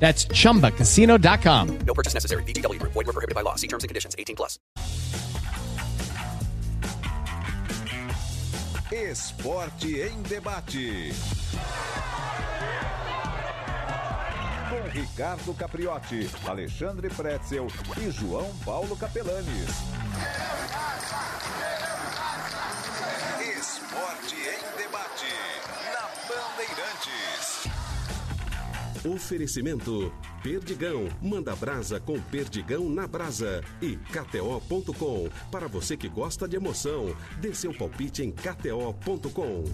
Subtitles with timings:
[0.00, 1.78] That's chumbacasino.com.
[1.86, 2.42] No purchase necessary.
[2.44, 2.92] VGW Group.
[2.94, 3.54] Void were prohibited by law.
[3.54, 4.16] See terms and conditions.
[4.18, 4.58] 18 plus.
[8.90, 11.12] Esporte em debate.
[14.68, 17.68] Com Ricardo Capriotti, Alexandre Pretzel
[18.00, 19.68] e João Paulo Capelanes.
[23.58, 25.32] Esporte em debate.
[25.92, 27.79] Na Bandeirantes.
[29.04, 30.12] Oferecimento
[30.42, 31.08] Perdigão.
[31.22, 33.62] Manda brasa com Perdigão na brasa.
[33.80, 35.28] E KTO.com.
[35.50, 39.64] Para você que gosta de emoção, dê seu palpite em KTO.com.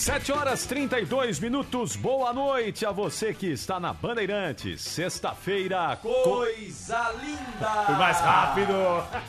[0.00, 1.94] Sete horas 32 minutos.
[1.94, 4.80] Boa noite a você que está na Bandeirantes.
[4.80, 5.94] Sexta-feira.
[6.00, 7.84] Coisa linda!
[7.84, 8.72] Fui mais rápido.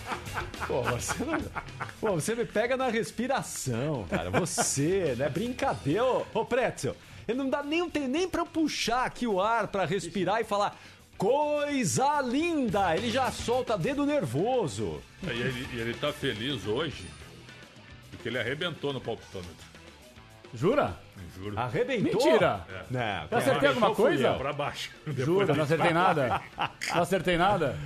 [0.66, 1.42] Pô, você, não...
[2.00, 4.30] Pô, você me pega na respiração, cara.
[4.30, 5.28] Você, né?
[5.28, 6.06] Brincadeira.
[6.06, 6.96] Ô, ô Pretzel,
[7.28, 10.46] ele não dá nem, tem nem pra eu puxar aqui o ar pra respirar e
[10.46, 10.80] falar
[11.18, 12.96] coisa linda.
[12.96, 15.02] Ele já solta dedo nervoso.
[15.22, 17.04] E ele, e ele tá feliz hoje
[18.10, 19.71] porque ele arrebentou no palpitômetro.
[20.54, 20.96] Jura?
[21.36, 21.58] Juro.
[21.58, 22.04] Arrebentou?
[22.24, 22.66] Mentira!
[22.70, 22.84] É.
[22.92, 24.34] Não, Eu acertei alguma coisa?
[24.34, 24.92] Pra baixo.
[25.08, 25.54] Jura?
[25.54, 26.42] Não acertei nada?
[26.94, 27.78] Não acertei nada?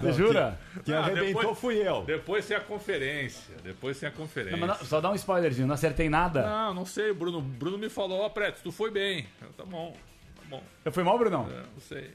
[0.00, 0.58] Você jura?
[0.84, 2.02] Quem Ah, arrebentou depois- fui eu.
[2.02, 3.54] Depois tem a conferência.
[3.62, 4.56] Depois tem a conferência.
[4.58, 6.42] Não, mas não- só dá um spoilerzinho, não acertei nada.
[6.44, 7.40] Não, não sei, Bruno.
[7.40, 9.26] Bruno me falou, ó, Preto, tu foi bem.
[9.40, 9.96] Eu, Tá bom,
[10.36, 10.62] tá bom.
[10.84, 11.48] Eu fui mal, Brunão?
[11.48, 12.10] É, não sei.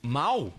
[0.00, 0.52] Mal?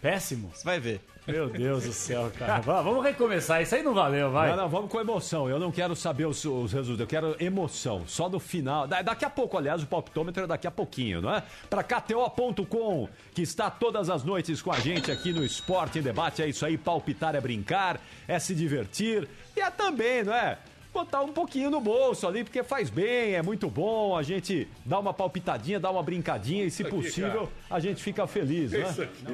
[0.00, 0.50] Péssimo.
[0.54, 1.00] Você vai ver.
[1.26, 2.60] Meu Deus do céu, cara.
[2.60, 3.62] Va- Vamos recomeçar.
[3.62, 4.50] Isso aí não valeu, vai.
[4.50, 5.48] Não, não, vamos com emoção.
[5.48, 8.02] Eu não quero saber os, os resultados, eu quero emoção.
[8.08, 8.88] Só no final.
[8.88, 11.42] Da- Daqui a pouco, aliás, o palpitômetro é daqui a pouquinho, não é?
[11.70, 16.42] Para KTO.com, que está todas as noites com a gente aqui no Esporte em Debate.
[16.42, 20.58] É isso aí, palpitar é brincar, é se divertir e é também, não é?
[20.92, 24.16] Botar um pouquinho no bolso ali, porque faz bem, é muito bom.
[24.16, 28.26] A gente dá uma palpitadinha, dá uma brincadinha e, se aqui, possível, a gente fica
[28.26, 28.80] feliz, né?
[28.90, 29.24] isso aqui?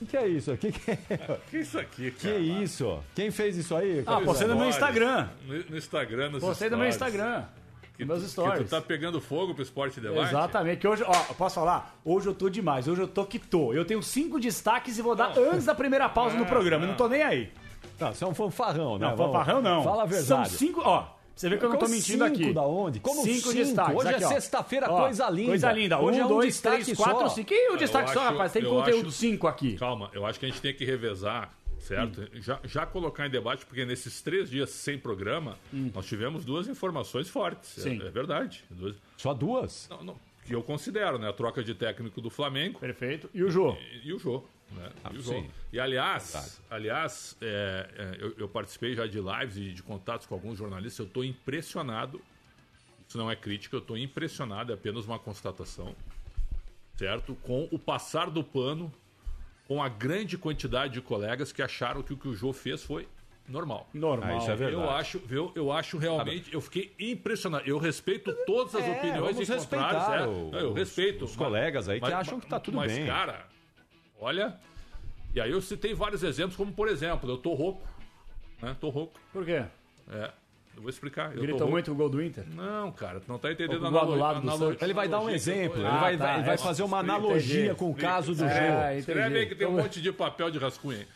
[0.00, 0.52] O que é isso?
[0.52, 0.96] O que, que é?
[1.50, 2.38] Que isso aqui, Que cara?
[2.38, 2.98] isso?
[3.14, 4.02] Quem fez isso aí?
[4.06, 4.68] Ah, postei no meu.
[4.68, 5.28] Instagram.
[5.46, 7.14] No, no Instagram, nos Postei no meu stories.
[7.14, 7.44] Instagram.
[7.96, 8.58] Que, meus tu- stories.
[8.60, 10.28] que tu tá pegando fogo pro esporte debate?
[10.30, 10.78] Exatamente.
[10.78, 11.94] Que hoje, ó, posso falar?
[12.02, 12.88] Hoje eu tô demais.
[12.88, 13.74] Hoje eu tô que tô.
[13.74, 16.84] Eu tenho cinco destaques e vou dar antes da primeira pausa no programa.
[16.84, 17.52] Eu não tô nem aí.
[17.98, 19.06] Não, você é um fanfarrão, né?
[19.06, 19.84] Não, fanfarrão não.
[19.84, 20.26] Fala a verdade.
[20.26, 21.08] São cinco, ó.
[21.34, 22.52] Você vê que eu não tô Como mentindo cinco aqui.
[22.52, 23.00] da onde?
[23.00, 23.52] Como cinco?
[23.52, 23.96] destaques.
[23.96, 24.28] Hoje é aqui, ó.
[24.28, 25.48] sexta-feira, coisa linda.
[25.48, 25.98] Coisa linda.
[26.00, 27.04] Hoje um, é um dois, destaque três, só.
[27.04, 27.52] quatro, cinco.
[27.54, 28.52] E o Eu destaque só, acho- rapaz?
[28.52, 29.76] Tem eu conteúdo acho- cinco aqui.
[29.76, 32.28] Calma, eu acho que a gente tem que revezar, certo?
[32.34, 35.56] Já, já colocar em debate, porque nesses três dias sem programa,
[35.94, 37.78] nós tivemos duas informações fortes.
[37.78, 38.02] É- Sim.
[38.04, 38.62] É, verdade.
[38.70, 39.86] Duas- Só duas?
[39.88, 40.16] não, não,
[40.46, 41.28] que eu considero, né?
[41.28, 43.30] A troca de técnico do Flamengo Perfeito.
[43.32, 43.76] E o Jô?
[44.04, 44.44] e, e o Jô.
[44.72, 44.88] Né?
[45.04, 49.82] Ah, e, e aliás, aliás é, é, eu, eu participei já de lives e de
[49.82, 52.20] contatos com alguns jornalistas, eu estou impressionado.
[53.08, 55.94] Isso não é crítica, eu estou impressionado, é apenas uma constatação.
[56.96, 57.34] Certo?
[57.42, 58.92] Com o passar do pano,
[59.66, 63.08] com a grande quantidade de colegas que acharam que o que o Jô fez foi
[63.48, 63.88] normal.
[63.92, 64.30] Normal.
[64.34, 64.82] Ah, isso é verdade.
[64.84, 67.64] Eu acho, eu, eu acho realmente, eu fiquei impressionado.
[67.68, 70.02] Eu respeito todas as É, opiniões e contrários.
[70.08, 70.26] é.
[70.26, 71.24] Não, eu os- respeito.
[71.24, 73.06] os colegas aí que acham que tá tudo mas, bem.
[73.06, 73.46] cara,
[74.20, 74.56] olha.
[75.34, 77.86] E aí eu citei vários exemplos, como por exemplo, eu tô rouco.
[78.60, 78.76] Né?
[78.80, 79.18] Tô rouco.
[79.32, 79.64] Por quê?
[80.10, 80.30] É.
[80.76, 81.32] Eu vou explicar.
[81.34, 81.72] Eu Gritou rouco.
[81.72, 82.44] muito o gol do Inter?
[82.54, 84.82] Não, cara, tu não tá entendendo a do lado analo- lado do analo- Santos.
[84.82, 86.54] Ele vai dar um analogia que eu tô- exemplo, ele Ah, vai, tá, ele vai
[86.54, 86.58] é.
[86.58, 87.78] fazer uma Explica, analogia entendi.
[87.78, 88.82] com o caso do É, jogo.
[88.84, 88.98] entendi.
[89.00, 91.06] Escreve aí que tem um monte de papel de rascunho aí.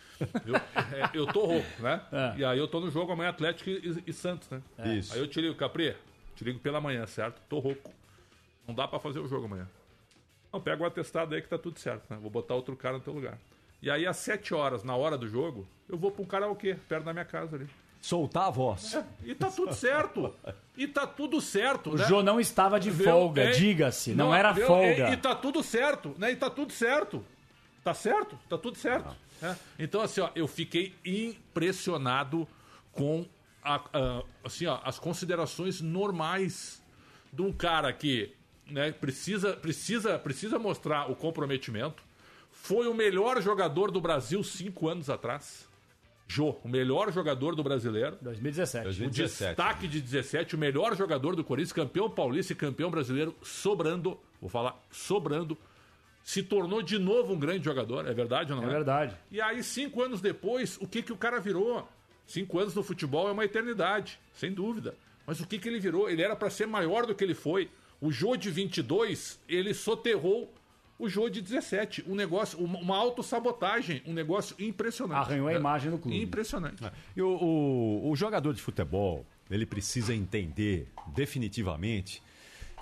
[0.45, 0.55] Viu?
[0.57, 2.01] É, eu tô rouco, né?
[2.13, 2.35] É.
[2.39, 4.63] E aí eu tô no jogo amanhã Atlético e, e Santos, né?
[4.97, 5.13] Isso.
[5.15, 5.95] Aí eu te ligo, Capri,
[6.37, 7.41] te ligo pela manhã, certo?
[7.49, 7.91] Tô rouco.
[8.67, 9.69] Não dá pra fazer o jogo amanhã.
[10.53, 12.19] Não, pega o atestado aí que tá tudo certo, né?
[12.21, 13.39] Vou botar outro cara no teu lugar.
[13.85, 17.05] E aí, às 7 horas, na hora do jogo, eu vou pra um karaokê, perto
[17.05, 17.67] da minha casa ali.
[18.01, 18.99] Soltar a voz.
[19.23, 20.35] E tá tudo certo.
[20.75, 22.05] E tá tudo certo, O né?
[22.07, 24.15] Jô não estava de folga, É, diga-se.
[24.15, 24.67] Não, era viu?
[24.67, 25.11] folga.
[25.11, 26.33] E, e tá tudo certo, né?
[26.33, 27.23] E tá tudo certo.
[27.83, 28.39] Tá certo?
[28.49, 29.15] Tá tudo certo.
[29.43, 29.55] né?
[29.79, 32.49] Então, assim, ó, eu fiquei impressionado
[32.93, 33.27] com
[33.63, 36.83] a- a- assim, ó, as considerações normais
[37.33, 38.33] de um cara que
[38.67, 42.03] né, precisa, precisa, precisa mostrar o comprometimento.
[42.65, 45.69] Foi o melhor jogador do Brasil cinco anos atrás.
[46.27, 48.17] Jô, o melhor jogador do brasileiro.
[48.23, 48.87] 2017.
[48.89, 54.19] O destaque de 17, o melhor jogador do Corinthians, campeão paulista e campeão brasileiro, sobrando,
[54.41, 55.59] vou falar, sobrando,
[56.23, 58.75] se tornou de novo um grande jogador, é verdade ou não É é?
[58.77, 59.15] verdade.
[59.31, 61.87] E aí, cinco anos depois, o que, que o cara virou?
[62.27, 64.95] Cinco anos no futebol é uma eternidade, sem dúvida.
[65.27, 66.09] Mas o que, que ele virou?
[66.09, 67.69] Ele era para ser maior do que ele foi.
[68.01, 70.51] O Jô de 22, ele soterrou
[70.99, 72.05] o Jô de 17.
[72.09, 75.19] Um negócio, uma, uma autossabotagem, um negócio impressionante.
[75.19, 76.21] Arranhou a É, imagem do clube.
[76.21, 76.83] Impressionante.
[77.17, 82.23] E o, o- o jogador de futebol, ele precisa entender definitivamente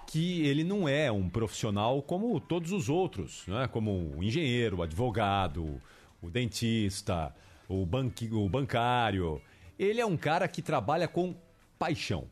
[0.06, 3.66] que ele não é um profissional como todos os outros, né?
[3.68, 5.80] como o engenheiro, o advogado,
[6.20, 7.34] o dentista,
[7.68, 9.40] o, banqui, o bancário.
[9.78, 11.34] Ele é um cara que trabalha com
[11.78, 12.26] paixão.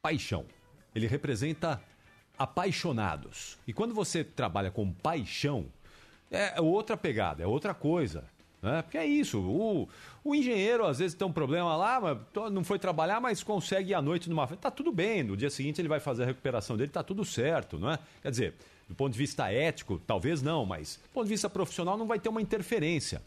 [0.00, 0.46] Paixão.
[0.94, 1.82] Ele representa
[2.38, 3.58] apaixonados.
[3.66, 5.66] E quando você trabalha com paixão,
[6.30, 8.24] é outra pegada, é outra coisa.
[8.64, 8.80] Né?
[8.82, 9.38] Porque é isso.
[9.40, 9.88] O,
[10.24, 12.00] o engenheiro às vezes tem um problema lá,
[12.50, 14.46] não foi trabalhar, mas consegue ir à noite numa.
[14.46, 15.22] Tá tudo bem.
[15.22, 17.98] No dia seguinte ele vai fazer a recuperação dele, tá tudo certo, não é?
[18.22, 18.54] Quer dizer,
[18.88, 22.18] do ponto de vista ético, talvez não, mas do ponto de vista profissional não vai
[22.18, 23.22] ter uma interferência.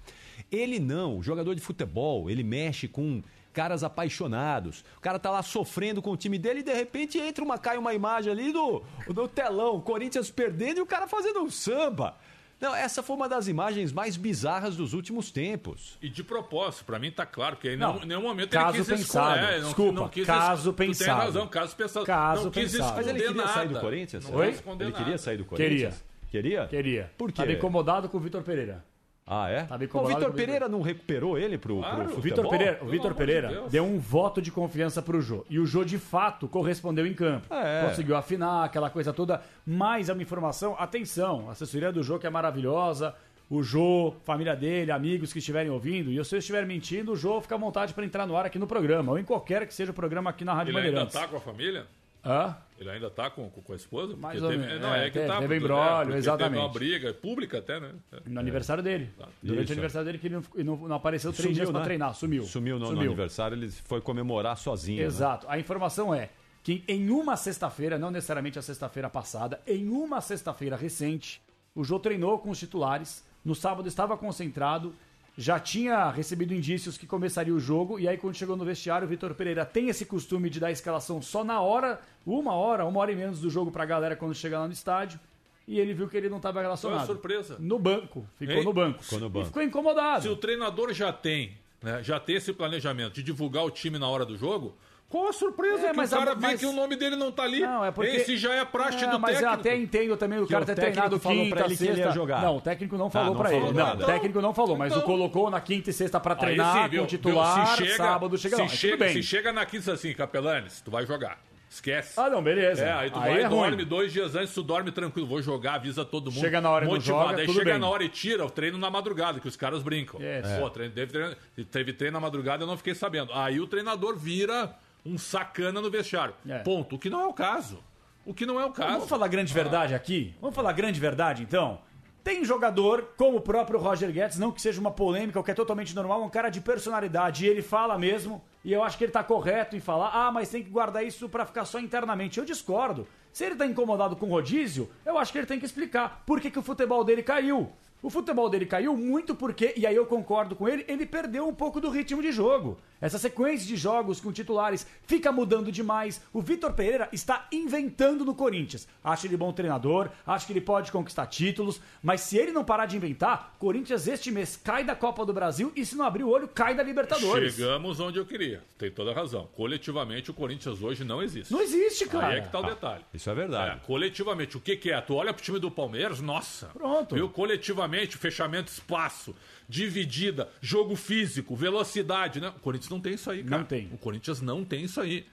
[0.51, 3.21] Ele não, o jogador de futebol, ele mexe com
[3.57, 4.83] caras apaixonados.
[4.97, 7.75] O cara tá lá sofrendo com o time dele e de repente entra uma cai
[7.75, 12.15] uma imagem ali do, do telão, Corinthians perdendo e o cara fazendo um samba.
[12.59, 15.97] Não, essa foi uma das imagens mais bizarras dos últimos tempos.
[16.01, 18.87] E de propósito, pra mim tá claro, porque em Não, nenhum, momento caso ele quis
[18.99, 19.35] pensado.
[19.35, 19.53] esconder.
[19.53, 21.19] é, não- Desculpa, não quis caso es- Tu tem pensado.
[21.21, 22.05] razão, caso pensado.
[22.05, 22.95] Caso não quis pensado.
[22.95, 23.53] Mas ele queria nada.
[23.53, 24.29] sair do Corinthians?
[24.29, 24.47] Não Oi?
[24.47, 24.91] Ele nada.
[24.91, 25.65] queria sair do Queria.
[25.67, 26.03] Corinthians?
[26.29, 26.67] Queria?
[26.67, 27.11] Queria.
[27.17, 27.37] Por quê?
[27.41, 28.83] Tava incomodado com o Vitor Pereira.
[29.29, 29.63] Ah, é?
[29.63, 31.95] Tava o Vitor Pereira não recuperou ele pro, Claro.
[32.05, 32.21] pro futebol?
[32.23, 33.71] Vitor Pereira, o Vitor de Pereira Deus.
[33.71, 35.45] deu um voto de confiança pro Jô.
[35.49, 37.53] E o Jô, de fato, correspondeu em campo.
[37.53, 37.85] É.
[37.89, 39.41] Conseguiu afinar aquela coisa toda.
[39.65, 43.13] Mais uma informação, atenção, a assessoria do Jô que é maravilhosa.
[43.49, 46.09] O Jô, família dele, amigos que estiverem ouvindo.
[46.11, 48.57] E se eu estiver mentindo, o Jô fica à vontade para entrar no ar aqui
[48.57, 49.11] no programa.
[49.11, 51.13] Ou em qualquer que seja o programa aqui na Rádio Ele ainda Bandeirantes.
[51.19, 51.85] tá com a família?
[52.25, 52.55] Hã?
[52.79, 54.15] Ele ainda tá com, com, a esposa?
[54.15, 54.81] Mais ou teve, menos.
[54.81, 55.39] Não, É, é, que teve- tá.
[55.39, 56.51] teve embrólio, porque exatamente.
[56.53, 57.91] Teve uma briga pública até, né?
[58.25, 59.09] No aniversário dele.
[59.41, 59.71] Durante Isso.
[59.71, 60.43] o aniversário dele, que ele não,
[60.75, 61.85] não- não apareceu três Sumiu, dias pra né?
[61.85, 62.13] treinar.
[62.13, 62.43] Sumiu.
[62.43, 64.99] Sumiu no, no aniversário, ele foi comemorar sozinho.
[64.99, 65.05] né?
[65.05, 65.47] Exato.
[65.49, 66.29] A informação é
[66.61, 71.41] que em uma sexta-feira, não necessariamente a sexta-feira passada, em uma sexta-feira recente,
[71.73, 73.25] o Jô treinou com os titulares.
[73.43, 74.93] No sábado estava concentrado,
[75.37, 79.09] já tinha recebido indícios que começaria o jogo, e aí quando chegou no vestiário, o
[79.09, 82.99] Vitor Pereira tem esse costume de dar a escalação só na hora, uma hora, uma
[82.99, 85.19] hora e menos do jogo pra galera quando chega lá no estádio.
[85.67, 87.03] E ele viu que ele não estava relacionado.
[87.03, 87.57] A surpresa?
[87.59, 88.25] No banco.
[88.37, 89.03] Ficou no banco.
[89.03, 89.45] Ficou no E banco.
[89.47, 90.23] ficou incomodado.
[90.23, 94.07] Se o treinador já tem, né, já tem esse planejamento de divulgar o time na
[94.07, 94.75] hora do jogo,
[95.09, 97.15] qual a surpresa É, que mas o cara a- vê mas- que o nome dele
[97.15, 97.61] não tá ali?
[97.61, 98.11] Não, é porque.
[98.11, 99.53] Esse já é a praxe Não, do mas técnico.
[99.55, 101.89] eu até entendo também o cara ter técnico treinado falou quinta, pra ele que ele
[101.91, 102.11] ia sexta.
[102.13, 102.41] jogar.
[102.41, 103.77] Não, o técnico não falou Ah, não pra falou ele.
[103.77, 103.95] nada.
[103.95, 106.39] Não, o técnico não falou, mas Então- o colocou na quinta e sexta pra Aí
[106.39, 106.99] treinar sim, viu?
[107.01, 107.75] com o titular, Viu?
[107.77, 108.67] Se chega- sábado chega se lá.
[108.67, 109.13] Mas chega, bem.
[109.13, 111.39] se chega na quinta assim, Capelanes, tu vai jogar.
[111.69, 112.17] Esquece.
[112.17, 112.81] Ah, não, beleza.
[112.83, 113.85] É, aí tu Aí vai é e dorme ruim.
[113.85, 116.39] dois dias antes, tu dorme tranquilo, vou jogar, avisa todo mundo.
[116.39, 117.29] Chega na hora e motivado.
[117.29, 117.79] joga, aí chega bem.
[117.79, 120.19] na hora e tira o treino na madrugada, que os caras brincam.
[120.21, 120.47] Yes.
[120.59, 121.35] Pô, treino, teve, treino,
[121.69, 123.33] teve treino na madrugada, eu não fiquei sabendo.
[123.33, 124.73] Aí o treinador vira
[125.07, 126.33] um sacana no vestiário.
[126.47, 126.59] É.
[126.59, 126.95] Ponto.
[126.95, 127.83] O que não é o caso.
[128.25, 128.91] O que não é o caso.
[128.91, 130.35] Vamos falar grande verdade aqui?
[130.41, 131.79] Vamos falar grande verdade, então?
[132.23, 135.53] Tem jogador, como o próprio Roger Guedes, não que seja uma polêmica, o que é
[135.53, 139.13] totalmente normal, um cara de personalidade, e ele fala mesmo, e eu acho que ele
[139.13, 142.37] tá correto em falar, ah, mas tem que guardar isso pra ficar só internamente.
[142.37, 143.07] Eu discordo.
[143.31, 146.51] Se ele tá incomodado com rodízio, eu acho que ele tem que explicar por que,
[146.51, 147.71] que o futebol dele caiu.
[148.01, 151.53] O futebol dele caiu muito porque, e aí eu concordo com ele, ele perdeu um
[151.53, 152.77] pouco do ritmo de jogo.
[152.99, 156.21] Essa sequência de jogos com titulares fica mudando demais.
[156.33, 158.87] O Vitor Pereira está inventando no Corinthians.
[159.03, 162.85] Acho ele bom treinador, acho que ele pode conquistar títulos, mas se ele não parar
[162.85, 166.29] de inventar, Corinthians este mês cai da Copa do Brasil e se não abrir o
[166.29, 167.55] olho, cai da Libertadores.
[167.55, 168.63] Chegamos onde eu queria.
[168.77, 169.47] Tem toda a razão.
[169.55, 171.51] Coletivamente, o Corinthians hoje não existe.
[171.51, 172.27] Não existe, cara.
[172.27, 173.03] Aí é que tá o detalhe.
[173.13, 173.77] Isso é verdade.
[173.77, 174.99] É, coletivamente, o que, que é?
[175.01, 176.67] Tu olha pro time do Palmeiras, nossa.
[176.67, 177.13] Pronto.
[177.13, 177.29] Viu?
[177.29, 177.86] Coletivamente,
[178.17, 179.35] fechamento, espaço,
[179.67, 182.49] dividida, jogo físico, velocidade, né?
[182.55, 183.57] O Corinthians não tem isso aí, cara.
[183.59, 183.89] Não tem.
[183.93, 185.25] O Corinthians não tem isso aí.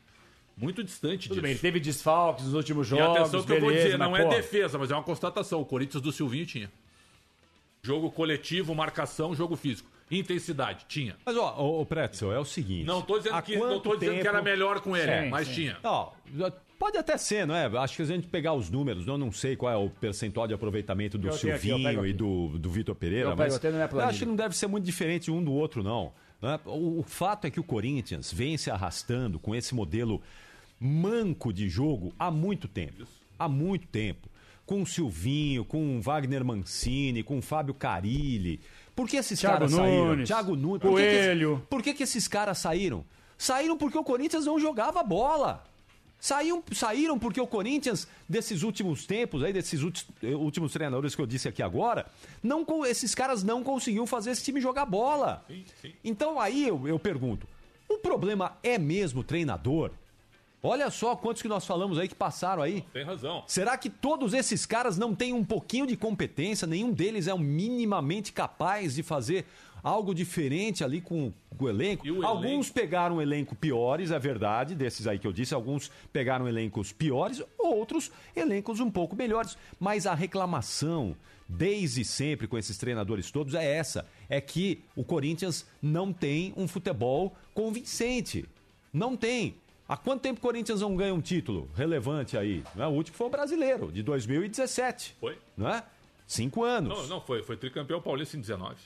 [0.56, 1.42] Muito distante Tudo disso.
[1.42, 4.24] bem, teve desfalques nos últimos E jogos, atenção que eu vou beleza, dizer, não é
[4.28, 5.60] defesa, mas é uma constatação.
[5.60, 6.70] O Corinthians do Silvinho tinha.
[7.82, 9.90] Jogo coletivo, marcação, jogo físico.
[10.10, 11.16] Intensidade, tinha.
[11.24, 12.84] Mas, ó, o, o Pretzel, é o seguinte.
[12.86, 15.48] Não tô dizendo, que, não tô dizendo que tempo- era melhor com ele, Sim, mas
[15.48, 15.54] sim.
[15.54, 15.78] tinha.
[15.82, 16.12] Ó,
[16.78, 17.66] pode até ser, não é?
[17.78, 20.46] Acho que se a gente pegar os números, eu não sei qual é o percentual
[20.46, 22.12] de aproveitamento do Eu aqui, Silvinho pego e aqui.
[22.18, 25.30] do, do Vitor Pereira, Eu pego, mas eu acho que não deve ser muito diferente
[25.30, 26.12] um do outro, não.
[26.42, 26.58] né?
[26.66, 30.20] O, fato é que o Corinthians vem se arrastando com esse modelo
[30.80, 33.06] manco de jogo há muito tempo.
[33.38, 34.28] Há muito tempo.
[34.66, 38.60] Com o Silvinho, com o Wagner Mancini, com o Fábio Carilli.
[38.96, 40.06] Por que esses Thiago caras saíram?
[40.06, 40.80] Nunes, Thiago Nunes.
[40.80, 41.66] Por que que esses- Coelho.
[41.68, 43.04] por que, que esses caras saíram?
[43.36, 45.64] Saíram porque o Corinthians não jogava bola.
[46.24, 51.26] Saíram, saíram porque o Corinthians, desses últimos tempos, aí, desses últimos, últimos treinadores que eu
[51.26, 52.06] disse aqui agora,
[52.42, 55.44] não, esses caras não conseguiam fazer esse time jogar bola.
[56.02, 57.46] Então aí eu, eu pergunto:
[57.86, 59.90] o problema é mesmo o treinador?
[60.62, 62.80] Olha só quantos que nós falamos aí que passaram aí.
[62.90, 63.44] Tem razão.
[63.46, 66.66] Será que todos esses caras não têm um pouquinho de competência?
[66.66, 69.44] Nenhum deles é minimamente capaz de fazer
[69.84, 72.08] algo diferente ali com, com o elenco?
[72.08, 76.48] O Alguns pegaram um elenco piores, é verdade, desses aí que eu disse, alguns pegaram
[76.48, 79.58] elencos piores, outros elencos um pouco melhores.
[79.78, 81.14] Mas a reclamação,
[81.46, 86.66] desde sempre com esses treinadores todos, é essa: é que o Corinthians não tem um
[86.66, 88.46] futebol convincente.
[88.90, 89.56] Não tem.
[89.86, 92.64] Há quanto tempo o Corinthians não ganha um título relevante aí?
[92.74, 92.86] É?
[92.86, 95.16] O último foi o brasileiro, de 2017.
[95.20, 95.36] Foi?
[95.54, 95.84] Não é?
[96.26, 96.96] Cinco anos.
[97.00, 97.42] Não, não foi.
[97.42, 98.76] Foi tricampeão paulista em 19.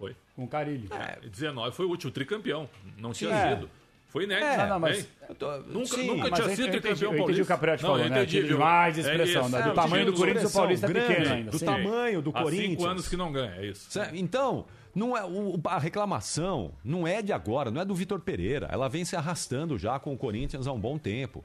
[0.00, 0.16] Foi.
[0.34, 0.88] Com Carilho.
[0.92, 2.68] É, 19 foi o último tricampeão.
[2.98, 3.54] Não tinha É.
[3.54, 3.70] sido.
[4.08, 4.46] Foi inédito.
[4.46, 5.06] É, não, não, mas-?
[5.28, 7.42] Eu tô- Nunca, Sim, nunca mas tinha eu sido entendi- eu tricampeão entendi paulista.
[7.42, 8.16] o que a falou, eu né?
[8.22, 8.54] entendi, De
[8.98, 9.50] É expressão, isso.
[9.52, 9.62] né?
[9.62, 11.50] Do É, tamanho do Corinthians, o Paulista é grande, pequeno ainda.
[11.52, 11.64] do sim.
[11.66, 12.70] tamanho do Há Corinthians.
[12.70, 13.88] cinco anos que não ganha, é isso.
[13.90, 14.16] Certo?
[14.16, 18.68] Então, não é o- a reclamação não é de agora, não é do Vitor Pereira.
[18.72, 21.44] Ela vem se arrastando já com o Corinthians há um bom tempo.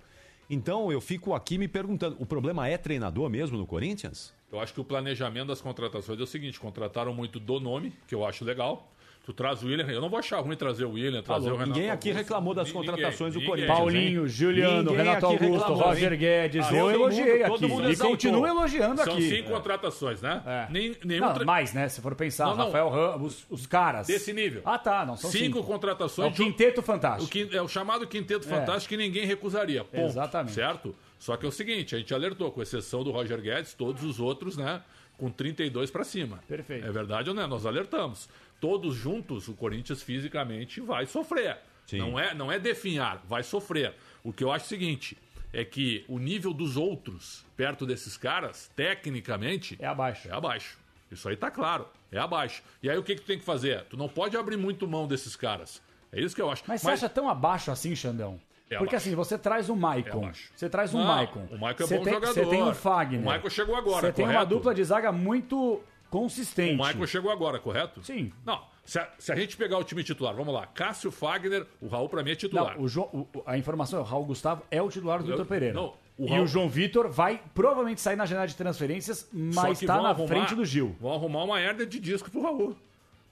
[0.50, 4.33] Então eu fico aqui me perguntando: o problema é treinador mesmo no Corinthians?
[4.55, 8.15] Eu acho que o planejamento das contratações é o seguinte: contrataram muito do nome, que
[8.15, 8.91] eu acho legal.
[9.25, 11.59] Tu traz o William, eu não vou achar ruim trazer o William, trazer Falou, o
[11.59, 12.24] Renato ninguém aqui Augusto.
[12.27, 13.50] reclamou das Ninguém, contratações do ninguém.
[13.50, 13.77] Corinthians.
[13.79, 14.27] Paulinho, hein?
[14.27, 16.19] Juliano, Ninguém Renato aqui Augusto, reclamou, Roger hein?
[16.19, 16.65] Guedes.
[16.67, 17.65] Ah, eu elogiei mundo- aqui.
[17.67, 19.27] mundo e continuo elogiando São aqui.
[19.27, 20.43] cinco contratações, né?
[20.45, 20.67] É.
[20.71, 21.89] Nem, nenhum Não, tre- mais, né?
[21.89, 22.65] Se for pensar, Não, não.
[22.65, 24.05] Rafael Ramos, os caras.
[24.05, 24.62] Desse nível.
[24.63, 25.03] Ah, tá.
[25.03, 25.63] Não, são cinco, cinco.
[25.63, 26.27] contratações.
[26.27, 27.25] É o quinteto fantástico.
[27.25, 28.50] O quin- é o chamado quinteto É.
[28.51, 29.83] fantástico que ninguém recusaria.
[29.83, 30.05] Ponto.
[30.05, 30.53] Exatamente.
[30.53, 30.95] Certo?
[31.19, 34.19] Só que é o seguinte, a gente alertou, com exceção do Roger Guedes, todos os
[34.19, 34.81] outros, né,
[35.17, 36.39] com 32 para cima.
[36.48, 36.86] Perfeito.
[36.86, 37.43] É verdade ou não?
[37.43, 37.48] é?
[37.48, 38.27] Nós alertamos.
[38.60, 41.57] Todos juntos, o Corinthians fisicamente vai sofrer.
[41.88, 42.00] Sim.
[42.00, 43.93] Não é, não é definhar, vai sofrer.
[44.24, 45.17] O que eu acho é o seguinte,
[45.53, 50.27] é que o nível dos outros, perto desses caras, tecnicamente, É abaixo.
[50.27, 50.77] é abaixo.
[51.12, 51.88] Isso aí tá claro.
[52.12, 52.62] É abaixo.
[52.81, 53.84] E aí o que, que tu tem que fazer?
[53.86, 55.81] Tu não pode abrir muito mão desses caras.
[56.12, 56.63] É isso que eu acho.
[56.67, 58.39] Mas você acha tão abaixo assim, Xandão?
[58.69, 59.07] É Porque abaixo.
[59.10, 60.10] assim, você traz o Maicon.
[60.10, 60.51] É abaixo.
[60.55, 61.48] você traz um Não, Maicon.
[61.51, 62.34] o Maicon é você bom tem, jogador.
[62.34, 63.22] Você tem um Fagner.
[63.22, 66.75] O Maicon chegou agora, Você tem uma dupla de zaga muito O consistente.
[66.81, 68.03] Michael chegou agora, correto?
[68.03, 68.31] Sim.
[68.45, 70.65] Não, se a, se a gente pegar o time titular, vamos lá.
[70.65, 72.75] Cássio Fagner, o Raul pra mim é titular.
[72.75, 75.45] Não, o João- o- a informação é o Raul Gustavo é o titular do Vitor
[75.45, 75.74] Pereira.
[75.75, 79.81] não, o E Raul- o João Vitor vai provavelmente sair na janela de transferências, mas
[79.81, 80.95] está na arrumar- frente do Gil.
[81.00, 82.75] Vão arrumar uma herda de disco pro Raul.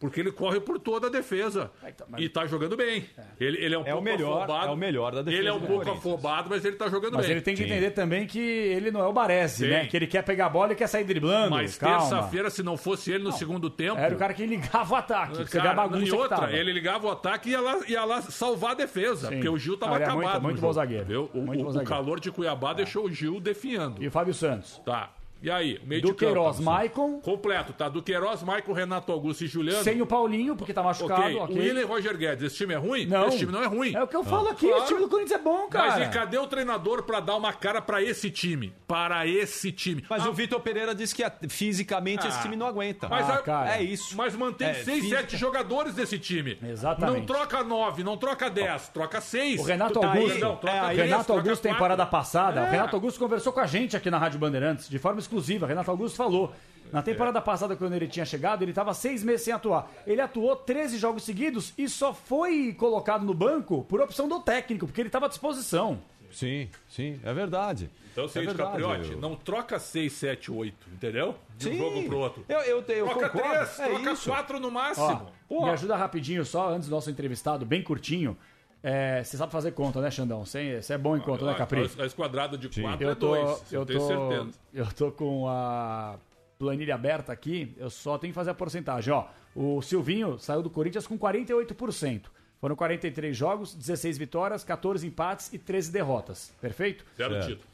[0.03, 1.71] Porque ele corre por toda a defesa.
[2.17, 3.05] E tá jogando bem.
[3.39, 4.67] Ele, ele é um É o pouco melhor- afobado.
[4.67, 7.25] é o melhor da defesa Ele é um pouco afobado, mas ele tá jogando Mas
[7.25, 7.31] bem.
[7.35, 7.69] ele tem que Sim.
[7.69, 9.85] entender também que ele não é o Baresi, né?
[9.85, 11.51] Que ele quer pegar a bola e quer sair driblando.
[11.51, 13.97] Mas terça-feira, se não fosse ele no segundo tempo.
[13.97, 15.35] Era o cara que ligava o ataque.
[15.35, 17.79] pra Você vê a Cara, bagunça e outra, ele ligava o ataque e ia lá,
[17.87, 19.35] ia lá salvar a defesa, Sim.
[19.35, 20.41] porque o Gil tava Ele é muito- acabado.
[20.41, 21.29] no muito bom zagueiro.
[21.33, 21.89] O, Muito o- bom o zagueiro.
[21.89, 24.03] calor de Cuiabá deixou o Gil definhando.
[24.03, 24.81] E o Fábio Santos.
[24.85, 25.11] Tá.
[25.43, 26.31] E aí, o meio Do de campo.
[26.33, 27.19] Queiroz, Maicon.
[27.19, 27.89] Completo, tá?
[27.89, 29.83] Do Queiroz, Maicon, Renato Augusto e Juliano.
[29.83, 31.21] Sem o Paulinho, porque tá machucado.
[31.21, 31.35] Ok.
[31.41, 31.55] ok.
[31.57, 33.05] O Willian e Roger Guedes, esse time é ruim?
[33.05, 33.27] Não.
[33.27, 33.93] Esse time não é ruim.
[33.93, 34.67] É o que eu falo aqui.
[34.67, 34.77] Claro.
[34.83, 35.99] Esse time do Corinthians é bom, cara.
[35.99, 38.73] Mas e cadê o treinador pra dar uma cara pra esse time?
[38.87, 40.05] Para esse time.
[40.09, 42.41] Mas Ah, o Vitor Pereira disse que ah, fisicamente esse Ah.
[42.41, 43.09] time não aguenta.
[43.09, 43.75] Mas, Ah, a- cara.
[43.77, 44.15] é isso.
[44.15, 45.17] mas mantém É, seis, física.
[45.21, 46.57] sete jogadores desse time.
[46.63, 47.17] Exatamente.
[47.19, 49.59] Não troca nove, não troca dez, troca seis.
[49.59, 51.71] O Renato Tu tá Augusto, aí, não, troca é, Renato troca Augusto, quatro.
[51.73, 52.63] temporada passada, É.
[52.63, 55.32] o Renato Augusto conversou com a gente aqui na Rádio Bandeirantes, de forma exclusiva.
[55.65, 56.53] O Renato Augusto falou.
[56.91, 59.89] Na temporada passada, quando ele tinha chegado, ele estava seis meses sem atuar.
[60.05, 64.85] Ele atuou 13 jogos seguidos e só foi colocado no banco por opção do técnico,
[64.85, 65.99] porque ele estava à disposição.
[66.31, 67.89] Sim, sim, é verdade.
[68.11, 68.57] Então, é o é verdade.
[68.57, 71.35] Capriotti, eu- não troca 6, 7, 8, entendeu?
[71.57, 71.77] De um Sim.
[71.77, 72.45] jogo pro outro.
[72.49, 73.55] Eu, eu, eu troca concordo.
[73.65, 74.29] 3, é troca isso.
[74.29, 75.27] 4 no Ó, máximo.
[75.47, 78.37] Pô, me ajuda rapidinho só, antes do nosso entrevistado, bem curtinho.
[78.83, 80.45] É, você sabe fazer conta, né, Xandão?
[80.45, 81.89] Você você é bom em conta, né, Capri?
[81.97, 84.59] A esquadrada de 4 é Eu tô, 2, eu, tenho tô, certeza.
[84.73, 86.17] eu tô com a
[86.59, 89.13] planilha aberta aqui, eu só tenho que fazer a porcentagem.
[89.13, 89.25] Ó,
[89.55, 92.23] o Silvinho saiu do Corinthians com 48%.
[92.59, 96.53] Foram 43 jogos, 16 vitórias, 14 empates e 13 derrotas.
[96.61, 97.05] Perfeito?
[97.17, 97.47] Zero Certo.
[97.47, 97.73] títulos.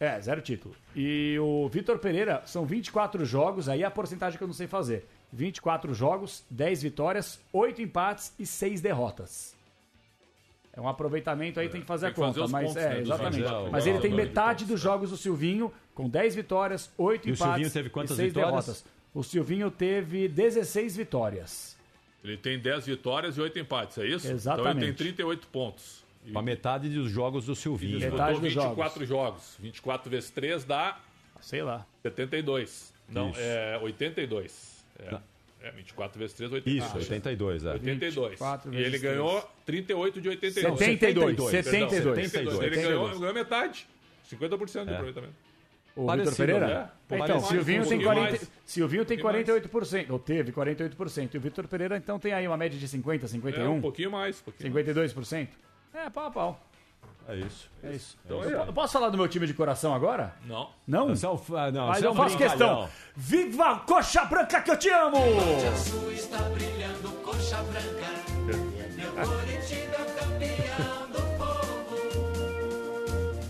[0.00, 0.74] É, zero título.
[0.94, 4.66] E o Vitor Pereira são 24 jogos, aí é a porcentagem que eu não sei
[4.66, 5.06] fazer.
[5.32, 9.53] 24 jogos, 10 vitórias, 8 empates e 6 derrotas.
[10.76, 12.46] É um aproveitamento aí, tem que fazer tem que a fazer conta.
[12.46, 13.48] os mas pontos, é, né, exatamente.
[13.48, 13.70] jogos.
[13.70, 17.48] Mas ele tem metade dos jogos do Silvinho, com 10 vitórias, 8 E o empates
[17.54, 18.50] Silvinho teve quantas e 6 vitórias?
[18.66, 18.84] derrotas.
[19.14, 21.76] O Silvinho teve 16 vitórias.
[22.24, 24.26] Ele tem 10 vitórias e 8 empates, é isso?
[24.26, 24.76] Então Exatamente.
[24.78, 26.02] ele tem 38 pontos.
[26.32, 27.96] Com a metade dos jogos do Silvinho.
[27.98, 29.56] Ele Metade dos 24 jogos.
[29.60, 30.98] 24 vezes 3 dá
[31.40, 31.86] Sei lá.
[32.02, 32.92] 72.
[33.08, 33.38] Não, Isso.
[33.40, 34.84] é 82.
[34.98, 35.18] É,
[35.64, 36.84] é 24 vezes 3, 82.
[36.84, 37.72] Isso, 82, é.
[37.72, 38.30] 82.
[38.30, 40.78] 24 E ele ganhou 38 de 82.
[40.78, 41.36] 72.
[41.36, 42.30] Perdão, 72.
[42.30, 42.60] 72.
[42.60, 43.86] Ele ganhou, ganhou metade.
[44.30, 45.34] 50% de aproveitamento.
[45.96, 46.66] O Parecido, Vitor Pereira?
[46.66, 46.90] né?
[47.06, 48.50] Então, Parecido, Silvinho tem, pouquinho 40, mais.
[48.64, 51.34] Silvinho tem Um pouquinho 48%, ou teve 48%.
[51.34, 54.10] E o Vitor Pereira, então, tem aí uma média de 50, É, 51, um pouquinho
[54.10, 54.40] mais.
[54.40, 55.48] Um pouquinho 52%.
[55.94, 56.70] É, pau a pau.
[57.28, 57.70] É isso.
[57.82, 58.16] É isso.
[58.24, 58.66] Então, eu, é.
[58.66, 60.34] po- posso falar do meu time de coração agora?
[60.46, 60.68] Não.
[60.86, 61.08] Não?
[61.10, 62.88] É um, ah, não, Mas é eu um faço questão.
[63.16, 65.16] Viva a coxa branca que eu te amo!
[66.12, 68.04] está brilhando coxa branca.
[68.44, 71.96] Meu Coritiba é campeão do povo.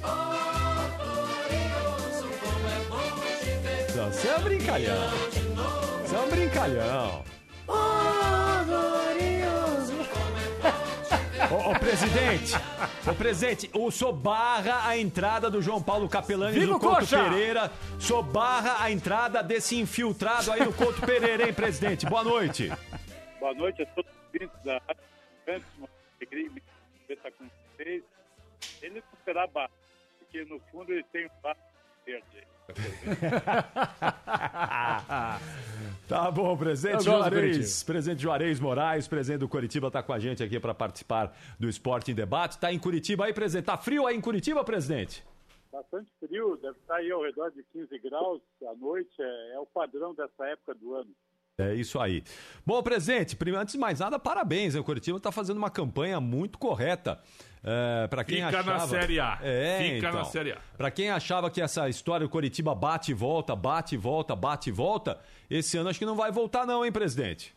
[0.02, 3.96] Oh, glorioso, como é bom te ver.
[3.96, 5.10] Não, Você é um brincalhão.
[6.04, 7.24] Você é um brincalhão.
[11.54, 12.52] Ô, ô, presidente,
[13.08, 17.30] ô presidente, o senhor barra a entrada do João Paulo Capelani Viva do Couto Coxa!
[17.30, 17.70] Pereira.
[17.96, 22.06] O senhor barra a entrada desse infiltrado aí no Couto Pereira, hein, presidente?
[22.06, 22.72] Boa noite.
[23.38, 24.80] Boa noite a todos os ouvintes da
[25.46, 26.50] Rádio uma alegria
[27.08, 27.44] estar com
[27.76, 28.02] vocês.
[28.82, 29.74] Ele não será baixo,
[30.18, 31.60] porque no fundo ele tem um baixo
[32.04, 32.53] verde.
[36.06, 40.60] Tá bom, do Juarez, presidente Juarez Moraes, presidente do Curitiba, tá com a gente aqui
[40.60, 42.58] para participar do Esporte em Debate.
[42.58, 43.64] Tá em Curitiba aí, presidente?
[43.64, 45.24] Tá frio aí em Curitiba, presidente?
[45.72, 49.66] Bastante frio, deve estar aí ao redor de 15 graus à noite, é, é o
[49.66, 51.10] padrão dessa época do ano.
[51.56, 52.22] É isso aí.
[52.66, 54.74] Bom, presidente, primeiro, antes de mais nada, parabéns.
[54.74, 54.80] hein?
[54.80, 57.18] O Curitiba está fazendo uma campanha muito correta.
[57.66, 58.72] É, para quem Fica achava...
[58.72, 59.38] na Série A.
[59.42, 60.12] É, Fica então.
[60.12, 60.60] na Série A.
[60.76, 64.68] Para quem achava que essa história do Curitiba bate e volta, bate e volta, bate
[64.68, 67.54] e volta, esse ano acho que não vai voltar não, hein, presidente?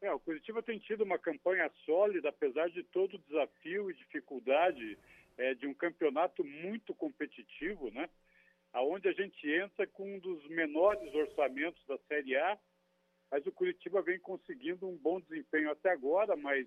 [0.00, 4.98] É, o Curitiba tem tido uma campanha sólida, apesar de todo o desafio e dificuldade
[5.38, 8.08] é, de um campeonato muito competitivo, né?
[8.72, 12.58] Aonde a gente entra com um dos menores orçamentos da Série A,
[13.30, 16.66] mas o Curitiba vem conseguindo um bom desempenho até agora, mas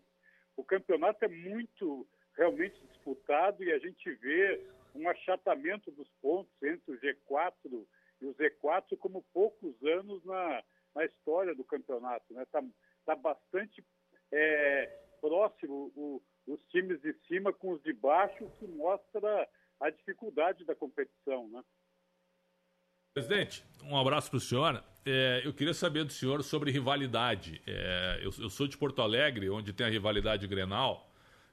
[0.55, 2.07] o campeonato é muito
[2.39, 7.85] realmente disputado e a gente vê um achatamento dos pontos entre o G4
[8.21, 10.63] e o Z4 como poucos anos na,
[10.95, 12.25] na história do campeonato.
[12.39, 12.69] Está né?
[13.05, 13.83] Tá- tá bastante
[14.31, 14.85] é,
[15.19, 19.47] próximo o- os times de cima com os de baixo, que mostra
[19.81, 21.47] a dificuldade da competição.
[21.49, 21.61] Né?
[23.13, 24.83] Presidente, um abraço para o senhor.
[25.05, 27.61] É, eu queria saber do senhor sobre rivalidade.
[27.67, 31.08] É, eu, eu sou de Porto Alegre, onde tem a rivalidade Grenal,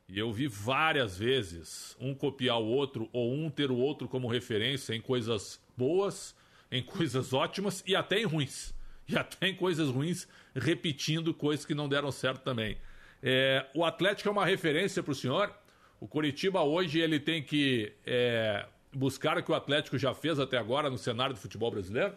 [0.09, 4.29] e eu vi várias vezes um copiar o outro ou um ter o outro como
[4.29, 6.37] referência em coisas boas,
[6.71, 8.75] em coisas ótimas e até em ruins.
[9.09, 12.77] E até em coisas ruins, repetindo coisas que não deram certo também.
[13.23, 15.57] É, o Atlético é uma referência para o senhor.
[16.01, 20.59] O Curitiba hoje ele tem que é, buscar o que o Atlético já fez até
[20.59, 22.15] agora no cenário do futebol brasileiro?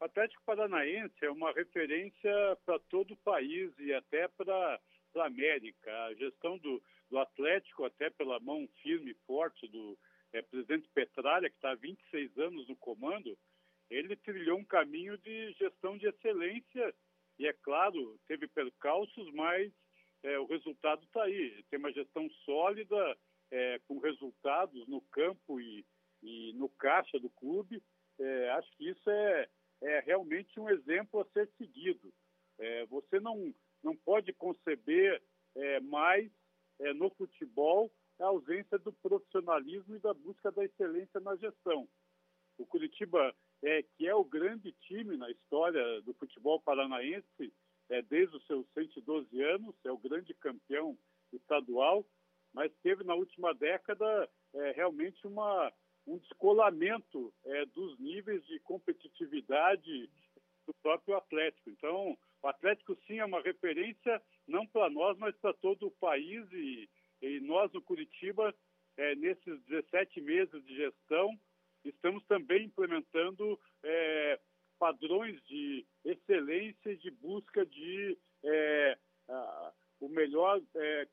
[0.00, 4.80] O Atlético Paranaense é uma referência para todo o país e até para
[5.20, 5.90] a América.
[6.06, 9.98] A gestão do, do Atlético, até pela mão firme e forte do
[10.32, 13.36] eh, presidente Petralha, que está há 26 anos no comando,
[13.90, 16.94] ele trilhou um caminho de gestão de excelência
[17.38, 19.72] e, é claro, teve percalços, mas
[20.22, 21.62] eh, o resultado está aí.
[21.70, 23.16] Tem uma gestão sólida,
[23.50, 25.84] eh, com resultados no campo e,
[26.22, 27.82] e no caixa do clube.
[28.18, 29.48] Eh, acho que isso é,
[29.82, 32.12] é realmente um exemplo a ser seguido.
[32.58, 35.22] É, você não, não pode conceber
[35.54, 36.30] é, mais
[36.80, 41.88] é, no futebol a ausência do profissionalismo e da busca da excelência na gestão.
[42.58, 47.52] O Curitiba, é, que é o grande time na história do futebol paranaense,
[47.88, 50.96] é, desde os seus 112 anos, é o grande campeão
[51.32, 52.04] estadual,
[52.52, 55.72] mas teve na última década é, realmente uma,
[56.06, 60.10] um descolamento é, dos níveis de competitividade
[60.66, 61.70] do próprio Atlético.
[61.70, 66.46] Então, o Atlético sim é uma referência, não para nós, mas para todo o país.
[66.52, 66.88] E,
[67.22, 68.54] e nós, no Curitiba,
[68.96, 71.38] é, nesses 17 meses de gestão,
[71.84, 74.40] estamos também implementando é,
[74.78, 81.08] padrões de excelência e de busca de é, a, o melhor é,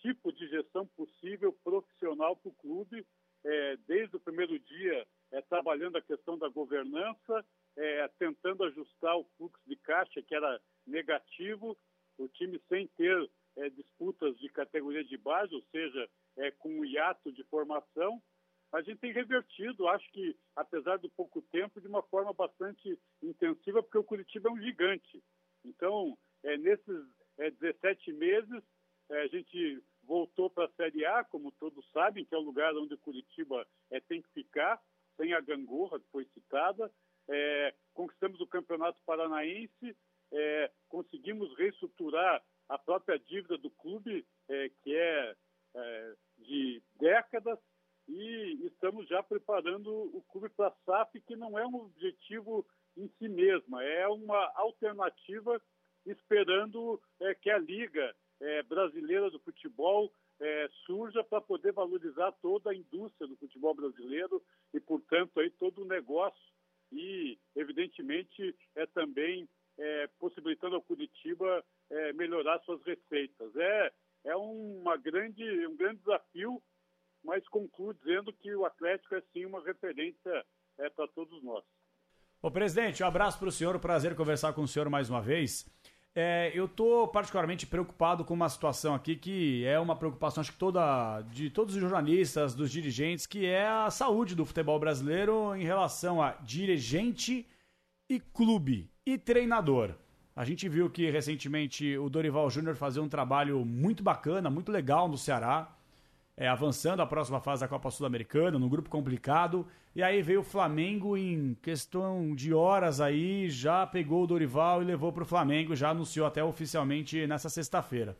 [0.00, 3.06] tipo de gestão possível profissional para o clube,
[3.44, 7.44] é, desde o primeiro dia é, trabalhando a questão da governança,
[7.76, 11.76] é, tentando ajustar o fluxo de caixa, que era negativo,
[12.18, 16.84] o time sem ter é, disputas de categoria de base, ou seja, é, com um
[16.84, 18.22] hiato de formação,
[18.72, 23.82] a gente tem revertido, acho que, apesar do pouco tempo, de uma forma bastante intensiva,
[23.82, 25.22] porque o Curitiba é um gigante.
[25.64, 27.06] Então, é, nesses
[27.38, 28.62] é, 17 meses,
[29.10, 32.74] é, a gente voltou para a Série A, como todos sabem, que é o lugar
[32.74, 34.82] onde o Curitiba é, tem que ficar,
[35.16, 36.90] sem a gangorra que foi citada.
[37.28, 39.96] É, conquistamos o Campeonato Paranaense,
[40.32, 45.36] é, conseguimos reestruturar a própria dívida do clube, é, que é,
[45.74, 47.58] é, de décadas,
[48.08, 53.08] e estamos já preparando o clube para a SAF, que não é um objetivo em
[53.18, 55.60] si mesma, é uma alternativa
[56.04, 62.70] esperando é, que a Liga é, Brasileira do Futebol é, surja para poder valorizar toda
[62.70, 66.53] a indústria do futebol brasileiro e, portanto, aí todo o negócio
[66.94, 73.54] e, evidentemente, é também é, possibilitando ao Curitiba é, melhorar suas receitas.
[73.56, 73.92] É,
[74.24, 76.62] é uma grande, um grande desafio,
[77.22, 80.44] mas concluo dizendo que o Atlético é sim uma referência
[80.78, 81.64] é, para todos nós.
[82.40, 85.66] Ô, presidente, um abraço para o senhor, prazer conversar com o senhor mais uma vez.
[86.16, 90.58] É, eu estou particularmente preocupado com uma situação aqui que é uma preocupação, acho que
[90.58, 95.64] toda de todos os jornalistas, dos dirigentes, que é a saúde do futebol brasileiro em
[95.64, 97.44] relação a dirigente
[98.08, 99.94] e clube e treinador.
[100.36, 105.08] A gente viu que recentemente o Dorival Júnior fazia um trabalho muito bacana, muito legal
[105.08, 105.68] no Ceará,
[106.36, 109.66] é, avançando a próxima fase da Copa Sul-Americana, num grupo complicado.
[109.94, 114.84] E aí veio o Flamengo em questão de horas aí, já pegou o Dorival e
[114.84, 118.16] levou para o Flamengo, já anunciou até oficialmente nessa sexta-feira.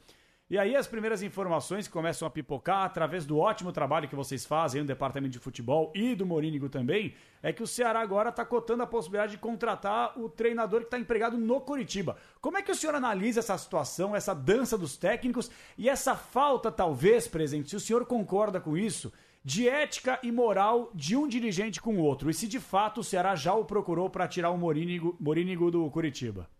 [0.50, 4.83] E aí as primeiras informações começam a pipocar através do ótimo trabalho que vocês fazem
[4.83, 8.83] no departamento de futebol e do Morínigo também, é que o Ceará agora está cotando
[8.83, 12.18] a possibilidade de contratar o treinador que está empregado no Coritiba.
[12.42, 16.70] Como é que o senhor analisa essa situação, essa dança dos técnicos e essa falta,
[16.70, 19.11] talvez, presente, se o senhor concorda com isso,
[19.42, 22.28] de ética e moral de um dirigente com o outro?
[22.28, 25.90] E se de fato o Ceará já o procurou para tirar o Morínigo, Morínigo do
[25.90, 26.50] Curitiba?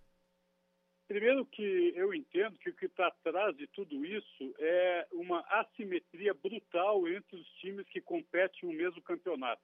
[1.07, 6.33] Primeiro que eu entendo que o que está atrás de tudo isso é uma assimetria
[6.33, 9.62] brutal entre os times que competem no mesmo campeonato.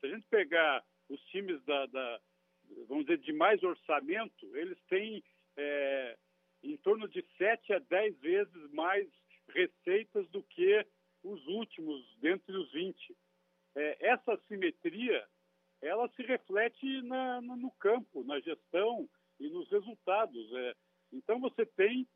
[0.00, 2.20] Se a gente pegar os times da, da
[2.88, 5.22] vamos dizer, de mais orçamento, eles têm
[5.56, 6.18] é,
[6.62, 9.08] em torno de 7 a 10 vezes mais
[9.48, 10.84] receitas do que
[11.22, 13.16] os últimos, dentre os 20.
[13.74, 15.26] É, essa assimetria,
[15.80, 19.08] ela se reflete na, no campo, na gestão,
[19.40, 20.52] e nos resultados.
[20.52, 20.74] É.
[21.12, 22.06] Então você tem,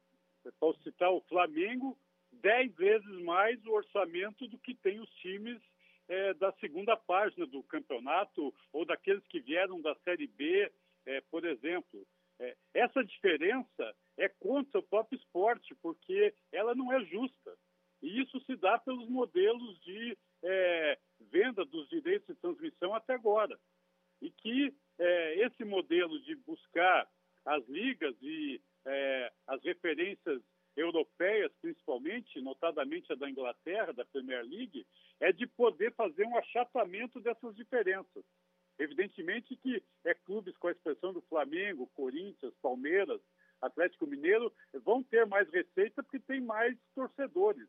[0.42, 1.98] para citar o Flamengo,
[2.32, 5.61] dez vezes mais o orçamento do que tem os times
[6.08, 10.70] é, da segunda página do campeonato ou daqueles que vieram da Série B,
[11.06, 12.06] é, por exemplo.
[12.38, 17.56] É, essa diferença é contra o próprio esporte, porque ela não é justa.
[18.02, 23.58] E isso se dá pelos modelos de é, venda dos direitos de transmissão até agora.
[24.20, 27.09] E que é, esse modelo de buscar
[27.44, 30.42] as ligas e é, as referências
[30.76, 34.87] europeias, principalmente, notadamente a da Inglaterra, da Premier League,
[35.20, 38.24] é de poder fazer um achatamento dessas diferenças.
[38.78, 43.20] Evidentemente que é clubes com a expressão do Flamengo, Corinthians, Palmeiras,
[43.61, 44.52] Atlético Mineiro
[44.83, 47.68] vão ter mais receita porque tem mais torcedores.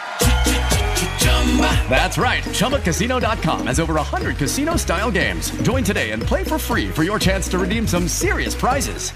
[1.89, 2.43] That's right.
[2.43, 5.51] ChumbaCasino.com has over 100 casino style games.
[5.63, 9.11] Join today and play for free for your chance to redeem some serious prizes.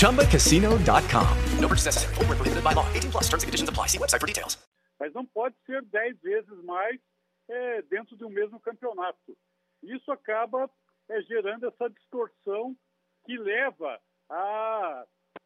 [0.00, 1.38] ChumbaCasino.com.
[1.60, 2.14] No purchase necessary.
[2.18, 2.86] Were prohibited by law.
[2.94, 3.28] 18 plus.
[3.28, 3.86] Terms and conditions apply.
[3.86, 4.58] See website for details.
[4.98, 7.00] Mas não pode ser 10 vezes mais
[7.48, 9.36] é, dentro de um mesmo campeonato.
[9.82, 10.68] Isso acaba
[11.08, 12.76] é, gerando essa distorção
[13.24, 15.04] que leva a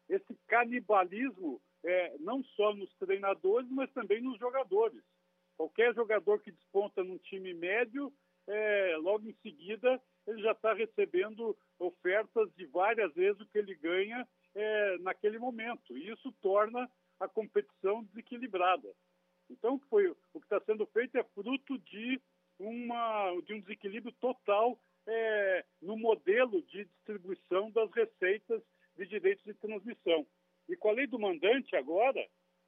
[0.09, 5.01] esse canibalismo é, não só nos treinadores, mas também nos jogadores.
[5.55, 8.11] Qualquer jogador que desponta num time médio,
[8.47, 13.75] é, logo em seguida, ele já está recebendo ofertas de várias vezes o que ele
[13.75, 15.95] ganha é, naquele momento.
[15.97, 18.91] E isso torna a competição desequilibrada.
[19.49, 22.19] Então, foi, o que está sendo feito é fruto de,
[22.59, 28.61] uma, de um desequilíbrio total é, no modelo de distribuição das receitas
[28.97, 30.25] de direitos de transmissão.
[30.67, 32.27] E com a lei do mandante agora,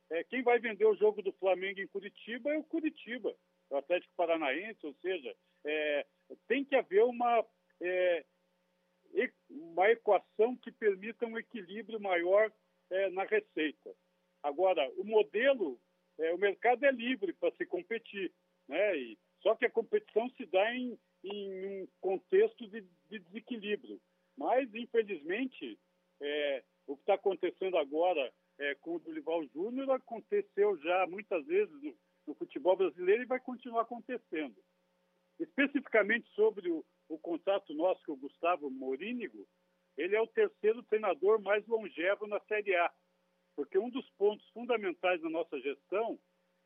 [0.09, 3.35] é, quem vai vender o jogo do Flamengo em Curitiba é o Curitiba,
[3.69, 6.05] o Atlético Paranaense, ou seja, é,
[6.47, 7.45] tem que haver uma,
[7.81, 8.25] é,
[9.49, 12.51] uma equação que permita um equilíbrio maior
[12.89, 13.93] é, na receita.
[14.41, 15.79] Agora, o modelo,
[16.17, 18.31] é, o mercado é livre para se competir,
[18.67, 18.97] né?
[18.97, 23.99] E, só que a competição se dá em, em um contexto de, de desequilíbrio.
[24.37, 25.79] Mas, infelizmente,
[26.21, 31.73] é, o que está acontecendo agora é, com o Dorival Júnior aconteceu já muitas vezes
[31.83, 31.93] no,
[32.25, 34.55] no futebol brasileiro e vai continuar acontecendo.
[35.37, 39.45] Especificamente sobre o, o contrato nosso com o Gustavo Morínigo,
[39.97, 42.91] ele é o terceiro treinador mais longevo na Série A,
[43.55, 46.17] porque um dos pontos fundamentais da nossa gestão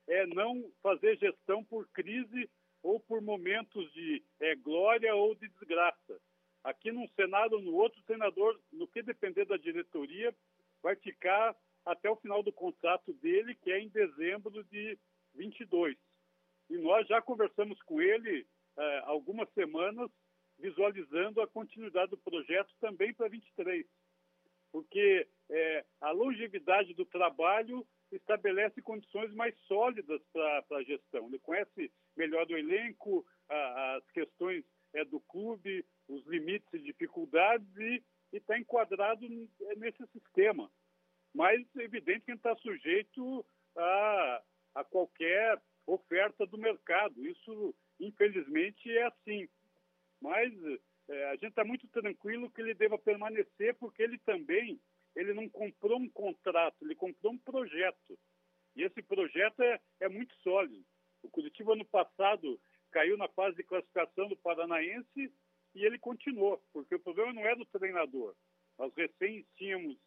[0.07, 2.49] é não fazer gestão por crise
[2.83, 6.19] ou por momentos de é, glória ou de desgraça.
[6.63, 10.33] Aqui num Senado ou no outro, o treinador, no que depender da diretoria,
[10.81, 14.97] vai ficar até o final do contrato dele, que é em dezembro de
[15.33, 15.97] 22.
[16.69, 18.45] E nós já conversamos com ele
[18.77, 20.09] eh, algumas semanas,
[20.59, 23.85] visualizando a continuidade do projeto também para 23.
[24.71, 31.27] Porque eh, a longevidade do trabalho estabelece condições mais sólidas para a gestão.
[31.27, 37.67] Ele conhece melhor o elenco, a- as questões eh, do clube, os limites e dificuldades
[37.77, 40.69] e está enquadrado eh, nesse sistema.
[41.33, 43.45] Mas é evidente que está sujeito
[43.77, 44.43] a,
[44.75, 47.25] a qualquer oferta do mercado.
[47.25, 49.47] Isso, infelizmente, é assim.
[50.21, 50.53] Mas
[51.09, 54.79] eh, a gente está muito tranquilo que ele deva permanecer, porque ele também
[55.15, 58.17] ele não comprou um contrato, ele comprou um projeto.
[58.75, 60.85] E esse projeto é, é muito sólido.
[61.21, 62.59] O Curitiba, no passado,
[62.91, 65.33] caiu na fase de classificação do Paranaense
[65.73, 68.35] e ele continuou, porque o problema não era o treinador.
[68.77, 69.97] Nós recém tínhamos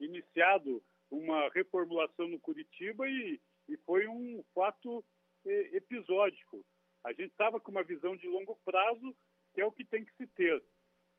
[0.00, 5.04] iniciado uma reformulação no Curitiba e, e foi um fato
[5.44, 6.64] episódico.
[7.04, 9.14] A gente estava com uma visão de longo prazo,
[9.52, 10.62] que é o que tem que se ter.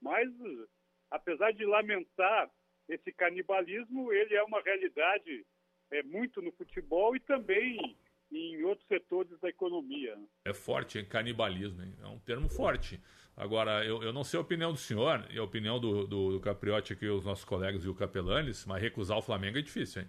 [0.01, 0.29] Mas,
[1.11, 2.51] apesar de lamentar
[2.89, 5.45] esse canibalismo, ele é uma realidade
[5.91, 7.97] é, muito no futebol e também
[8.37, 10.15] em outros setores da economia.
[10.43, 11.05] É forte, hein?
[11.05, 11.93] Canibalismo, hein?
[12.03, 12.99] É um termo forte.
[13.37, 16.39] Agora, eu, eu não sei a opinião do senhor e a opinião do, do, do
[16.39, 20.07] Capriotti aqui, os nossos colegas e o Capelanes, mas recusar o Flamengo é difícil, hein?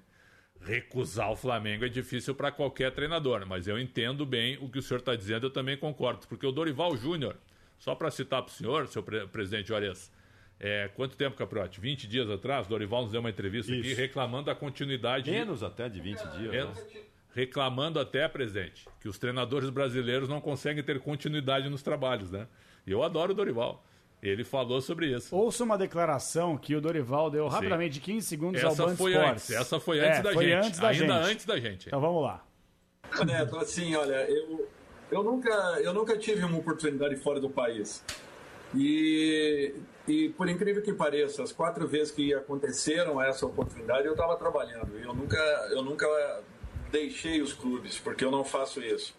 [0.61, 4.83] Recusar o Flamengo é difícil para qualquer treinador, mas eu entendo bem o que o
[4.83, 7.37] senhor está dizendo, eu também concordo, porque o Dorival Júnior,
[7.79, 10.11] só para citar para o senhor, seu pre- presidente Juarez,
[10.59, 11.79] é, quanto tempo, Capriotti?
[11.81, 14.01] 20 dias atrás, Dorival nos deu uma entrevista aqui Isso.
[14.01, 15.31] reclamando da continuidade.
[15.31, 16.51] Menos até de 20 dias.
[16.51, 16.79] Menos.
[16.95, 17.01] né?
[17.37, 22.49] Reclamando até, presidente, que os treinadores brasileiros não conseguem ter continuidade nos trabalhos, né?
[22.87, 23.85] E eu adoro o Dorival.
[24.23, 25.37] Ele falou sobre isso.
[25.37, 27.55] Ouça uma declaração que o Dorival deu Sim.
[27.55, 29.33] rapidamente de 15 segundos Essa ao Band foi Sports.
[29.33, 31.31] antes, essa foi antes É, da foi gente, antes da ainda gente.
[31.33, 31.87] antes da gente.
[31.89, 32.43] Então vamos lá.
[33.27, 34.67] Neto, assim, olha, eu,
[35.13, 35.51] eu, nunca,
[35.83, 38.03] eu nunca tive uma oportunidade fora do país.
[38.75, 39.75] E,
[40.09, 44.99] e por incrível que pareça, as quatro vezes que aconteceram essa oportunidade, eu estava trabalhando.
[44.99, 45.37] Eu nunca,
[45.71, 46.07] eu nunca
[46.91, 49.15] deixei os clubes, porque eu não faço isso.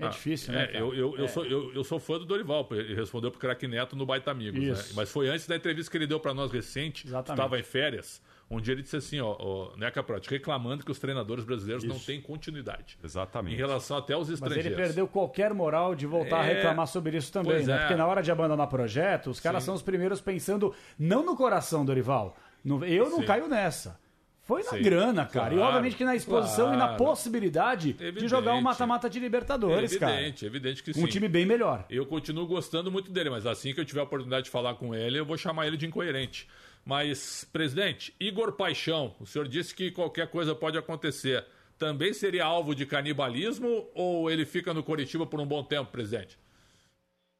[0.00, 0.70] É difícil, Ah, né?
[0.72, 1.28] é, eu, eu, eu É.
[1.28, 4.58] sou, eu, eu sou fã do Dorival, ele respondeu pro Craque Neto no Baita Amigos.
[4.60, 4.92] Né?
[4.96, 8.72] Mas foi antes da entrevista que ele deu para nós recente, estava em férias, onde
[8.72, 12.06] ele disse assim, ó, ó né, Caprotti, reclamando que os treinadores brasileiros não Isso.
[12.06, 12.98] têm continuidade.
[13.04, 13.54] Exatamente.
[13.54, 14.66] Em relação até aos Mas estrangeiros.
[14.66, 17.76] ele perdeu qualquer moral de voltar a É, reclamar sobre isso também, pois né?
[17.76, 17.78] é.
[17.78, 19.66] Porque na hora de abandonar projeto, os caras Sim.
[19.66, 22.36] são os primeiros pensando não no coração, Dorival.
[22.64, 23.26] No- eu não Sim.
[23.26, 24.02] caio nessa.
[24.44, 24.82] Foi na Sim.
[24.82, 25.54] grana, cara.
[25.54, 26.96] e Claro, obviamente que na exposição e na claro.
[27.04, 28.28] possibilidade de Evidente.
[28.28, 30.14] jogar um mata-mata de Libertadores, é cara.
[30.16, 31.06] evidente, evidente que Um sim.
[31.06, 31.86] time bem melhor.
[31.88, 34.94] Eu continuo gostando muito dele, mas assim que eu tiver a oportunidade de falar com
[34.94, 36.46] ele, eu vou chamar ele de incoerente.
[36.84, 41.42] Mas, presidente, Igor Paixão, o senhor disse que qualquer coisa pode acontecer.
[41.78, 46.38] Também seria alvo de canibalismo ou ele fica no Coritiba por um bom tempo, presidente?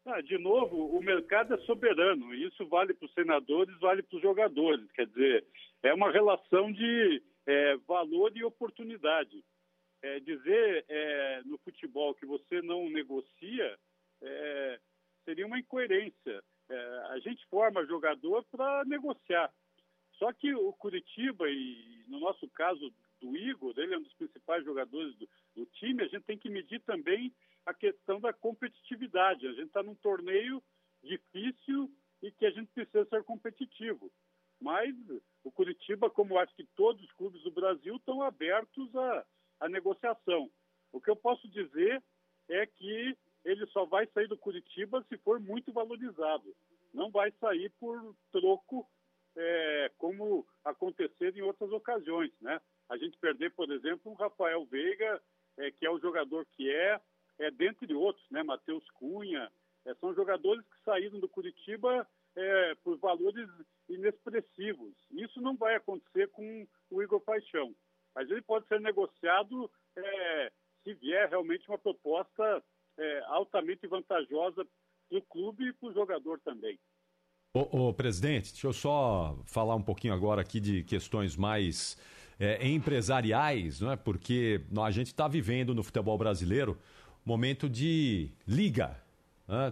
[0.07, 2.35] Ah, de novo, o mercado é soberano.
[2.35, 4.90] e Isso vale para os senadores, vale para os jogadores.
[4.93, 5.45] Quer dizer,
[5.85, 9.44] é uma relação de é, valor e oportunidade.
[10.03, 13.79] É, dizer é, no futebol que você não negocia
[14.23, 14.81] é,
[15.25, 16.42] seria uma incoerência.
[16.68, 16.77] É,
[17.11, 19.53] a gente forma jogador para negociar.
[20.18, 24.64] Só que o Curitiba, e no nosso caso do Igor, ele é um dos principais
[24.64, 27.33] jogadores do, do time, a gente tem que medir também
[27.66, 29.47] a questão da competitividade.
[29.47, 30.62] A gente está num torneio
[31.03, 31.90] difícil
[32.23, 34.11] e que a gente precisa ser competitivo.
[34.64, 34.96] Mas
[35.44, 39.27] o Curitiba, como acho que todos os clubes do Brasil, estão abertos à,
[39.61, 40.50] à negociação.
[40.90, 42.03] O que eu posso dizer
[42.48, 46.57] é que ele só vai sair do Curitiba se for muito valorizado.
[46.94, 48.88] Não vai sair por troco,
[49.37, 52.33] é, como aconteceu em outras ocasiões.
[52.40, 52.59] Né?
[52.88, 55.22] A gente perder, por exemplo, um Rafael Veiga,
[55.59, 56.98] é, que é o jogador que é,
[57.38, 58.42] é dentre outros, né?
[58.42, 59.53] Matheus Cunha.
[59.85, 63.49] É, são jogadores que saíram do Curitiba é, por valores
[63.88, 64.94] inexpressivos.
[65.11, 67.75] Isso não vai acontecer com o Igor Paixão.
[68.14, 72.62] Mas ele pode ser negociado é, se vier realmente uma proposta
[72.99, 74.66] é, altamente vantajosa
[75.09, 76.79] para o clube e para o jogador também.
[77.57, 81.97] Ô, ô, presidente, deixa eu só falar um pouquinho agora aqui de questões mais
[82.38, 83.97] é, empresariais, não é?
[83.97, 86.79] Porque a gente está vivendo no futebol brasileiro
[87.25, 89.01] momento de liga.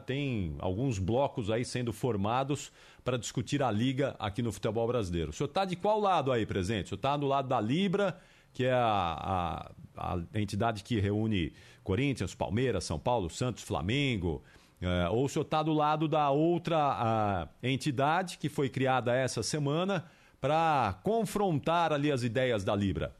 [0.04, 2.70] Tem alguns blocos aí sendo formados
[3.02, 5.30] para discutir a liga aqui no futebol brasileiro.
[5.30, 6.86] O senhor está de qual lado aí, presidente?
[6.86, 8.20] O senhor está do lado da Libra,
[8.52, 14.42] que é a, a, a entidade que reúne Corinthians, Palmeiras, São Paulo, Santos, Flamengo.
[14.80, 20.04] É, ou o senhor está do lado da outra entidade que foi criada essa semana
[20.40, 23.14] para confrontar ali as ideias da Libra?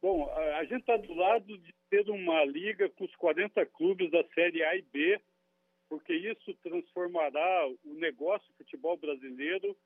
[0.00, 4.24] Bom, a, gente está do lado de ter uma liga com os 40 clubes da
[4.34, 5.20] Série A e B,
[5.88, 9.76] porque isso transformará o negócio futebol brasileiro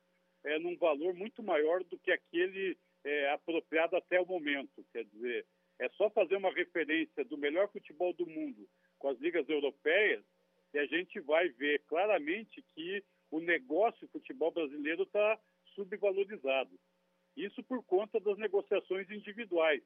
[0.43, 4.83] é, num valor muito maior do que aquele é, apropriado até o momento.
[4.91, 5.45] Quer dizer,
[5.79, 10.23] é só fazer uma referência do melhor futebol do mundo com as ligas europeias
[10.73, 15.39] e a gente vai ver claramente que o negócio futebol brasileiro está
[15.75, 16.71] subvalorizado.
[17.37, 19.83] Isso por conta das negociações individuais.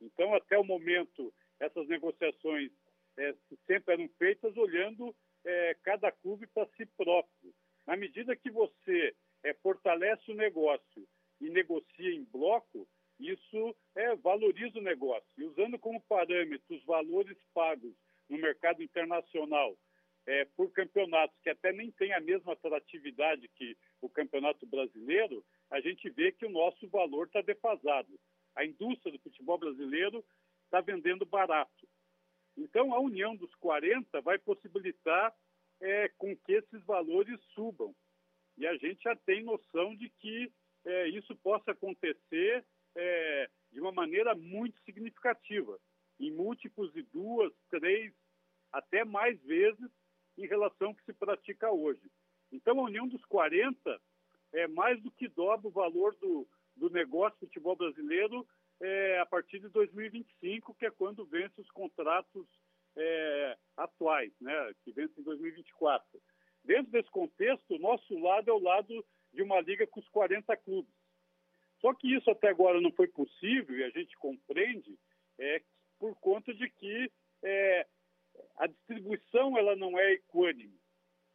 [0.00, 2.70] Então, até o momento, essas negociações
[3.16, 3.34] é,
[3.66, 7.54] sempre eram feitas olhando é, cada clube para si próprio.
[7.86, 11.06] Na medida que você é, fortalece o negócio
[11.40, 12.88] e negocia em bloco,
[13.20, 13.76] isso
[14.22, 15.28] valoriza o negócio.
[15.38, 17.94] E usando como parâmetro os valores pagos
[18.28, 19.76] no mercado internacional
[20.56, 26.08] por campeonatos que até nem têm a mesma atratividade que o campeonato brasileiro, a gente
[26.10, 28.08] vê que o nosso valor está defasado.
[28.54, 30.24] A indústria do futebol brasileiro
[30.64, 31.88] está vendendo barato.
[32.56, 35.34] Então, a união dos 40 vai possibilitar
[35.80, 37.94] é, com que esses valores subam.
[38.56, 40.52] E a gente já tem noção de que
[40.84, 42.64] é, isso possa acontecer
[42.94, 45.78] é, de uma maneira muito significativa,
[46.20, 48.12] em múltiplos de duas, três,
[48.72, 49.90] até mais vezes
[50.38, 52.08] em relação ao que se pratica hoje.
[52.52, 54.00] Então, a união dos 40
[54.52, 58.46] é mais do que dobra o valor do, do negócio futebol brasileiro
[58.80, 62.46] é, a partir de 2025, que é quando vence os contratos
[62.96, 66.20] é, atuais, né, que vence em 2024.
[66.64, 70.56] Dentro desse contexto, o nosso lado é o lado de uma liga com os 40
[70.58, 70.94] clubes.
[71.80, 74.98] Só que isso até agora não foi possível, e a gente compreende,
[75.38, 75.60] é,
[75.98, 77.10] por conta de que
[77.42, 77.86] é,
[78.56, 80.78] a distribuição ela não é equânime.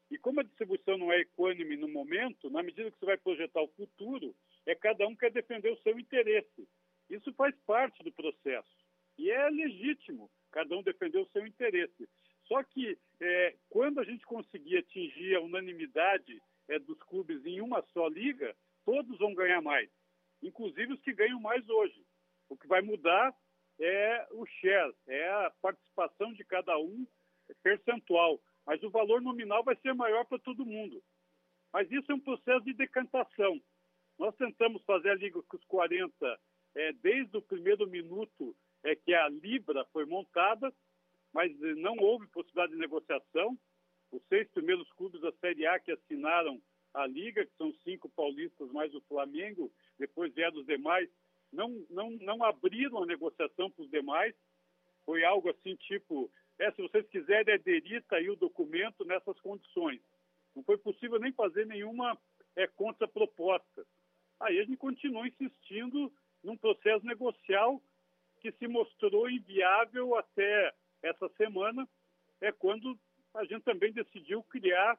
[0.10, 3.62] E como a distribuição não é equânime no momento, na medida que você vai projetar
[3.62, 4.36] o futuro,
[4.70, 6.68] é cada um quer defender o seu interesse.
[7.10, 8.70] Isso faz parte do processo.
[9.18, 12.08] E é legítimo cada um defender o seu interesse.
[12.48, 17.82] Só que é, quando a gente conseguir atingir a unanimidade é, dos clubes em uma
[17.94, 18.56] só liga,
[18.86, 19.90] todos vão ganhar mais,
[20.42, 22.04] inclusive os que ganham mais hoje.
[22.48, 23.36] O que vai mudar
[23.80, 27.06] é o share, é a participação de cada um
[27.64, 31.02] percentual, mas o valor nominal vai ser maior para todo mundo.
[31.72, 33.62] Mas isso é um processo de decantação.
[34.20, 36.40] Nós tentamos fazer a Liga com os 40
[36.76, 38.54] é, desde o primeiro minuto
[38.84, 40.74] é, que a Libra foi montada,
[41.34, 43.58] mas não houve possibilidade de negociação.
[44.12, 46.62] Os seis primeiros clubes da Série A que assinaram
[46.94, 51.10] a Liga, que são cinco paulistas mais o Flamengo, depois vieram os demais,
[51.52, 54.36] não, não, não abriram a negociação para os demais.
[55.06, 60.02] Foi algo assim, tipo, é, se vocês quiserem aderir, está aí o documento nessas condições.
[60.54, 62.18] Não foi possível nem fazer nenhuma
[62.56, 63.86] é, contraproposta.
[64.40, 66.12] Aí a gente continuou insistindo
[66.44, 67.82] num processo negocial
[68.40, 70.74] que se mostrou inviável até
[71.04, 71.88] essa semana,
[72.42, 72.98] é quando
[73.34, 74.98] a gente também decidiu criar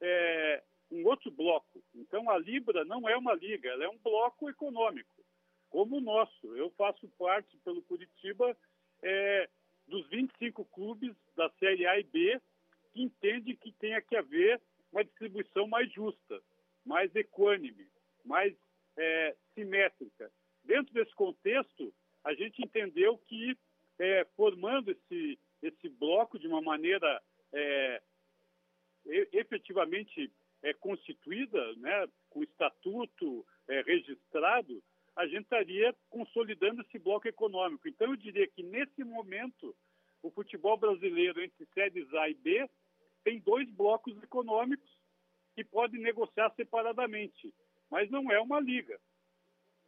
[0.00, 1.82] é, um outro bloco.
[1.94, 5.24] Então, a Libra não é uma liga, ela é um bloco econômico,
[5.70, 6.56] como o nosso.
[6.56, 8.56] Eu faço parte, pelo Curitiba,
[9.02, 9.48] é,
[9.86, 12.40] dos 25 clubes da Série A e B
[12.92, 14.60] que entende que tenha que haver
[14.92, 16.42] uma distribuição mais justa,
[16.84, 17.86] mais equânime,
[18.24, 18.54] mais
[18.96, 20.30] é, simétrica.
[20.64, 21.92] Dentro desse contexto,
[22.24, 23.56] a gente entendeu que
[23.98, 27.22] é, formando esse, esse bloco de uma maneira
[27.52, 28.02] é,
[29.32, 30.30] efetivamente
[30.62, 34.82] é, constituída, né, com estatuto é, registrado,
[35.14, 37.86] a gente estaria consolidando esse bloco econômico.
[37.86, 39.74] Então, eu diria que nesse momento,
[40.22, 42.68] o futebol brasileiro entre séries A e B
[43.24, 44.90] tem dois blocos econômicos
[45.54, 47.52] que podem negociar separadamente,
[47.92, 48.98] mas não é uma liga.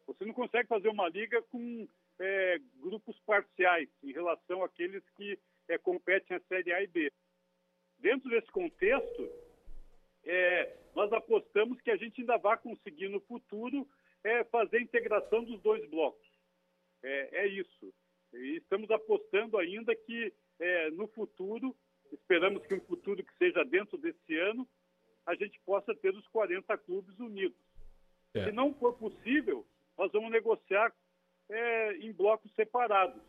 [0.06, 1.88] Você não consegue fazer uma liga com
[2.20, 5.38] é, grupos parciais em relação àqueles que
[5.68, 7.10] é, competem a Série A e B.
[7.98, 9.32] Dentro desse contexto,
[10.22, 13.88] é, nós apostamos que a gente ainda vai conseguir no futuro
[14.22, 16.28] é, fazer a integração dos dois blocos.
[17.02, 17.94] É, é isso.
[18.34, 20.30] E estamos apostando ainda que
[20.60, 21.74] é, no futuro,
[22.12, 24.68] esperamos que um futuro que seja dentro desse ano,
[25.24, 27.63] a gente possa ter os 40 clubes unidos.
[28.34, 28.44] É.
[28.44, 29.66] Se não for possível,
[29.96, 30.92] nós vamos negociar
[31.48, 33.20] é, em blocos separados,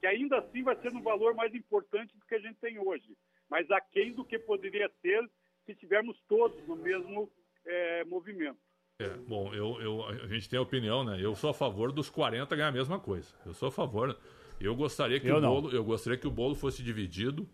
[0.00, 3.16] que ainda assim vai ser um valor mais importante do que a gente tem hoje,
[3.48, 5.28] mas aquém do que poderia ser
[5.66, 7.30] se tivermos todos no mesmo
[7.64, 8.58] é, movimento.
[9.00, 11.18] É, bom, eu, eu, a gente tem a opinião, né?
[11.20, 13.34] Eu sou a favor dos 40 ganhar a mesma coisa.
[13.44, 14.16] Eu sou a favor.
[14.60, 15.48] Eu gostaria que Eu o não.
[15.48, 17.48] bolo, eu gostaria que o bolo fosse dividido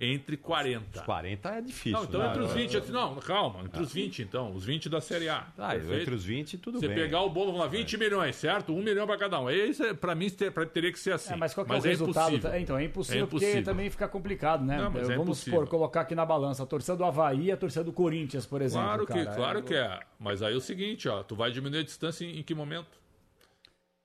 [0.00, 1.02] entre 40.
[1.02, 1.92] 40 é difícil.
[1.92, 2.28] Não, então né?
[2.28, 5.46] entre os 20, assim, não, calma, entre os 20 então, os 20 da Série A.
[5.56, 6.96] Ah, entre os 20 tudo Você bem.
[6.96, 8.74] pegar o bolo, vamos lá, 20 milhões, certo?
[8.74, 9.48] 1 milhão pra cada um.
[9.48, 11.34] Isso, é, pra mim, teria que ser assim.
[11.34, 12.28] É, mas qual que é o resultado?
[12.30, 12.50] impossível.
[12.52, 13.64] É, então, é impossível, É porque impossível.
[13.64, 14.78] também fica complicado, né?
[14.78, 15.60] Não, mas é Vamos impossível.
[15.60, 18.60] supor, colocar aqui na balança a torcida do Havaí e a torcida do Corinthians, por
[18.62, 18.86] exemplo.
[18.86, 19.36] Claro que, cara.
[19.36, 20.00] claro que é.
[20.18, 23.03] Mas aí é o seguinte, ó, tu vai diminuir a distância em, em que momento?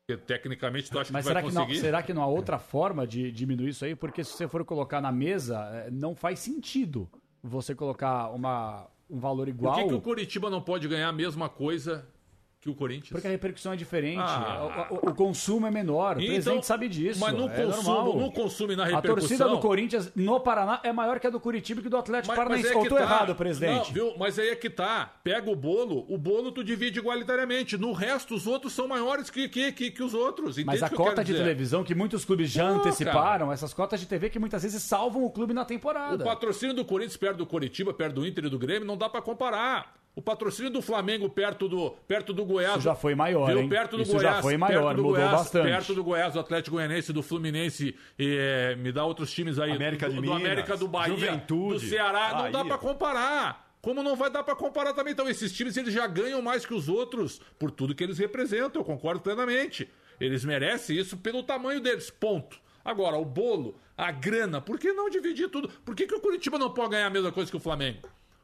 [0.10, 1.82] Porque tecnicamente tu acha Mas que será vai que, não, conseguir?
[1.82, 3.96] será que não há outra forma de diminuir isso aí?
[3.96, 7.08] Porque se você for colocar na mesa, eh, não faz sentido
[7.44, 9.76] você colocar uma, um valor Por igual.
[9.76, 12.08] que, que o Curitiba não pode ganhar a mesma coisa
[12.62, 13.10] que o Corinthians?
[13.12, 14.88] Porque a repercussão é diferente, Ah.
[14.92, 17.18] o, o- o consumo é menor, o Então, presidente sabe disso.
[17.20, 18.18] mas no é consumo- normal.
[18.18, 21.30] no consumo e na A repercussão- torcida do Corinthians no Paraná é maior que a
[21.30, 22.68] do Curitiba e que do Atlético Paranaense.
[22.68, 23.02] é Ou tô tá.
[23.02, 23.88] errado, presidente?
[23.88, 24.14] Não, viu?
[24.18, 25.10] Mas aí é que tá.
[25.24, 27.78] Pega o bolo, o bolo tu divide igualitariamente.
[27.78, 30.58] No resto, os outros são maiores que, que, que, que os outros.
[30.58, 31.44] Entende Mas a o cota de dizer?
[31.44, 35.24] televisão que muitos clubes já Pô, anteciparam, essas cotas de TV que muitas vezes salvam
[35.24, 36.24] o clube na O temporada.
[36.26, 39.22] patrocínio do Corinthians perto do Coritiba, perto do Inter e do Grêmio, não dá pra
[39.22, 39.94] comparar.
[40.20, 42.74] O patrocínio do Flamengo perto do, perto do Goiás.
[42.74, 43.60] Isso já foi maior, viu?
[43.60, 43.70] hein?
[43.70, 44.42] Perto do Isso já Goiás.
[44.42, 45.70] foi maior, do mudou Goiás, bastante.
[45.70, 49.72] Perto do Goiás, do Atlético Goianense, do Fluminense, e, é, me dá outros times aí.
[49.72, 52.32] América do, de do Minas, América do Bahia, Juventude, do Ceará.
[52.34, 52.66] Não dá Bahia.
[52.66, 53.70] pra comparar.
[53.82, 55.14] Como não vai dar pra comparar também?
[55.14, 58.82] Então, esses times eles já ganham mais que os outros por tudo que eles representam.
[58.82, 59.90] Eu concordo plenamente.
[60.20, 62.10] Eles merecem isso pelo tamanho deles.
[62.10, 62.60] Ponto.
[62.84, 65.70] Agora, o bolo, a grana, por que não dividir tudo?
[65.86, 68.00] Por que, que o Curitiba não pode ganhar a mesma coisa que o Flamengo?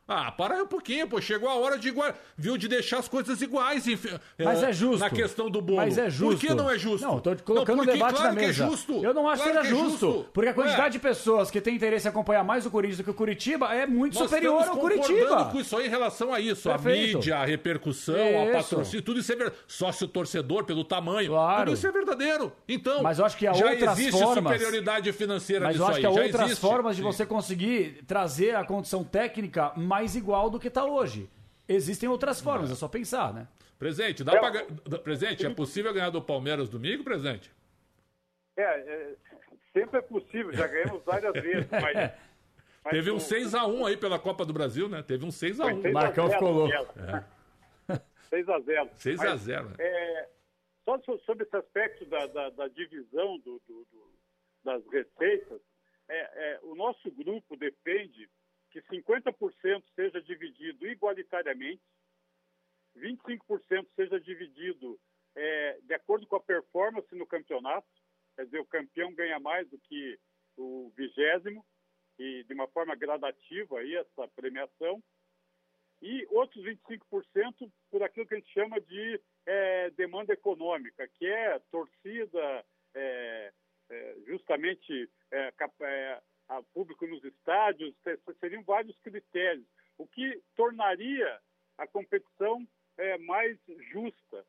[0.07, 1.19] Ah, para um pouquinho, pô.
[1.19, 4.73] Chegou a hora de igual, viu, de deixar as coisas iguais, enfim, Mas eh, é
[4.73, 4.99] justo.
[4.99, 5.77] Na questão do bolo.
[5.77, 6.39] Mas é justo.
[6.39, 7.07] Por que não é justo?
[7.07, 8.65] Não, tô colocando Não, o porque debate claro na que é mesa.
[8.67, 9.03] justo.
[9.03, 10.25] Eu não acho Claro que é justo, justo.
[10.31, 10.89] Porque a quantidade Ué.
[10.89, 13.87] de pessoas que tem interesse em acompanhar mais o Corinthians do que o Curitiba é
[13.87, 15.45] muito Nós superior ao Curitiba.
[15.45, 16.69] com isso aí em relação a isso.
[16.69, 17.17] A Perfeito.
[17.17, 19.57] mídia, a repercussão, a patrocínio, tudo isso é verdade.
[19.67, 21.29] Sócio torcedor pelo tamanho.
[21.31, 21.65] Claro.
[21.65, 22.51] Tudo isso é verdadeiro.
[22.67, 25.89] Então, Mas eu acho que há já outras existe formas- superioridade financeira Mas nisso eu
[25.89, 27.07] acho que há outras formas de Sim.
[27.07, 31.29] você conseguir trazer a condição técnica mais igual do que está hoje.
[31.67, 33.47] Existem outras formas, é só pensar, né?
[33.79, 34.49] Presente, dá pra...
[34.49, 37.51] ga- Presente, é possível ganhar do Palmeiras domingo, presente?
[38.57, 39.15] É, é,
[39.73, 41.93] sempre é possível, já ganhamos várias vezes, mas.
[42.83, 45.01] mas Teve um o- 6x1 aí pela Copa do Brasil, né?
[45.03, 45.55] Teve um 6x1.
[45.57, 47.25] Foi 6 a 0 aquela.
[47.89, 47.99] É.
[48.29, 49.75] 6 a 0 6 a Mas, 0, né?
[49.79, 50.29] é,
[50.85, 54.15] só so- sobre esse aspecto da, da- da divisão do- do- do-
[54.63, 55.59] das receitas,
[56.07, 58.29] é, é, o nosso grupo defende
[58.75, 61.81] que 50% seja dividido igualitariamente,
[62.97, 64.99] 25% seja dividido
[65.35, 67.87] é, de acordo com a performance no campeonato,
[68.35, 70.19] quer dizer, o campeão ganha mais do que
[70.57, 71.65] o vigésimo,
[72.17, 75.01] e de uma forma gradativa aí essa premiação,
[76.01, 81.59] e outros 25% por aquilo que a gente chama de é, demanda econômica, que é
[81.71, 83.53] torcida, é,
[83.89, 87.95] é, justamente é, é, a público nos estádios,
[88.39, 89.65] seriam vários critérios,
[89.97, 91.39] o que tornaria
[91.77, 92.67] a competição
[92.97, 93.57] é, mais
[93.91, 94.45] justa,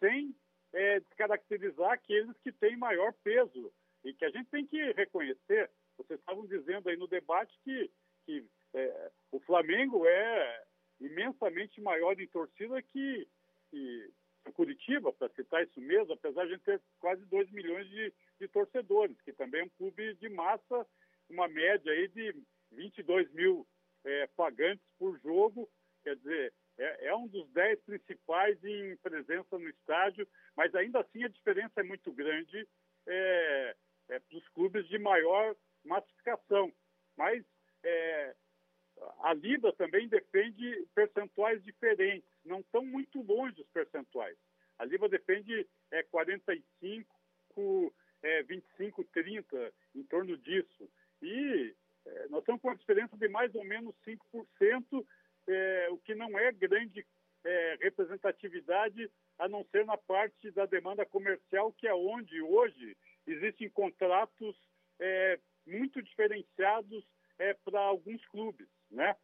[0.00, 0.34] sem
[0.72, 3.72] é, descaracterizar aqueles que têm maior peso
[4.04, 5.70] e que a gente tem que reconhecer.
[5.96, 7.90] Vocês estavam dizendo aí no debate que,
[8.26, 10.64] que é, o Flamengo é
[11.00, 13.28] imensamente maior em torcida que,
[13.70, 14.12] que
[14.54, 18.48] Curitiba, para citar isso mesmo, apesar de a gente ter quase 2 milhões de, de
[18.48, 20.86] torcedores, que também é um clube de massa,
[21.28, 22.34] uma média aí de
[22.72, 23.66] 22 mil
[24.04, 25.68] é, pagantes por jogo,
[26.02, 31.24] quer dizer, é, é um dos 10 principais em presença no estádio, mas ainda assim
[31.24, 32.66] a diferença é muito grande
[33.06, 33.76] é,
[34.08, 35.54] é, para os clubes de maior
[35.84, 36.72] massificação.
[37.16, 37.44] Mas
[37.82, 38.34] é,
[39.20, 44.36] a Libra também defende percentuais diferentes, não estão muito longe os percentuais.
[44.78, 50.90] A Libra defende é, 45, é, 25, 30, em torno disso.
[51.24, 55.06] E é, nós estamos com uma diferença de mais ou menos 5%,
[55.48, 57.06] é, o que não é grande
[57.42, 62.96] é, representatividade, a não ser na parte da demanda comercial, que é onde hoje
[63.26, 64.56] existem contratos
[65.66, 67.04] muito diferenciados
[67.64, 69.16] para alguns clubes, né?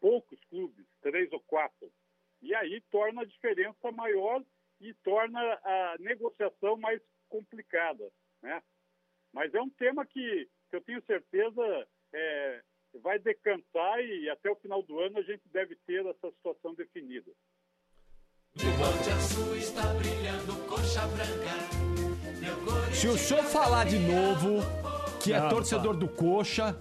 [0.00, 1.92] Poucos clubes, três ou quatro.
[2.40, 4.42] E aí torna a diferença maior
[4.80, 8.10] e torna a negociação mais complicada,
[8.42, 8.62] né?
[9.32, 12.60] Mas é um tema que, que eu tenho certeza é,
[13.02, 17.30] vai decantar e até o final do ano a gente deve ter essa situação definida.
[22.92, 24.60] Se o senhor falar de novo
[25.24, 26.76] que é Não, torcedor do Coxa.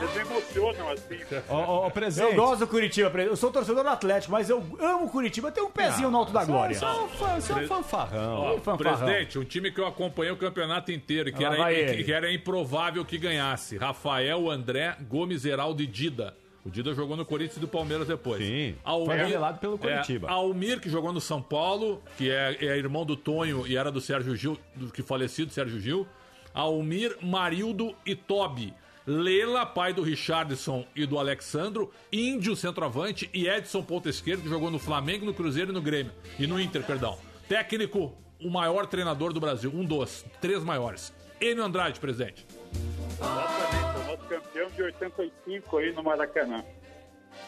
[0.00, 1.18] Eles emocionam assim.
[1.48, 2.30] Ó, ó, presente.
[2.30, 5.62] Eu gosto do Curitiba, eu sou torcedor do Atlético, mas eu amo o Curitiba, tem
[5.62, 6.76] um pezinho no alto da glória.
[6.78, 8.34] Só, um fã- só um fanfarrão.
[8.34, 8.76] Ó, fanfarrão.
[8.78, 12.32] presidente, um time que eu acompanhei o campeonato inteiro, que Lá era, que, que era
[12.32, 13.76] improvável que ganhasse.
[13.76, 16.34] Rafael, André, Gomes, Heraldo e Dida.
[16.64, 18.44] O Dida jogou no Corinthians e do Palmeiras depois.
[18.44, 20.28] Sim, Almir, foi revelado pelo é, Coritiba.
[20.28, 24.00] Almir, que jogou no São Paulo, que é, é irmão do Tonho e era do
[24.00, 26.06] Sérgio Gil, do que falecido Sérgio Gil.
[26.52, 28.74] Almir, Marildo e Tobi.
[29.06, 34.70] Lela, pai do Richardson e do Alexandro, Índio, centroavante, e Edson, ponta esquerda, que jogou
[34.70, 36.12] no Flamengo, no Cruzeiro e no Grêmio.
[36.38, 37.16] E no Inter, perdão.
[37.48, 41.14] Técnico, o maior treinador do Brasil, um dos, três maiores.
[41.40, 42.44] Enio Andrade, presidente.
[43.18, 43.77] Exatamente,
[44.08, 46.64] nosso campeão de 85 aí no Maracanã.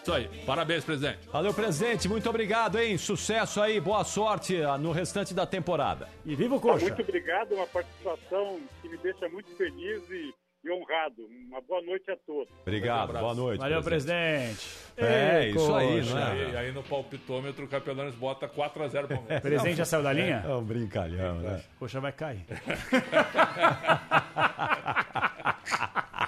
[0.03, 1.27] Isso aí, parabéns, presidente.
[1.33, 2.09] Valeu, presidente.
[2.09, 2.97] Muito obrigado, hein?
[2.99, 6.09] Sucesso aí, boa sorte ah, no restante da temporada.
[6.25, 10.33] E viva o Tá, Muito obrigado, uma participação que me deixa muito feliz e,
[10.65, 11.27] e honrado.
[11.49, 12.53] Uma boa noite a todos.
[12.63, 13.59] Obrigado, boa noite.
[13.59, 14.67] Valeu, presidente.
[14.97, 16.15] É, Ei, isso aí, coxa.
[16.15, 16.51] né?
[16.53, 19.41] E aí no palpitômetro o Capelanes bota 4x0 Palmeiras.
[19.43, 20.45] Presidente já saiu da linha?
[20.47, 21.63] É um brincalhão, né?
[21.79, 22.45] Coxa vai cair.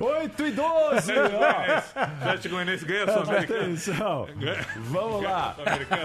[0.00, 1.12] 8 e 12!
[1.12, 2.00] ó.
[2.00, 3.60] Atlético Goianiense ganha a Sul-Americana.
[3.62, 4.28] atenção.
[4.76, 5.56] Vamos lá.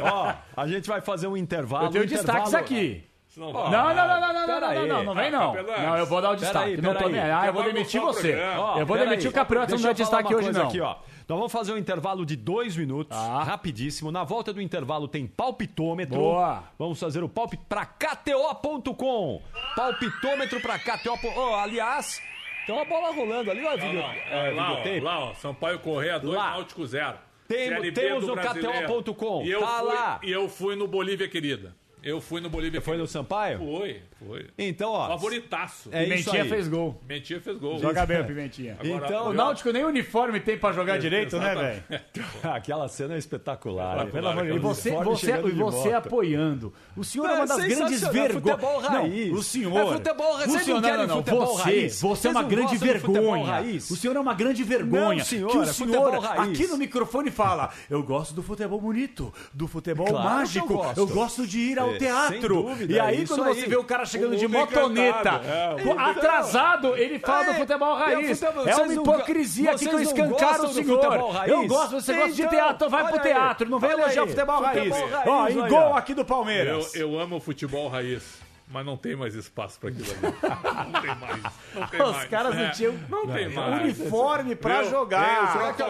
[0.04, 1.86] Ó, a gente vai fazer um intervalo.
[1.88, 3.04] Eu tenho um destaques intervalo- aqui.
[3.36, 5.54] Não, Não, não, não, não, não, não, não, não, não vem Ah, não.
[5.56, 6.70] Não, eu vou dar o Pera destaque.
[6.70, 8.40] aí, não tô nem- Ah, eu vou demitir você.
[8.60, 9.32] Ó, Eu vou demitir aí.
[9.32, 10.68] o Capriota, não dá destaque hoje não.
[10.68, 10.96] Aqui, ó.
[11.28, 14.12] Nós vamos fazer um intervalo de dois minutos, rapidíssimo.
[14.12, 16.16] Na volta do intervalo tem palpitômetro.
[16.16, 16.64] Boa.
[16.78, 19.42] Vamos fazer o palpite para KTO.com.
[19.76, 21.34] Palpitômetro para KTO.com.
[21.36, 22.22] Oh, aliás,
[22.66, 24.00] tem uma bola rolando ali, ó, video,
[24.30, 26.52] é, lá, ó, lá, ó, Sampaio Correia 2, Lá.
[26.52, 27.18] Náutico 0.
[27.48, 28.88] Tem- temos Brasileiro.
[29.04, 29.46] KTO.com.
[29.60, 30.20] Tá fui, lá.
[30.24, 31.76] E eu fui no Bolívia Querida.
[32.04, 33.60] Eu fui no Bolívia Foi no Sampaio?
[33.60, 34.48] Foi, foi.
[34.58, 35.08] Então, ó.
[35.08, 35.90] Favoritaço.
[35.92, 37.02] É Pimentinha fez gol.
[37.08, 37.80] Mentia fez gol.
[37.80, 38.78] Joga bem o Pimentinha.
[38.80, 42.02] Agora, Então, O Náutico nem uniforme tem pra jogar direito, né, velho?
[42.54, 44.06] Aquela cena é espetacular.
[44.06, 44.12] hein?
[44.12, 44.58] Pelo amor de Deus.
[44.60, 45.96] E você, você, e você moto.
[45.96, 46.74] apoiando.
[46.98, 48.34] O senhor é, É uma das grandes vergonhas.
[48.34, 49.30] futebol raiz.
[49.32, 49.78] Não, o senhor.
[49.78, 50.48] É futebol raiz.
[50.48, 51.16] O Vocês senhor, não não, não, não.
[51.18, 52.02] futebol Você, raiz?
[52.02, 53.46] você é uma grande vergonha.
[53.46, 53.90] raiz?
[53.90, 55.18] O senhor é uma grande vergonha.
[55.20, 59.34] Não, senhor, que o é senhor aqui no microfone fala: Eu gosto do futebol bonito,
[59.54, 60.84] do futebol mágico.
[60.98, 62.64] Eu gosto de ir ao É, teatro.
[62.64, 63.70] dúvida, e aí, isso quando você aí.
[63.70, 65.42] vê o cara chegando O de mundo motoneta.
[65.46, 68.40] É, mundo atrasado, ele fala do É, futebol é raiz.
[68.40, 71.02] futebol- É uma hipocrisia aqui que eu escancaro o senhor.
[71.02, 71.52] futebol raiz?
[71.52, 73.70] Eu gosto, você gosta de Então, teatro, vai pro aí, teatro.
[73.70, 74.94] Não vem elogiar o futebol raiz.
[75.26, 75.70] Ó, e olha.
[75.70, 76.94] gol aqui do Palmeiras.
[76.96, 78.24] eu amo o futebol raiz,
[78.68, 80.34] mas não tem mais espaço pra aquilo ali.
[80.94, 81.44] Não tem mais.
[81.76, 82.30] Não tem Os mais.
[82.30, 83.84] caras não É, tinham Não tem mais.
[84.00, 84.90] uniforme pra Viu?
[84.92, 85.52] jogar.
[85.52, 85.86] Será que o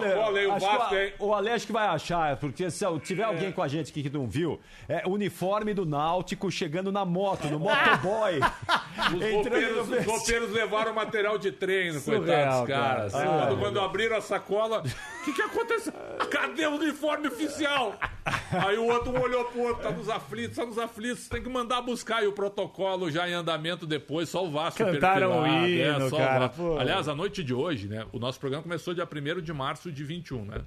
[0.53, 1.13] Acho que Vasco, hein?
[1.19, 4.27] o Aleixo que vai achar, porque se tiver alguém com a gente aqui que não
[4.27, 8.39] viu, é uniforme do Náutico chegando na moto, no motoboy.
[8.39, 9.31] Os
[10.05, 13.13] roupeiros, os levaram material de treino, Surreal, coitados caras.
[13.13, 13.47] cara.
[13.47, 14.83] quando, quando abriram a sacola,
[15.21, 15.93] o que, que aconteceu?
[16.29, 17.93] Cadê o uniforme oficial?
[18.65, 21.49] Aí o outro um olhou pro outro, tá nos aflitos, tá nos aflitos, tem que
[21.49, 22.23] mandar buscar.
[22.23, 22.62] E o protocolo
[23.11, 25.67] já em andamento depois, só o Vasco Cantaram o perfilado,
[25.99, 26.55] hino, só o cara, Vasco.
[26.57, 26.77] pô.
[26.77, 28.05] Aliás, a noite de hoje, né?
[28.11, 30.61] O nosso programa começou dia 1 de março de 21, né?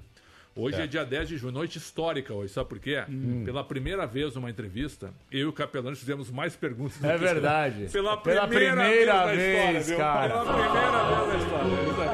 [0.55, 0.87] Hoje é.
[0.87, 3.03] dia 10 de junho, noite histórica hoje, sabe por quê?
[3.07, 3.43] Hum.
[3.45, 6.97] Pela primeira vez numa entrevista, eu e o Capelano fizemos mais perguntas.
[6.97, 7.87] do É que verdade.
[7.91, 9.97] Pela Pela primeira, primeira vez, vez, na história, viu?
[9.97, 10.29] cara.
[10.29, 11.67] Pela primeira vez na história.
[11.91, 12.07] Isso aí.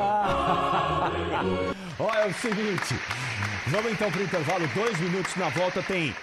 [1.99, 2.95] Ó, é o seguinte.
[3.67, 6.13] Vamos então pro intervalo, dois minutos na volta tem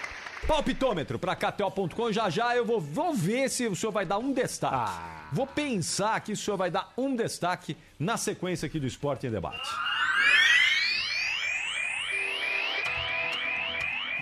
[0.47, 2.11] palpitômetro para KTO.com.
[2.11, 4.75] Já já eu vou, vou ver se o senhor vai dar um destaque.
[4.75, 5.29] Ah.
[5.31, 9.31] Vou pensar que o senhor vai dar um destaque na sequência aqui do Esporte em
[9.31, 9.69] Debate.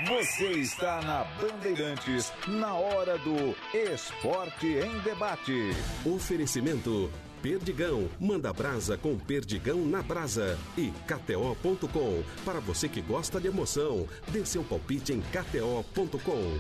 [0.08, 5.72] Você está na Bandeirantes, na hora do Esporte em Debate.
[6.06, 7.12] Oferecimento
[7.42, 10.58] Perdigão, manda brasa com Perdigão na brasa.
[10.78, 16.60] E KTO.com, para você que gosta de emoção, dê seu palpite em KTO.com.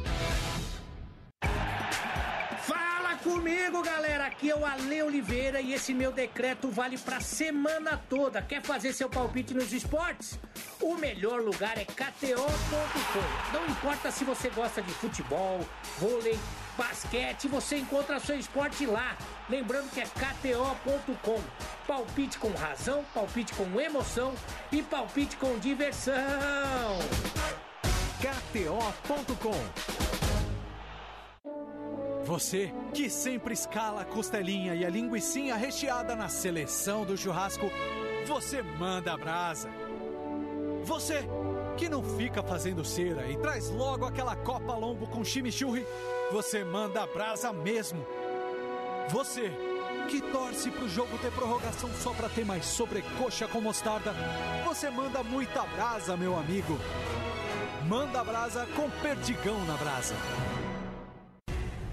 [2.61, 4.27] Fala comigo, galera.
[4.27, 8.41] Aqui é o Ale Oliveira e esse meu decreto vale pra semana toda.
[8.41, 10.39] Quer fazer seu palpite nos esportes?
[10.80, 13.53] O melhor lugar é KTO.com.
[13.53, 15.59] Não importa se você gosta de futebol,
[15.99, 16.39] vôlei,
[16.80, 19.17] basquete, você encontra seu esporte lá.
[19.49, 21.41] Lembrando que é KTO.com.
[21.86, 24.34] Palpite com razão, palpite com emoção
[24.71, 26.15] e palpite com diversão.
[28.21, 29.59] KTO.com
[32.23, 37.69] Você que sempre escala a costelinha e a linguiçinha recheada na seleção do churrasco,
[38.25, 39.69] você manda a brasa.
[40.84, 41.27] Você
[41.80, 45.86] que não fica fazendo cera e traz logo aquela copa lombo com chimichurri,
[46.30, 48.05] você manda a brasa mesmo.
[49.07, 49.49] Você
[50.09, 54.13] que torce pro jogo ter prorrogação só pra ter mais sobrecoxa com mostarda,
[54.65, 56.77] você manda muita brasa, meu amigo.
[57.88, 60.15] Manda brasa com perdigão na brasa.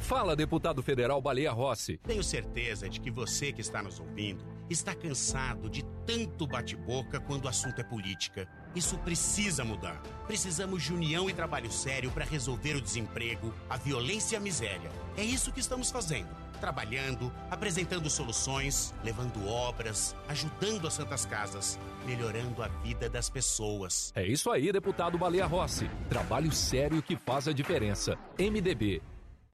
[0.00, 1.98] Fala, deputado federal Baleia Rossi.
[1.98, 7.44] Tenho certeza de que você que está nos ouvindo está cansado de tanto bate-boca quando
[7.44, 8.48] o assunto é política.
[8.76, 9.98] Isso precisa mudar.
[10.26, 14.90] Precisamos de união e trabalho sério para resolver o desemprego, a violência e a miséria.
[15.16, 16.28] É isso que estamos fazendo.
[16.60, 24.12] Trabalhando, apresentando soluções, levando obras, ajudando as santas casas, melhorando a vida das pessoas.
[24.14, 25.88] É isso aí, deputado Baleia Rossi.
[26.10, 28.18] Trabalho sério que faz a diferença.
[28.38, 29.00] MDB.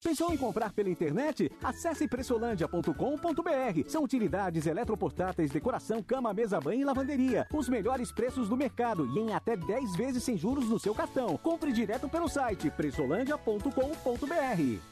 [0.03, 1.51] Pensou em comprar pela internet?
[1.63, 3.89] Acesse pressolândia.com.br.
[3.89, 7.47] São utilidades eletroportáteis, decoração, cama, mesa, banho e lavanderia.
[7.53, 11.37] Os melhores preços do mercado e em até 10 vezes sem juros no seu cartão.
[11.37, 14.92] Compre direto pelo site pressolândia.com.br.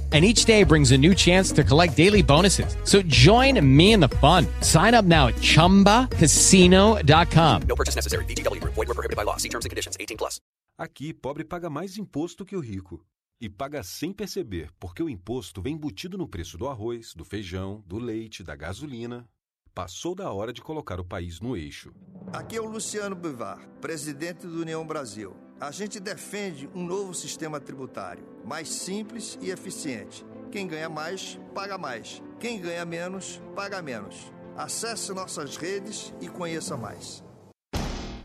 [0.11, 2.75] And each day brings a new chance to collect daily bonuses.
[2.83, 4.45] So join me in the fun.
[4.59, 7.61] Sign up now at chumbacasino.com.
[7.65, 8.25] No purchase necessary.
[8.25, 8.73] VGW Group.
[8.73, 9.37] Void were prohibited by law.
[9.37, 9.95] See terms and conditions.
[9.97, 10.41] 18 plus.
[10.77, 13.03] Aqui, pobre paga mais imposto que o rico.
[13.39, 17.83] E paga sem perceber, porque o imposto vem embutido no preço do arroz, do feijão,
[17.87, 19.27] do leite, da gasolina.
[19.73, 21.93] Passou da hora de colocar o país no eixo.
[22.33, 25.33] Aqui é o Luciano Bivar, presidente do União Brasil.
[25.61, 30.25] A gente defende um novo sistema tributário, mais simples e eficiente.
[30.51, 32.19] Quem ganha mais, paga mais.
[32.39, 34.33] Quem ganha menos, paga menos.
[34.57, 37.23] Acesse nossas redes e conheça mais.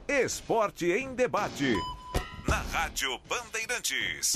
[0.09, 1.74] Esporte em debate.
[2.49, 4.32] Na Rádio Bandeirantes.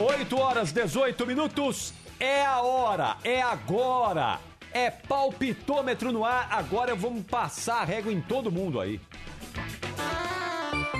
[0.00, 1.94] Oito horas 18 minutos.
[2.18, 4.40] É a hora, é agora.
[4.74, 6.48] É palpitômetro no ar.
[6.50, 9.00] Agora vamos passar a régua em todo mundo aí.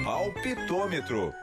[0.05, 1.35] Palpitômetro.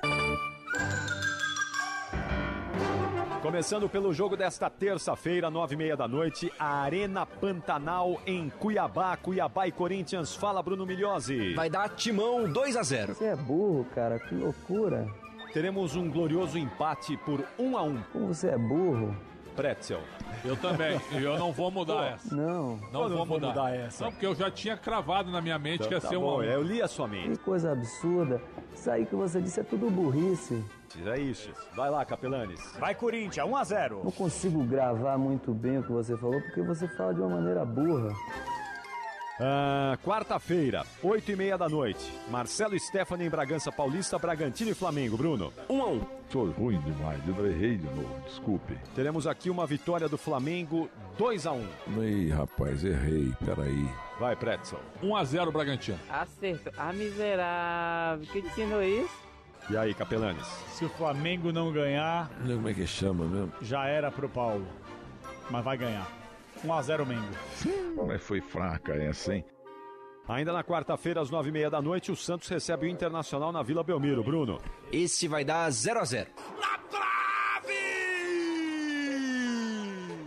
[3.41, 9.17] Começando pelo jogo desta terça-feira, nove e meia da noite, a Arena Pantanal em Cuiabá.
[9.17, 10.33] Cuiabá e Corinthians.
[10.33, 11.53] Fala, Bruno Milhose.
[11.53, 15.05] Vai dar timão 2 a 0 Você é burro, cara, que loucura.
[15.51, 19.13] Teremos um glorioso empate por 1 a 1 Como você é burro.
[19.55, 20.01] Pretzel.
[20.43, 20.99] Eu também.
[21.11, 22.33] Eu não vou mudar essa.
[22.35, 22.77] Não.
[22.91, 23.47] Não vou não vou mudar.
[23.49, 24.05] mudar essa.
[24.05, 26.37] Não, porque eu já tinha cravado na minha mente que ia Tá ser bom, a
[26.37, 26.43] um.
[26.43, 27.37] eu li a sua mente.
[27.37, 28.41] Que coisa absurda.
[28.73, 30.63] Isso aí que você disse é tudo burrice.
[31.05, 31.51] É isso.
[31.75, 32.59] Vai lá, Capelanes.
[32.79, 36.61] Vai, Corinthians, 1 a 0 Não consigo gravar muito bem o que você falou porque
[36.61, 38.13] você fala de uma maneira burra.
[39.43, 42.13] Ah, Quarta-feira, oito e meia da noite.
[42.29, 45.17] Marcelo Stephanie em Bragança Paulista, Bragantino e Flamengo.
[45.17, 45.51] Bruno.
[45.67, 46.01] 1 um a 1 um.
[46.29, 48.77] Sou ruim demais, eu errei de novo, desculpe.
[48.93, 50.87] Teremos aqui uma vitória do Flamengo,
[51.17, 52.03] 2 a 1 um.
[52.03, 53.89] Ih, rapaz, errei, peraí.
[54.19, 54.79] Vai, Pretzel.
[55.01, 55.97] 1 a 0 Bragantino.
[56.07, 56.71] Acerto.
[56.77, 58.27] Ah, miserável.
[58.31, 59.19] Quem te ensinou isso?
[59.71, 60.45] E aí, Capelanes?
[60.73, 63.51] Se o Flamengo não ganhar, Como é que chama mesmo?
[63.59, 64.67] já era pro Paulo.
[65.49, 66.20] Mas vai ganhar.
[66.65, 68.05] 1x0 Mengo.
[68.07, 69.45] Mas foi fraca essa, hein?
[70.27, 73.61] Ainda na quarta-feira, às nove e meia da noite, o Santos recebe o Internacional na
[73.63, 74.23] Vila Belmiro.
[74.23, 74.59] Bruno.
[74.91, 76.27] Esse vai dar 0x0.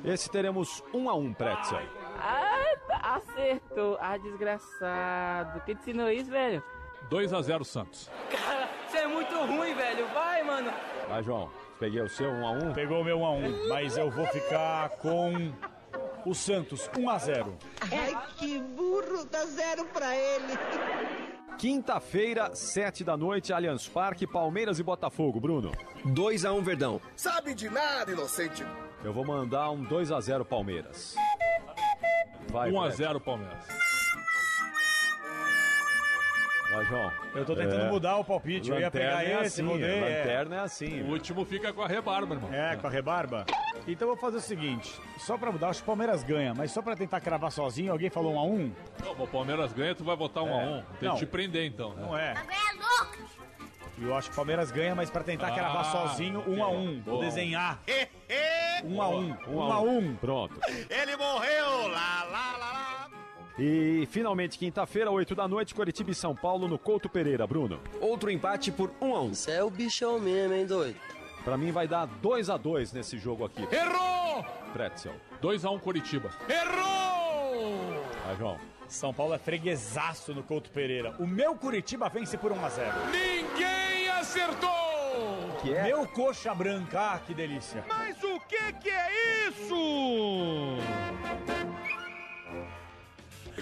[0.05, 1.81] Esse teremos um a um, Pretzel.
[2.19, 3.97] Ah, acertou.
[4.01, 5.63] Ah, desgraçado.
[5.65, 6.63] Quem te ensinou isso, velho?
[7.11, 8.11] 2x0 Santos.
[8.31, 10.07] Cara, você é muito ruim, velho.
[10.09, 10.71] Vai, mano.
[11.09, 11.51] Vai, João.
[11.79, 12.73] Peguei o seu um a um.
[12.73, 15.53] Pegou o meu 1x1, mas eu vou ficar com
[16.27, 17.53] o Santos 1x0.
[17.81, 20.59] Ai, que burro, dá zero pra ele.
[21.59, 25.41] Quinta-feira, sete da noite, Allianz Parque, Palmeiras e Botafogo.
[25.41, 25.73] Bruno.
[26.07, 27.01] 2x1 Verdão.
[27.17, 28.65] Sabe de nada, inocente.
[29.03, 31.15] Eu vou mandar um 2 a 0 Palmeiras.
[32.49, 33.65] Vai, 1x0 Palmeiras.
[36.71, 37.13] Vai, João.
[37.35, 37.91] Eu tô tentando É.
[37.91, 38.71] mudar o palpite.
[38.71, 39.91] Eu ia Lanterna pegar é esse, assim, mudei.
[39.91, 40.01] é.
[40.01, 41.03] Lanterna é assim.
[41.03, 42.53] O último fica com a rebarba, irmão.
[42.53, 43.45] É, com a rebarba.
[43.87, 46.71] Então eu vou fazer o seguinte: só pra mudar, acho que o Palmeiras ganha, mas
[46.73, 48.73] só pra tentar cravar sozinho, alguém falou 1 a 1
[49.05, 50.79] Não, o Palmeiras ganha, tu vai votar 1x1.
[50.79, 50.85] É.
[51.01, 51.95] Tem que te prender, então.
[51.95, 52.03] né?
[52.03, 52.35] Não é.
[53.97, 56.69] E eu acho que o Palmeiras ganha, mas pra tentar Ah, cravar sozinho, 1 a
[56.69, 57.79] 1 Vou desenhar.
[58.85, 60.55] 1 a 1 Um 1 a 1 Pronto.
[60.91, 61.89] Ele morreu!
[61.89, 63.11] Lá, lá, lá, lá.
[63.59, 67.47] E finalmente, quinta-feira, 8 da noite, Curitiba e São Paulo no Couto Pereira.
[67.47, 67.79] Bruno.
[68.01, 69.35] Outro empate por 1x1.
[69.35, 70.97] Você é o bichão mesmo, hein, doido?
[71.45, 73.63] Pra mim vai dar 2 a 2 nesse jogo aqui.
[73.71, 74.45] Errou!
[74.73, 75.15] Pretzel.
[75.43, 76.31] 2x1 Curitiba.
[76.49, 78.03] Errou!
[78.27, 78.59] Vai, João.
[78.89, 81.15] São Paulo é freguesaço no Couto Pereira.
[81.19, 84.71] O meu Curitiba vence por 1 a 0 Ninguém acertou!
[85.63, 85.85] Que é?
[85.85, 87.85] Meu coxa branca, ah, que delícia.
[87.89, 89.75] Mas o que que é isso?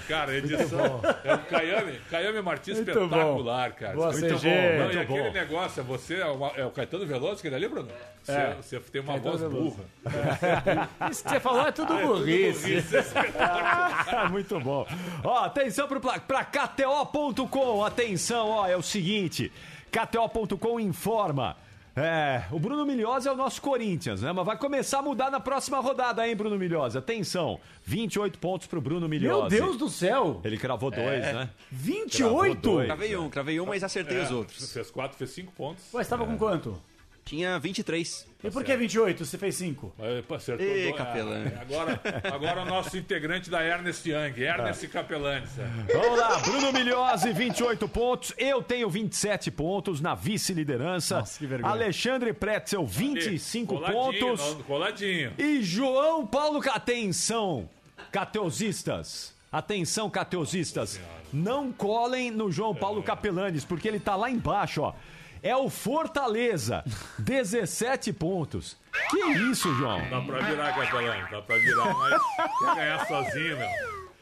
[0.08, 3.94] Cara, edição é o Caiame, Caiame Martins Muito espetacular, cara.
[3.94, 4.54] Boa, muito CG, bom.
[4.78, 5.32] Não, muito e aquele bom.
[5.32, 7.88] negócio, é você, é o, é o Caetano Veloso, aquele ali, Bruno?
[8.22, 8.56] Você, É.
[8.60, 9.76] você tem uma Caetano voz Veloso.
[10.04, 10.88] burra.
[11.10, 12.60] Isso que você falou é tudo É tudo burrice.
[12.68, 14.28] burrice, é.
[14.30, 14.86] Muito bom.
[15.24, 17.84] Ó, atenção pro, pra KTO.com.
[17.84, 19.50] Atenção, ó, é o seguinte.
[19.90, 21.56] KTO.com informa.
[21.94, 24.32] É, o Bruno Milhosa é o nosso Corinthians, né?
[24.32, 27.00] Mas vai começar a mudar na próxima rodada, hein, Bruno Milhosa?
[27.00, 29.50] Atenção, 28 pontos pro Bruno Milhosa.
[29.54, 30.40] Meu Deus do céu!
[30.42, 31.32] Ele cravou dois, É.
[31.34, 31.50] né?
[31.70, 32.16] 28?
[32.32, 32.86] Cravou dois.
[32.86, 34.72] Cravei um, cravei um, mas acertei É, os outros.
[34.72, 35.84] Fez 4, fez 5 pontos.
[35.92, 36.80] Ué, você tava com quanto?
[37.24, 38.26] Tinha 23.
[38.44, 39.24] E por que 28?
[39.24, 39.94] Você fez 5?
[40.00, 40.96] Aí, pô, acertou dois.
[40.96, 41.52] Capelani.
[41.56, 42.00] Ah, Agora,
[42.34, 45.46] agora o nosso integrante da Ernest Young, Ernest Capelani.
[45.46, 45.92] sabe?
[45.92, 48.34] Vamos lá, Bruno Milhose, 28 pontos.
[48.36, 51.20] Eu tenho 27 pontos na vice-liderança.
[51.20, 51.72] Nossa, que vergonha.
[51.72, 54.54] Alexandre Pretzel, 25 Coladinho, pontos.
[54.54, 55.32] não, Coladinho.
[55.38, 57.68] E João Paulo, atenção,
[58.10, 59.32] cateusistas.
[59.52, 60.98] Atenção, cateusistas.
[61.32, 64.94] Não colhem no João Paulo Capelanes, porque ele tá lá embaixo, ó.
[65.42, 66.84] É o Fortaleza,
[67.18, 68.76] 17 pontos.
[69.10, 69.18] Que
[69.50, 70.00] isso, João?
[70.08, 72.22] Dá pra virar, Capelani, dá pra virar, mas
[72.58, 73.68] quer ganhar sozinho, meu.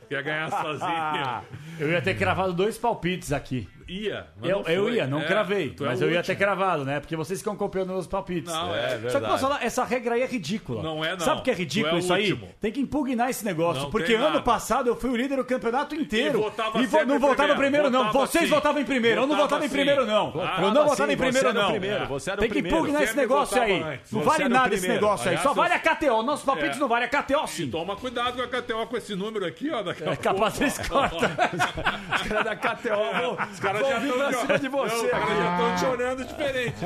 [0.09, 1.43] Quer ganhar sozinho.
[1.79, 3.69] Eu ia ter cravado dois palpites aqui.
[3.91, 5.75] Ia, mas Eu, não eu ia, não É, cravei.
[5.81, 7.01] é Mas eu ia ter cravado, né?
[7.01, 8.53] Porque vocês ficam copiando meus palpites.
[8.53, 10.81] Não, é Só que posso falar, essa regra aí é ridícula.
[10.81, 11.21] Não é, não.
[11.21, 12.31] Sabe o que é ridículo é o isso aí?
[12.33, 12.49] último.
[12.61, 13.83] Tem que impugnar esse negócio.
[13.83, 14.43] Não porque ano nada.
[14.43, 16.39] passado eu fui o líder do campeonato inteiro.
[16.39, 17.59] E votava vo- sempre não votava primeiro.
[17.59, 18.05] primeiro, não.
[18.07, 18.51] Votava Vocês sim.
[18.51, 19.17] votavam em primeiro.
[19.23, 20.31] eu não Votava votava em primeiro, não.
[20.31, 21.71] Votava eu não votava em primeiro, não.
[21.71, 24.01] primeiro, você era o Tem que impugnar esse negócio votava aí.
[24.13, 25.39] Não vale nada esse negócio aí.
[25.39, 26.23] Só vale a KTO.
[26.23, 26.81] Nossos palpites É.
[26.81, 27.69] não valem a KTO, sim.
[27.69, 29.81] Toma cuidado com a KTO com esse número aqui, ó.
[30.11, 31.19] É capaz eles cortam.
[32.15, 35.03] Os caras da KTO Os caras vão já vir estão pra cima de você.
[35.03, 35.37] Não, caras aqui.
[35.37, 36.85] já estão te olhando diferente.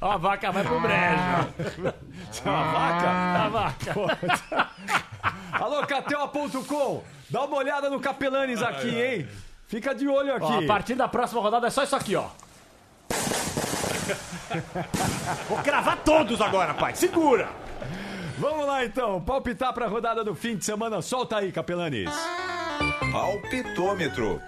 [0.00, 1.82] Ó, a vaca vai pro brejo.
[2.30, 3.10] Você é uma vaca?
[3.10, 3.94] A vaca.
[5.52, 7.04] Alô, KTO.com.
[7.28, 9.28] Dá uma olhada no Capelanes aqui, hein?
[9.66, 10.44] Fica de olho aqui.
[10.44, 12.26] Ó, a partir da próxima rodada é só isso aqui, ó.
[15.48, 16.94] Vou cravar todos agora, pai.
[16.94, 17.48] Segura.
[18.38, 21.02] Vamos lá então, palpitar pra rodada do fim de semana.
[21.02, 22.10] Solta aí, Capelanes.
[23.12, 24.40] Palpitômetro.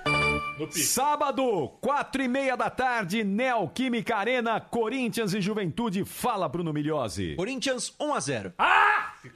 [0.70, 6.04] Sábado, quatro e meia da tarde, Neoquímica Arena, Corinthians e Juventude.
[6.04, 7.34] Fala, Bruno Milhose.
[7.36, 8.52] Corinthians 1x0.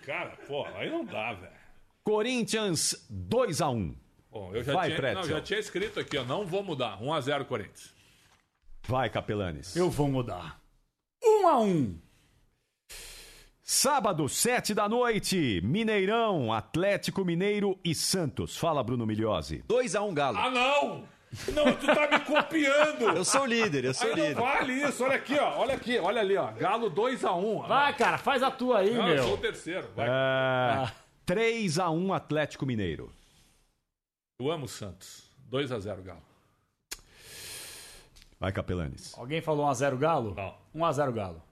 [0.05, 1.53] Cara, pô, aí não dá, velho.
[2.03, 3.97] Corinthians 2 a 1
[4.31, 6.25] Bom, eu já, Vai, tinha, não, já tinha escrito aqui, ó.
[6.25, 7.01] Não vou mudar.
[7.01, 7.95] 1x0 Corinthians.
[8.87, 9.75] Vai, Capelanes.
[9.75, 10.61] Eu vou mudar.
[11.25, 11.99] Um a um.
[13.63, 18.57] Sábado, sete da noite, Mineirão, Atlético Mineiro e Santos.
[18.57, 19.65] Fala, Bruno Milhose.
[19.69, 20.39] 2x1 Galo.
[20.39, 21.16] Ah, não!
[21.53, 23.17] Não, tu tá me copiando!
[23.17, 24.41] Eu sou o líder, eu sou o Aí não líder.
[24.41, 25.59] vale isso, olha aqui, ó.
[25.59, 26.53] Olha aqui, olha ali, ó.
[26.53, 27.67] Galo 2x1.
[27.67, 29.39] Vai, cara, faz a tua aí, Não, eu sou o meu.
[29.41, 29.89] terceiro.
[29.95, 30.07] Vai.
[30.09, 30.93] É,
[31.27, 33.13] 3 a 1 Atlético Mineiro.
[34.41, 35.31] Eu amo o Santos.
[35.51, 36.23] 2x0 Galo.
[38.39, 39.17] Vai, Capelanes.
[39.19, 40.35] Alguém falou 1x0 Galo?
[40.35, 40.57] Não.
[40.75, 41.43] 1x0 Galo.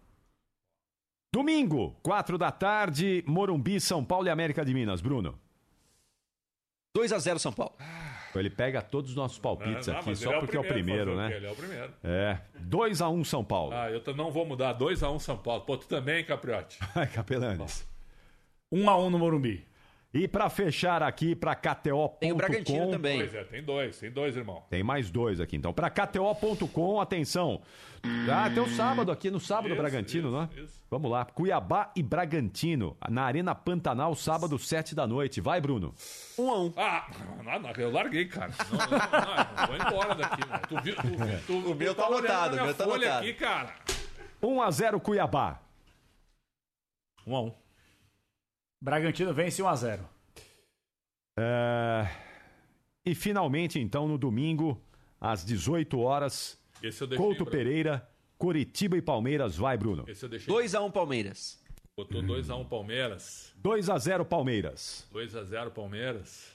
[1.32, 5.00] Domingo, 4 da tarde, Morumbi, São Paulo e América de Minas.
[5.00, 5.38] Bruno.
[6.96, 7.74] 2 a 0 São Paulo.
[8.40, 10.64] Ele pega todos os nossos palpites Não, não, aqui, mas só ele porque é o
[10.64, 11.28] primeiro, fazer o né?
[11.28, 11.34] quê?
[11.34, 11.94] Ele é o primeiro.
[12.02, 12.38] É.
[12.60, 13.74] 2 a 1 São Paulo.
[13.74, 14.76] Ah, eu não vou mudar.
[14.78, 15.62] 2x1 São Paulo.
[15.62, 16.78] Pô, tu também, Capriote.
[16.94, 17.86] Ai, Capelanes.
[18.72, 19.66] 1 a 1 no Morumbi.
[20.16, 22.16] E pra fechar aqui, pra KTO.com.
[22.20, 23.18] Tem o Bragantino também.
[23.18, 23.98] Pois é, tem dois.
[23.98, 24.62] Tem dois, irmão.
[24.70, 25.72] Tem mais dois aqui, então.
[25.72, 27.60] Pra KTO.com, atenção.
[28.30, 30.48] Ah, tem o sábado aqui, no sábado, Isso, Bragantino, isso, né?
[30.62, 30.80] isso.
[30.88, 31.24] Vamos lá.
[31.24, 35.40] Cuiabá e Bragantino, na Arena Pantanal, sábado, 7 da noite.
[35.40, 35.92] Vai, Bruno.
[36.38, 37.10] 1 a 1 Ah,
[37.42, 38.52] não, não, eu larguei, cara.
[38.70, 40.62] Não, não, não, não, vou embora daqui, mano.
[40.68, 40.94] Tu viu?
[40.94, 43.24] Tu, tu, O meu tu tá anotado, na o meu tá folha anotado.
[43.28, 43.74] aqui, cara.
[44.40, 45.60] 1 a 0 Cuiabá.
[47.26, 47.63] 1x1.
[48.84, 50.08] Bragantino vence 1 a 0
[51.38, 52.06] É,
[53.02, 54.78] E finalmente, então, no domingo,
[55.18, 57.26] às 18 horas, Esse eu deixei.
[57.26, 57.46] Couto.
[57.46, 58.06] Pereira,
[58.36, 59.56] Curitiba e Palmeiras.
[59.56, 60.04] Vai, Bruno.
[60.06, 60.52] Esse eu deixei.
[60.52, 61.58] 2 a 1 Palmeiras.
[61.96, 63.54] Botou 2x1 Palmeiras.
[63.56, 65.08] 2 a 0 Palmeiras.
[65.14, 66.52] 2x0 Palmeiras.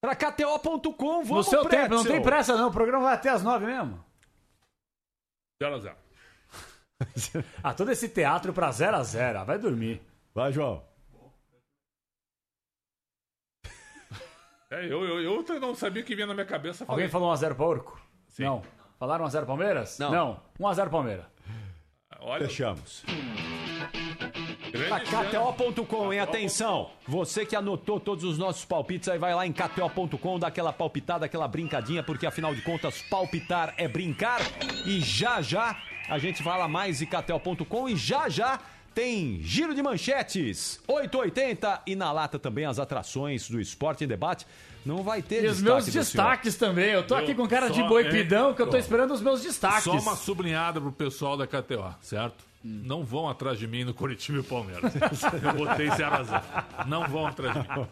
[0.00, 1.82] Pra KTO.com, vamos, No seu Pretzel.
[1.82, 2.68] tempo, não tem pressa não.
[2.68, 4.04] O programa vai até as 9 mesmo.
[5.60, 5.96] 0x0.
[7.62, 10.00] Ah, todo esse teatro pra 0 a 0 Vai dormir.
[10.34, 10.82] Vai, João.
[14.70, 16.84] É, eu, eu, eu não sabia o que vinha na minha cabeça.
[16.88, 18.00] Alguém Falei, falou 1x0 Porco?
[18.38, 18.62] Não.
[18.98, 19.98] Falaram 1x0 Palmeiras?
[19.98, 20.40] Não.
[20.58, 21.24] 1x0 Palmeiras.
[22.20, 23.04] olha, Fechamos.
[24.88, 25.28] Pra chance.
[25.28, 26.20] KTO.com, hein?
[26.20, 26.90] Atenção!
[27.06, 31.24] Você que anotou todos os nossos palpites, aí vai lá em KTO.com, dá aquela palpitada,
[31.26, 34.40] aquela brincadinha, porque afinal de contas, palpitar é brincar.
[34.84, 38.58] E já já a gente fala mais de KTO.com e já já
[38.94, 44.46] tem giro de manchetes, 880 e na lata também as atrações do Esporte em Debate.
[44.86, 46.04] Não vai ter E os meus do senhor.
[46.04, 46.90] destaques também.
[46.90, 49.12] Eu tô Eu aqui com cara de só- boi é, pidão que eu tô esperando
[49.12, 49.82] os meus destaques.
[49.84, 52.44] Só uma sublinhada pro pessoal da KTO, certo?
[52.64, 54.92] Não vão atrás de mim no Curitiba e Palmeiras.
[55.42, 56.42] Eu botei 0x0.
[56.86, 57.86] Não vão atrás de mim.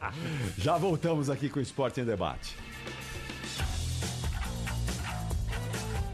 [0.58, 2.56] Já voltamos aqui com o Esporte em Debate.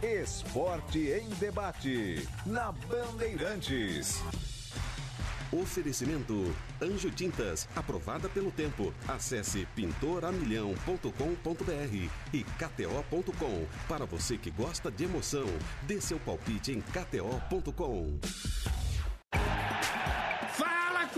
[0.03, 2.27] Esporte em debate.
[2.47, 4.23] Na Bandeirantes.
[5.53, 8.95] Oferecimento Anjo Tintas, aprovada pelo tempo.
[9.07, 13.67] Acesse pintoramilhão.com.br e kto.com.
[13.87, 15.47] Para você que gosta de emoção,
[15.83, 18.19] dê seu palpite em kto.com.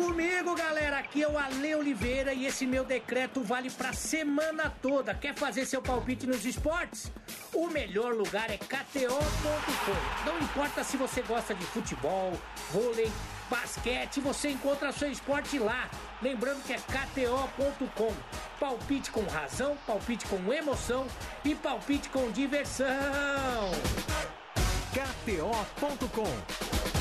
[0.03, 0.99] Comigo, galera!
[0.99, 5.15] Aqui é o Ale Oliveira e esse meu decreto vale pra semana toda.
[5.15, 7.13] Quer fazer seu palpite nos esportes?
[7.55, 10.27] O melhor lugar é KTO.com.
[10.27, 12.33] Não importa se você gosta de futebol,
[12.73, 13.13] vôlei,
[13.49, 15.89] basquete, você encontra seu esporte lá.
[16.21, 18.13] Lembrando que é KTO.com.
[18.59, 21.07] Palpite com razão, palpite com emoção
[21.45, 23.71] e palpite com diversão.
[24.93, 26.92] KTO.com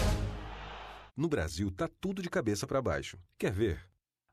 [1.16, 3.18] No Brasil, tá tudo de cabeça para baixo.
[3.38, 3.86] Quer ver?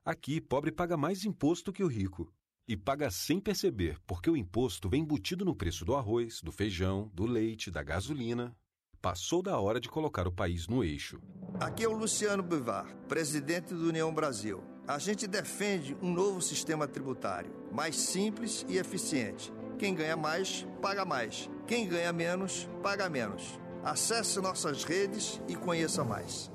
[0.05, 2.33] Aqui, pobre paga mais imposto que o rico.
[2.69, 7.11] E paga sem perceber, porque o imposto vem embutido no preço do arroz, do feijão,
[7.13, 8.57] do leite, da gasolina.
[9.01, 11.21] Passou da hora de colocar o país no eixo.
[11.61, 14.63] Aqui é o Luciano Bivar, presidente do União Brasil.
[14.87, 19.53] A gente defende um novo sistema tributário, mais simples e eficiente.
[19.79, 21.51] Quem ganha mais, paga mais.
[21.67, 23.59] Quem ganha menos, paga menos.
[23.83, 26.51] Acesse nossas redes e conheça mais.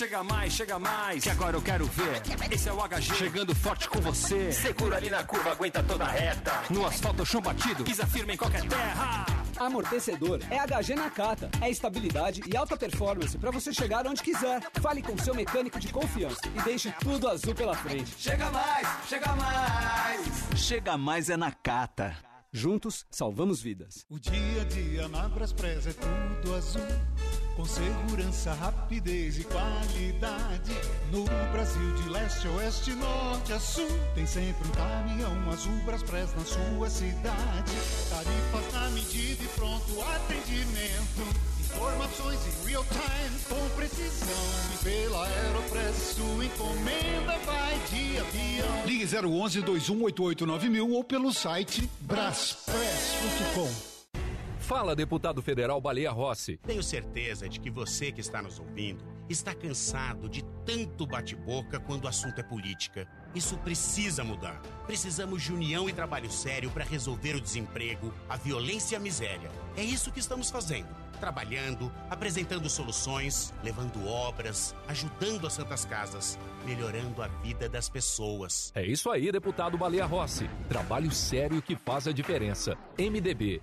[0.00, 2.22] Chega mais, chega mais, que agora eu quero ver.
[2.50, 4.50] Esse é o HG chegando forte com você.
[4.50, 6.52] Segura ali na curva, aguenta toda a reta.
[6.70, 9.26] No asfalto, chão batido, pisa firme em qualquer terra.
[9.58, 11.50] Amortecedor é HG Nakata.
[11.60, 14.62] É estabilidade e alta performance para você chegar onde quiser.
[14.80, 18.14] Fale com seu mecânico de confiança e deixe tudo azul pela frente.
[18.18, 20.26] Chega mais, chega mais.
[20.56, 22.29] Chega mais é Nakata.
[22.52, 24.04] Juntos salvamos vidas.
[24.10, 26.82] O dia a dia na Braspress é tudo azul.
[27.54, 30.72] Com segurança, rapidez e qualidade.
[31.12, 33.86] No Brasil, de leste a oeste, norte a sul.
[34.16, 37.72] Tem sempre um caminhão azul Braspress na sua cidade.
[38.08, 41.59] Tarifas na medida e pronto atendimento.
[41.74, 44.28] Informações em real time com precisão.
[44.74, 48.86] E pela Aeropress, sua encomenda vai de avião.
[48.86, 53.90] Ligue 011 21889000 ou pelo site braspress.com.
[54.58, 56.58] Fala, deputado federal Baleia Rossi.
[56.58, 62.04] Tenho certeza de que você que está nos ouvindo está cansado de tanto bate-boca quando
[62.04, 63.08] o assunto é política.
[63.34, 64.60] Isso precisa mudar.
[64.86, 69.50] Precisamos de união e trabalho sério para resolver o desemprego, a violência e a miséria.
[69.76, 70.88] É isso que estamos fazendo.
[71.20, 78.72] Trabalhando, apresentando soluções, levando obras, ajudando as santas casas, melhorando a vida das pessoas.
[78.74, 80.48] É isso aí, deputado Baleia Rossi.
[80.68, 82.76] Trabalho sério que faz a diferença.
[82.98, 83.62] MDB.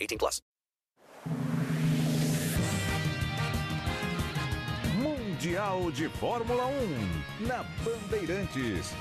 [0.01, 0.41] 18 plus.
[4.97, 6.65] Mundial de Fórmula
[7.41, 8.93] 1 na Bandeirantes.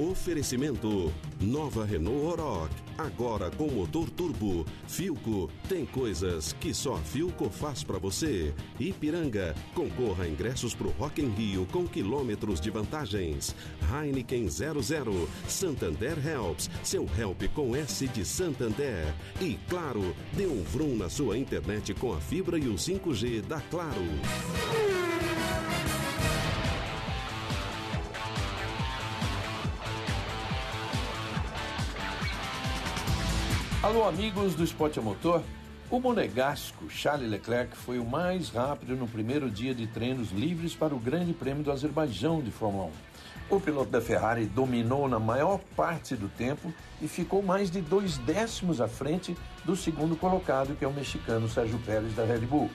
[0.00, 1.12] Oferecimento:
[1.44, 4.64] Nova Renault Oroch, agora com motor turbo.
[4.88, 8.54] Filco tem coisas que só Filco faz pra você.
[8.80, 13.54] Ipiranga, concorra a ingressos pro Rock in Rio com quilômetros de vantagens.
[13.92, 19.14] Heineken 00, Santander Helps, seu help com S de Santander.
[19.40, 23.60] E claro, dê um vrum na sua internet com a fibra e o 5G da
[23.70, 24.02] Claro.
[33.84, 35.42] Alô, amigos do Esporte a Motor.
[35.90, 40.94] O monegasco Charles Leclerc foi o mais rápido no primeiro dia de treinos livres para
[40.94, 42.90] o Grande Prêmio do Azerbaijão de Fórmula
[43.50, 43.54] 1.
[43.54, 46.72] O piloto da Ferrari dominou na maior parte do tempo
[47.02, 51.46] e ficou mais de dois décimos à frente do segundo colocado, que é o mexicano
[51.46, 52.70] Sérgio Pérez da Red Bull.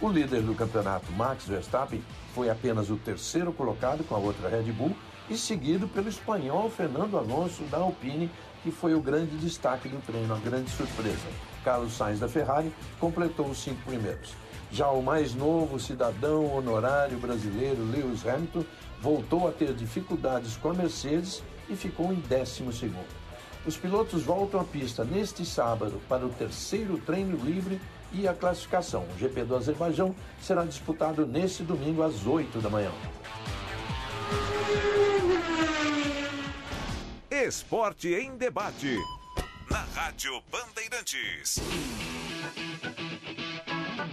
[0.00, 2.02] O líder do campeonato, Max Verstappen,
[2.34, 4.96] foi apenas o terceiro colocado com a outra Red Bull
[5.30, 8.30] e seguido pelo espanhol Fernando Alonso da Alpine,
[8.62, 11.28] que foi o grande destaque do treino, a grande surpresa.
[11.64, 14.30] Carlos Sainz da Ferrari completou os cinco primeiros.
[14.70, 18.64] Já o mais novo cidadão honorário brasileiro, Lewis Hamilton,
[19.00, 23.18] voltou a ter dificuldades com a Mercedes e ficou em décimo segundo.
[23.66, 27.80] Os pilotos voltam à pista neste sábado para o terceiro treino livre
[28.12, 29.04] e a classificação.
[29.14, 32.90] O GP do Azerbaijão será disputado neste domingo às 8 da manhã.
[37.46, 38.98] Esporte em debate.
[39.70, 41.60] Na Rádio Bandeirantes.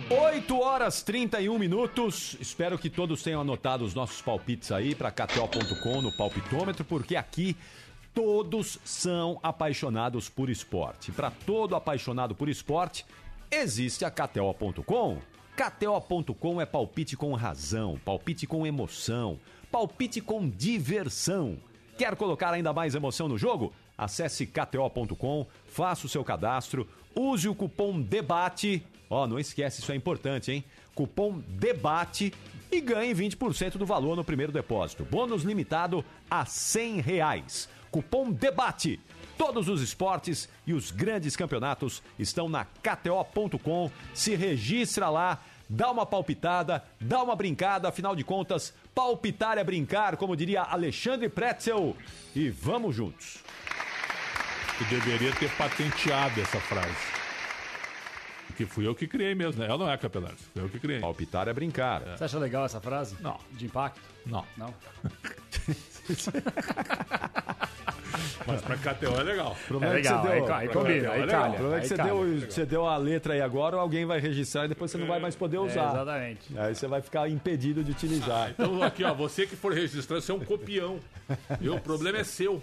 [0.08, 2.38] 8 horas 31 minutos.
[2.40, 7.58] Espero que todos tenham anotado os nossos palpites aí para KTO.com no palpitômetro, porque aqui
[8.14, 11.12] todos são apaixonados por esporte.
[11.12, 13.08] Para todo apaixonado por esporte,
[13.50, 15.18] existe a KTO.com.
[15.56, 19.40] KTO.com é palpite com razão, palpite com emoção,
[19.72, 21.58] palpite com diversão.
[21.98, 23.74] Quer colocar ainda mais emoção no jogo?
[23.98, 28.86] Acesse kto.com, faça o seu cadastro, use o cupom DEBATE.
[29.10, 30.64] Ó, não esquece, isso é importante, hein?
[30.94, 32.34] Cupom DEBATE
[32.70, 35.06] e ganhe 20% do valor no primeiro depósito.
[35.06, 37.70] Bônus limitado a 100 reais.
[37.90, 39.00] Cupom DEBATE.
[39.38, 43.92] Todos os esportes e os grandes campeonatos estão na KTO.com.
[44.14, 50.18] Se registra lá, dá uma palpitada, dá uma brincada, afinal de contas, palpitar é brincar,
[50.18, 51.96] como diria Alexandre Pretzel.
[52.36, 53.44] E vamos juntos.
[54.78, 57.16] Tu deveria ter patenteado essa frase.
[58.48, 59.68] Porque fui eu que criei mesmo, né?
[59.68, 61.00] Ela não é Capelas, fui eu que criei.
[61.00, 62.02] Palpitar é brincar.
[62.18, 63.16] Você acha legal essa frase?
[63.22, 63.38] Não.
[63.52, 64.02] De impacto?
[64.26, 64.46] Não.
[64.56, 64.74] Não?
[68.46, 69.56] Mas pra KTO é legal.
[69.64, 71.42] O problema é, que você deu, aí pra combina, aí é legal.
[71.42, 72.14] calha, O problema é que aí você calha.
[72.14, 75.20] deu, você deu a letra aí agora, alguém vai registrar e depois você não vai
[75.20, 75.90] mais poder usar.
[75.92, 76.58] exatamente.
[76.58, 78.52] Aí você vai ficar impedido de utilizar.
[78.52, 81.00] Então aqui, ó, você que for registrar, você é um copião.
[81.60, 82.62] E o problema é seu.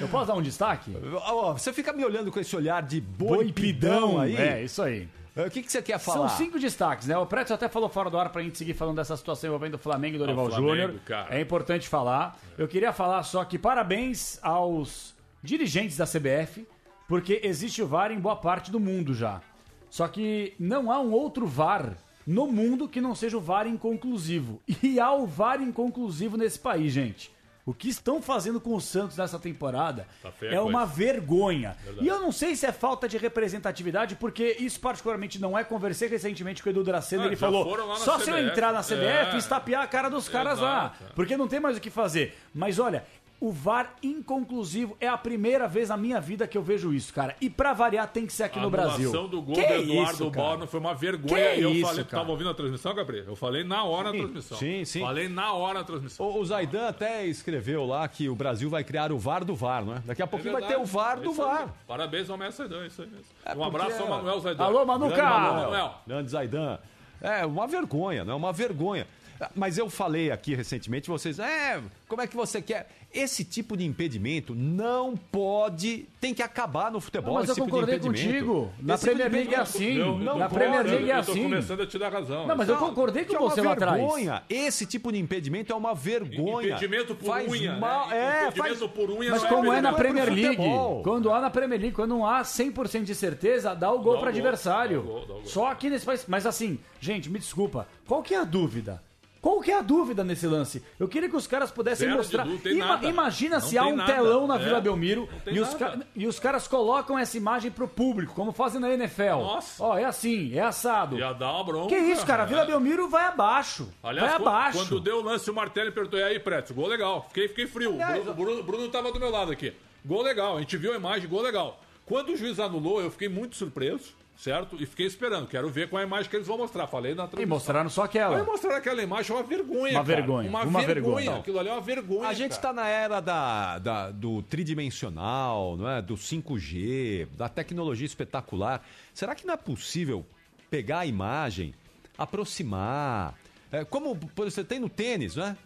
[0.00, 0.96] Eu posso dar um destaque?
[1.14, 4.36] Ó, você fica me olhando com esse olhar de boipidão aí.
[4.36, 5.08] É, isso aí.
[5.46, 6.28] O que, que você quer falar?
[6.28, 7.16] São cinco destaques, né?
[7.16, 9.78] O Pretzel até falou fora do ar pra gente seguir falando dessa situação envolvendo o
[9.78, 11.00] Flamengo e do Ah, o Dorival Flamengo, Júnior.
[11.30, 12.38] É importante falar.
[12.58, 16.66] Eu queria falar só que parabéns aos dirigentes da CBF,
[17.08, 19.40] porque existe o VAR em boa parte do mundo já.
[19.88, 24.60] Só que não há um outro VAR no mundo que não seja o VAR inconclusivo.
[24.82, 27.30] E há o VAR inconclusivo nesse país, gente.
[27.70, 30.94] O que estão fazendo com o Santos nessa temporada Tá é uma coisa.
[30.96, 31.76] vergonha.
[31.84, 32.04] Verdade.
[32.04, 35.62] E eu não sei se é falta de representatividade, porque isso particularmente não é.
[35.62, 38.50] Conversei recentemente com o Edu Dracena, Ah, ele falou: lá só se eu CBF.
[38.50, 39.34] entrar na CBF É.
[39.34, 40.94] e estapear a cara dos caras lá.
[40.96, 41.14] Exato.
[41.14, 42.36] Porque não tem mais o que fazer.
[42.52, 43.04] Mas olha,
[43.40, 47.34] o VAR inconclusivo é a primeira vez na minha vida que eu vejo isso, cara.
[47.40, 49.08] E pra variar tem que ser aqui a no Brasil.
[49.08, 50.30] anulação do gol Que do Eduardo isso?
[50.30, 51.54] Borno foi uma vergonha.
[51.54, 52.22] Que eu isso, falei, cara?
[52.22, 53.24] tava ouvindo a transmissão, Gabriel?
[53.26, 54.58] Eu falei na hora na transmissão.
[54.58, 55.00] Sim, sim.
[55.00, 56.26] Falei na hora na transmissão.
[56.26, 59.84] O, o Zaidan até escreveu lá que o Brasil vai criar o VAR do VAR,
[59.84, 60.02] não é?
[60.04, 61.48] Daqui a pouquinho vai ter o VAR É do isso aí.
[61.48, 61.74] VAR.
[61.86, 63.24] Parabéns ao Mestre Zaidan, é isso aí mesmo.
[63.24, 64.64] um porque abraço ao é- Manuel Zaidan.
[64.64, 65.16] Alô, Manuca!
[65.16, 65.54] Grande Manuel.
[65.70, 65.94] Manuel.
[66.06, 66.78] Grande Zaidan.
[67.22, 69.06] É uma vergonha, não é uma vergonha.
[69.54, 72.88] Mas eu falei aqui recentemente, vocês, é, como é que você quer?
[73.12, 77.34] Esse tipo de impedimento não pode, tem que acabar no futebol.
[77.34, 78.70] Não, mas eu tipo de concordei contigo.
[78.80, 79.94] Na Esse tipo Premier League é assim.
[79.98, 80.54] não- não Na pode.
[80.54, 81.42] Premier League é Eu tô assim.
[81.42, 82.46] começando a te dar razão.
[82.46, 83.96] Não, mas eu concordei com que é você uma lá atrás.
[83.96, 84.42] vergonha.
[84.48, 86.68] Esse tipo de impedimento é uma vergonha.
[86.76, 88.16] Impedimento por faz unha, Mal, né?
[88.16, 88.90] é, Impedimento faz...
[88.92, 91.02] por unha Mas não como é na Premier League, futebol.
[91.02, 94.28] quando há na Premier League, quando não há 100% de certeza, dá o gol para
[94.30, 95.02] adversário.
[95.02, 95.46] dá o gol, dá o gol.
[95.46, 96.24] Só aqui nesse país.
[96.28, 97.88] Mas assim, gente, me desculpa.
[98.06, 99.02] Qual que é a dúvida?
[99.40, 100.82] Qual que é a dúvida nesse lance?
[100.98, 102.44] Eu queria que os caras pudessem Zero mostrar.
[102.44, 103.00] dúvida, Ima-.
[103.04, 104.12] Imagina Não se há um nada.
[104.12, 104.58] telão na É.
[104.58, 105.68] Vila Belmiro e os,
[106.14, 109.38] e os caras colocam essa imagem pro público, como fazem na NFL.
[109.40, 109.82] Nossa.
[109.82, 111.16] Ó, é assim, é assado.
[111.18, 111.88] Ia dar uma bronca.
[111.88, 112.42] Que isso, cara?
[112.42, 112.66] A Vila É.
[112.66, 113.88] Belmiro vai abaixo.
[114.02, 114.78] Aliás, vai quando- abaixo.
[114.78, 117.24] quando deu o lance, o Martelli perguntou, e aí, Preto, gol legal.
[117.28, 117.92] Fiquei, fiquei frio.
[117.94, 119.72] Aliás, Bruno, Bruno, Bruno tava do meu lado aqui.
[120.04, 121.80] Gol legal, a gente viu a imagem, gol legal.
[122.04, 124.76] Quando o juiz anulou, eu fiquei muito surpreso, certo?
[124.80, 126.86] E fiquei esperando, quero ver qual é a imagem que eles vão mostrar.
[126.86, 127.48] Falei na E transmissão.
[127.56, 128.36] mostraram só aquela.
[128.38, 130.04] Vai mostrar aquela imagem, é uma vergonha, Uma cara.
[130.16, 131.14] vergonha, Uma, uma vergonha.
[131.16, 131.36] vergonha.
[131.40, 135.88] Aquilo ali é uma vergonha, A gente está na era da, da- do tridimensional, não
[135.88, 136.00] é?
[136.00, 138.82] do 5G, da tecnologia espetacular.
[139.12, 140.24] Será que não é possível
[140.70, 141.74] pegar a imagem,
[142.16, 143.34] aproximar?
[143.70, 145.56] É, como por exemplo, você tem no tênis, né?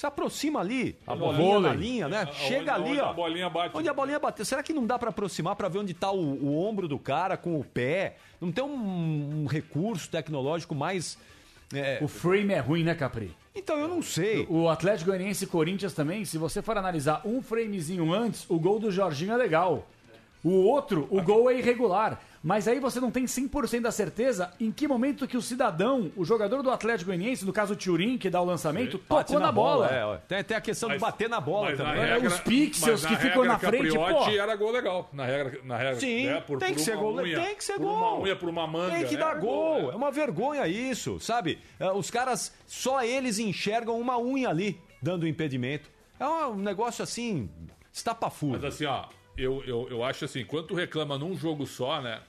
[0.00, 2.22] Você aproxima ali, a bolinha na linha, né?
[2.22, 3.10] Aonde- Chega ali, onde ó.
[3.10, 3.76] a bolinha bate.
[3.76, 4.46] Onde a bolinha bateu.
[4.46, 7.36] Será que não dá para aproximar para ver onde está o, o ombro do cara
[7.36, 8.16] com o pé?
[8.40, 11.18] Não tem um, um recurso tecnológico mais.
[11.74, 13.36] é, O frame é ruim, né, Capri?
[13.54, 14.46] Então eu não sei.
[14.48, 18.78] O Atlético Goianiense e Corinthians também, se você for analisar um framezinho antes, o gol
[18.78, 19.86] do Jorginho é legal.
[20.42, 22.18] O outro, o gol é irregular.
[22.42, 26.24] Mas aí você não tem 100% da certeza em que momento que o cidadão, o
[26.24, 29.52] jogador do Atlético Goianiense, no caso o Turin, que dá o lançamento, Bate tocou na,
[29.52, 29.88] bola.
[29.88, 30.16] é, ó.
[30.16, 32.02] tem, tem a questão Mas- de bater na bola mas na também.
[32.02, 34.30] É, os pixels que ficam regra na frente, Capriotti pô.
[34.30, 35.10] era gol legal.
[35.12, 37.14] Na regra, na regra Sim, né, por- tem por que ser gol.
[37.16, 37.94] unha, tem que ser por gol.
[37.96, 38.94] uma unha, por uma manga.
[38.96, 39.90] Tem que dar era gol.
[39.90, 39.92] é.
[39.92, 41.58] É uma vergonha isso, sabe?
[41.78, 45.90] É, Os caras, só eles enxergam uma unha ali, dando impedimento.
[46.18, 47.50] É um negócio assim,
[47.92, 48.60] estapafúrdio.
[48.62, 49.04] Mas assim, ó,
[49.36, 52.20] eu, eu, eu acho assim, quando tu reclama num jogo só, né?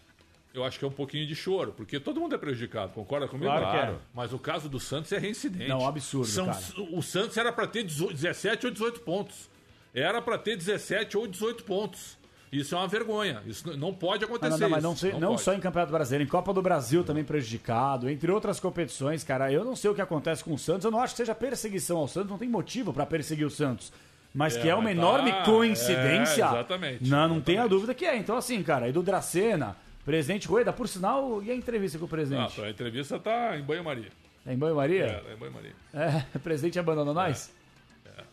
[0.54, 3.50] Eu acho que é um pouquinho de choro, porque todo mundo é prejudicado, concorda comigo?
[3.50, 3.96] Claro que é.
[4.14, 5.70] Mas o caso do Santos é reincidente.
[5.70, 6.60] Não, absurdo, cara.
[6.92, 9.50] O Santos era pra ter 18 17 ou 18 pontos.
[9.94, 12.18] Era pra ter 17 ou 18 pontos.
[12.52, 13.42] Isso é uma vergonha.
[13.46, 14.50] Isso não pode acontecer.
[14.52, 15.42] não, não, mas não, sei- não pode.
[15.42, 19.50] só em Campeonato Brasileiro, em Copa do Brasil também prejudicado, entre outras competições, cara.
[19.50, 21.98] Eu não sei o que acontece com o Santos, eu não acho que seja perseguição
[21.98, 23.94] ao Santos, não tem motivo pra perseguir o Santos.
[24.36, 26.44] Mas É, que é uma mas tá- enorme é, coincidência.
[26.46, 28.18] exatamente, Não, não tenha dúvida que é.
[28.18, 29.76] Então, assim, cara, e do Dracena,
[30.06, 32.62] presidente Rueda, por sinal, e a entrevista com o Ah, presidente?
[32.62, 34.10] a entrevista tá em banho-maria.
[34.46, 35.06] É em banho-maria?
[35.06, 35.74] É, tá em banho-maria.
[35.94, 37.52] É, o presidente abandonou nós?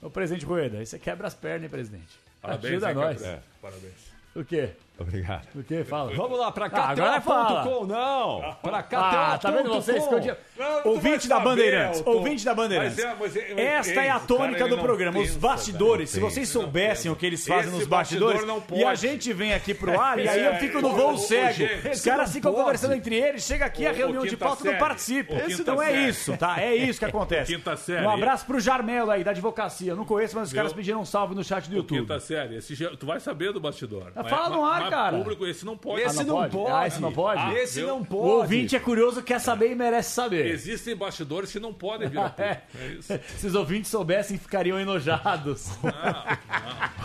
[0.02, 2.18] Ô, presidente Rueda, aí você quebra as pernas, hein, presidente?
[2.40, 3.40] Parabéns, Ajuda hein, nós.
[3.60, 4.12] Parabéns.
[4.34, 4.70] O quê?
[4.98, 5.46] Obrigado.
[5.54, 5.84] O quê?
[5.84, 6.12] Fala.
[6.14, 7.62] Vamos lá, pra Ah, agora fala.
[7.62, 8.56] KTO.com, não.
[8.62, 10.04] Pra Ah, tá vendo vocês?
[10.06, 10.36] que
[10.84, 12.98] Ouvinte da Bandeirantes, ouvinte da Bandeirantes.
[12.98, 15.20] É- é- Esta é a tônica cara, do programa.
[15.20, 18.42] Os bastidores, se vocês soubessem o que eles fazem Esse nos bastidores,
[18.74, 21.64] e a gente vem aqui pro ar, e aí eu fico no É, voo cego.
[21.92, 25.34] Os caras ficam conversando entre eles, chega aqui a reunião de pauta não participa.
[25.48, 26.60] Então é isso, tá?
[26.60, 27.54] É isso que acontece.
[27.54, 28.04] Quinta série.
[28.04, 29.94] Um abraço pro Jarmelo aí, da advocacia.
[29.94, 32.00] Não conheço, mas os caras pediram um salve no chat do YouTube.
[32.00, 32.58] Quinta série.
[32.98, 34.10] Tu vai saber do bastidor.
[34.16, 35.18] Ah, fala no ar, cara.
[35.18, 36.02] público, esse não pode.
[36.02, 36.70] Ah, não pode?
[36.72, 37.40] Ah, esse não pode?
[37.40, 38.22] Ah, Esse não pode.
[38.22, 40.46] O ouvinte é curioso, quer saber e merece saber.
[40.46, 42.42] Existem bastidores que não podem vir a público.
[42.42, 42.62] É.
[42.80, 43.20] É isso.
[43.36, 45.68] Se os ouvintes soubessem, ficariam enojados.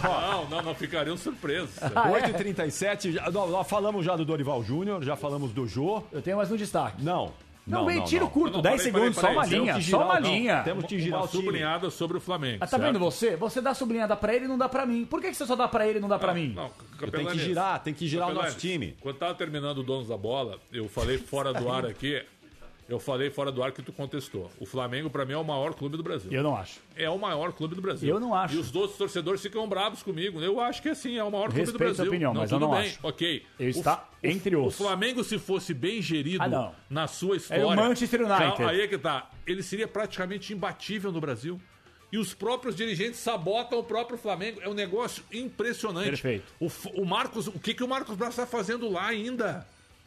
[0.04, 1.76] Não, não, não ficariam surpresos.
[1.96, 2.22] Ah, é?
[2.32, 6.04] 8h37, já, nós, nós falamos já do Dorival Júnior, já falamos do Jô.
[6.12, 7.02] Eu tenho mais um destaque.
[7.04, 7.32] Não.
[7.66, 10.64] Não, vem tiro curto, Não, 10 peraí, segundos, só uma linha, só uma não, linha.
[10.64, 12.58] Temos que girar Uma sublinhada sobre o Flamengo.
[12.58, 12.82] Ah, tá certo?
[12.84, 13.36] vendo você?
[13.38, 15.06] Você dá sublinhada pra ele e não dá pra mim.
[15.06, 16.54] Por que, que você só dá pra ele e não dá pra mim?
[16.54, 18.98] Não, Tem que Capelanes, girar, tem que girar o nosso Capelanes, time.
[19.00, 22.22] Quando tava terminando o Donos da Bola, eu falei fora do ar aqui.
[22.90, 24.52] Eu falei fora do ar que tu contestou.
[24.60, 26.32] O Flamengo, pra mim, é o maior clube do Brasil.
[26.32, 26.80] Eu não acho.
[26.96, 28.10] É o maior clube do Brasil.
[28.14, 28.56] Eu não acho.
[28.56, 30.42] E os outros torcedores ficam bravos comigo.
[30.42, 32.06] Eu acho que assim, é o maior clube do Respeito Brasil.
[32.06, 33.00] a opinião, mas eu tudo não bem, acho.
[33.02, 33.46] Ok.
[33.60, 34.76] Eu O- está o- entre O os.
[34.78, 36.76] Flamengo, se fosse bem gerido Ah, não.
[36.90, 37.62] na sua história.
[37.62, 38.64] É o Manchester United.
[38.64, 39.30] Aí é que tá.
[39.48, 41.60] Ele seria praticamente imbatível no Brasil.
[42.12, 44.60] E os próprios dirigentes sabotam o próprio Flamengo.
[44.62, 46.10] É um negócio impressionante.
[46.10, 46.44] Perfeito.
[46.60, 46.70] O,
[47.02, 49.66] o Marcos, o que, que o Marcos Braz está fazendo lá ainda?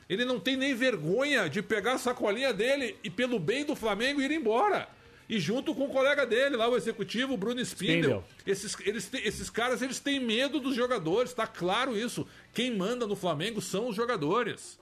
[0.08, 4.20] Ele não tem nem vergonha de pegar a sacolinha dele e, pelo bem do Flamengo,
[4.20, 4.88] ir embora.
[5.28, 7.98] E junto com o colega dele lá, o executivo, o Bruno Spindel.
[7.98, 8.24] Spindel.
[8.46, 12.26] Esses, eles, esses caras, eles têm medo dos jogadores, tá claro isso.
[12.54, 14.78] Quem manda no Flamengo são os jogadores.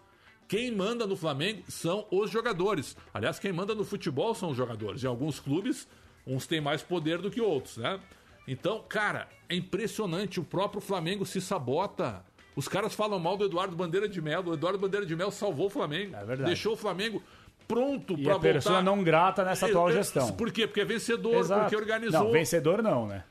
[0.46, 2.94] Quem manda no Flamengo são os jogadores.
[3.14, 5.02] Aliás, quem manda no futebol são os jogadores.
[5.02, 5.88] Em alguns clubes,
[6.26, 7.98] uns têm mais poder do que outros, né?
[8.46, 10.38] Então, cara, é impressionante.
[10.38, 12.22] O próprio Flamengo se sabota.
[12.56, 14.50] Os caras falam mal do Eduardo Bandeira de Melo.
[14.50, 16.12] O Eduardo Bandeira de Melo salvou o Flamengo.
[16.24, 16.44] verdade.
[16.44, 17.22] Deixou o Flamengo
[17.66, 18.82] pronto E pra a pessoa voltar.
[18.96, 20.32] não grata nessa atual É, é, gestão.
[20.32, 20.66] Por quê?
[20.66, 21.62] Porque é vencedor, Exato.
[21.62, 22.24] porque organizou.
[22.24, 23.24] Não, vencedor não, né?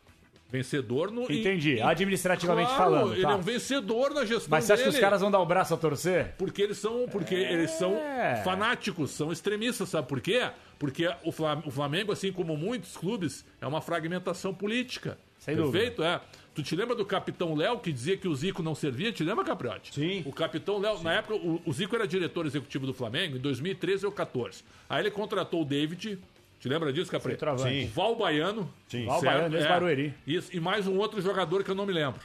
[0.49, 1.23] Vencedor no.
[1.23, 1.81] Entendi.
[1.81, 3.31] Administrativamente Claro, falando, Ele tá.
[3.31, 4.97] é um vencedor na gestão Mas você acha que dele.
[4.97, 6.35] os caras vão dar o braço a torcer?
[6.37, 7.97] Porque eles são, porque eles são
[8.43, 10.49] fanáticos, são extremistas, sabe por quê?
[10.77, 15.17] Porque o Flam- o Flamengo, assim como muitos clubes, é uma fragmentação política.
[15.39, 16.03] Sem Perfeito?
[16.03, 16.21] É.
[16.53, 19.11] Tu te lembra do Capitão Léo que dizia que o Zico não servia?
[19.11, 19.93] Te lembra, Capriotti?
[19.93, 20.21] Sim.
[20.25, 24.05] O Capitão Léo, na época, o, o Zico era diretor executivo do Flamengo, em 2013
[24.05, 24.63] ou 14.
[24.87, 26.19] Aí ele contratou o David.
[26.59, 27.11] Te lembra disso?
[27.11, 27.69] Centroavante.
[27.69, 27.85] Sim.
[27.85, 28.71] O Val Baiano.
[28.87, 29.05] Sim.
[29.05, 30.13] Val Baiano, ex-Barueri.
[30.27, 32.21] Isso, e mais um outro jogador que eu não me lembro.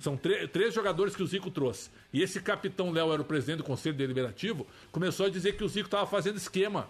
[0.00, 1.90] São três jogadores que o Zico trouxe.
[2.12, 5.68] E esse capitão Léo era o presidente do Conselho Deliberativo, começou a dizer que o
[5.68, 6.88] Zico estava fazendo esquema.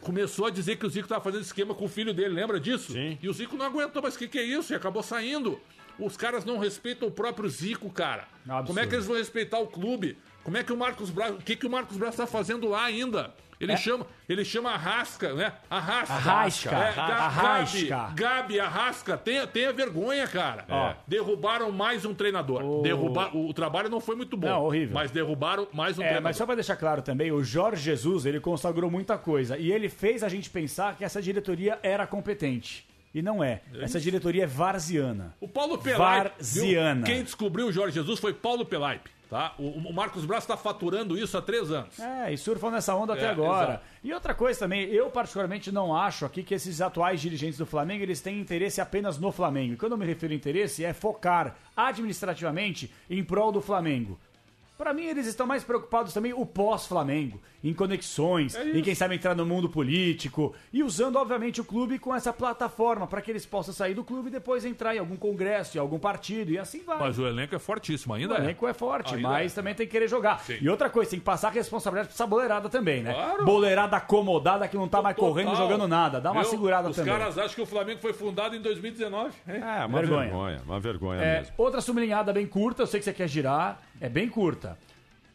[0.00, 2.92] Começou a dizer que o Zico estava fazendo esquema com o filho dele, lembra disso?
[2.92, 3.18] Sim.
[3.22, 4.72] E o Zico não aguentou, mas o que, que é isso?
[4.72, 5.60] E acabou saindo.
[5.98, 8.26] Os caras não respeitam o próprio Zico, cara.
[8.66, 10.16] Como é que eles vão respeitar o clube?
[10.42, 11.34] Como é que o Marcos Braz.
[11.34, 13.34] O que, que o Marcos Braz está fazendo lá ainda?
[13.60, 13.76] Ele É.
[13.76, 15.52] chama, ele chama Arrasca, né?
[15.68, 16.14] Arrasca.
[16.14, 16.70] Arrasca.
[16.70, 17.88] É, Arrasca.
[17.88, 20.64] Gabi, Gabi, Arrasca, tenha, tenha vergonha, cara.
[20.68, 20.94] Ó.
[21.06, 22.80] Derrubaram mais um treinador.
[22.82, 24.48] Derrubar, o, o trabalho não foi muito bom.
[24.48, 24.94] Não, horrível.
[24.94, 26.22] Mas derrubaram mais um É, treinador.
[26.24, 29.58] mas só pra deixar claro também, o Jorge Jesus, ele consagrou muita coisa.
[29.58, 32.88] E ele fez a gente pensar que essa diretoria era competente.
[33.12, 33.60] E não é.
[33.80, 35.34] Essa diretoria é varziana.
[35.40, 36.30] O Paulo Pelaipe.
[36.38, 37.04] Varziana.
[37.06, 37.14] viu?
[37.14, 39.10] Quem descobriu o Jorge Jesus foi Paulo Pelaipe.
[39.30, 39.54] Tá?
[39.60, 42.00] O, o Marcos Braz está faturando isso há três anos.
[42.00, 43.68] É, e surfam nessa onda até É, agora.
[43.74, 43.84] exato.
[44.02, 48.02] E outra coisa também, eu particularmente não acho aqui que esses atuais dirigentes do Flamengo,
[48.02, 49.74] eles têm interesse apenas no Flamengo.
[49.74, 54.18] E quando eu me refiro a interesse, é focar administrativamente em prol do Flamengo.
[54.80, 59.34] Pra mim, eles estão mais preocupados também o pós-Flamengo, em conexões, em quem sabe entrar
[59.34, 63.74] no mundo político e usando, obviamente, o clube com essa plataforma para que eles possam
[63.74, 66.98] sair do clube e depois entrar em algum congresso, em algum partido e assim vai.
[66.98, 68.32] Mas o elenco é fortíssimo ainda.
[68.32, 69.54] O elenco é forte, Ainda mas é.
[69.54, 70.40] também tem que querer jogar.
[70.40, 70.56] Sim.
[70.62, 73.12] E outra coisa, tem que passar a responsabilidade pra essa boleirada também, né?
[73.12, 73.44] Claro.
[73.44, 75.68] Boleirada acomodada que não tá mais correndo, Total.
[75.68, 76.22] jogando nada.
[76.22, 76.50] Dá uma Viu?
[76.52, 77.12] segurada Os também.
[77.12, 79.34] caras acham que o Flamengo foi fundado em 2019.
[79.46, 79.56] hein?
[79.56, 80.20] É, uma Vergonha.
[80.22, 81.54] vergonha, uma vergonha É, mesmo.
[81.58, 84.78] outra sublinhada bem curta, eu sei que você quer girar, é bem curta.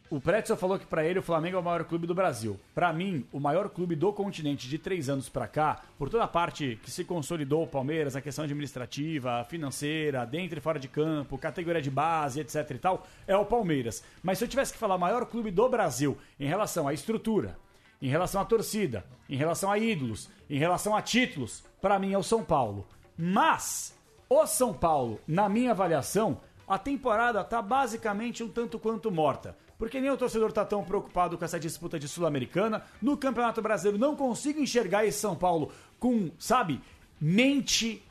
[0.08, 2.60] O Pretzel falou que pra ele o Flamengo é o maior clube do Brasil.
[2.72, 6.28] Pra mim, o maior clube do continente de três anos pra cá, por toda a
[6.28, 11.36] parte que se consolidou o Palmeiras, a questão administrativa, financeira, dentro e fora de campo,
[11.36, 14.04] categoria de base, etc e tal, é o Palmeiras.
[14.22, 17.58] Mas se eu tivesse que falar maior clube do Brasil em relação à estrutura,
[18.00, 22.18] em relação à torcida, em relação a ídolos, em relação a títulos, pra mim é
[22.18, 22.86] o São Paulo.
[23.18, 23.92] Mas
[24.28, 29.56] o São Paulo, na minha avaliação, a temporada tá basicamente um tanto quanto morta.
[29.78, 32.82] Porque nem o torcedor tá tão preocupado com essa disputa de Sul-Americana.
[33.00, 36.80] No Campeonato Brasileiro não consigo enxergar esse São Paulo com, sabe,
[37.20, 38.02] mente,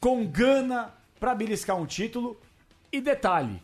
[0.00, 2.36] com gana pra beliscar um título.
[2.90, 3.62] E detalhe,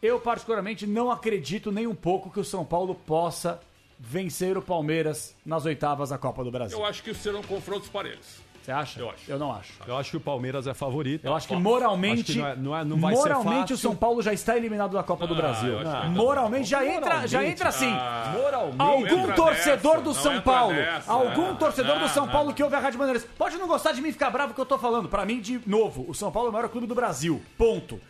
[0.00, 3.60] eu particularmente não acredito nem um pouco que o São Paulo possa
[3.98, 6.78] vencer o Palmeiras nas oitavas da Copa do Brasil.
[6.78, 8.45] Eu acho que serão confrontos parelhos.
[8.66, 8.98] Você acha?
[8.98, 9.30] Eu acho.
[9.30, 9.72] Eu não acho.
[9.86, 11.24] Eu acho que o Palmeiras é favorito.
[11.24, 13.78] Eu acho que moralmente, Acho que não, é- não, é- não vai ser moralmente o.
[13.78, 15.78] São Paulo já está eliminado da Copa do Ah, Brasil.
[15.78, 16.14] acho que não.
[16.14, 17.92] Moralmente já entra, já entra assim.
[17.92, 18.82] Ah, moralmente.
[18.82, 22.32] Algum torcedor nessa, do São Paulo, nessa, algum torcedor do São não.
[22.32, 24.60] Paulo que ouve a Rádio Bandeirantes, pode não gostar de mim e ficar bravo que
[24.60, 25.08] eu tô falando.
[25.08, 27.40] Pra mim, de novo, o São Paulo é o maior clube do Brasil.
[27.56, 28.00] Ponto.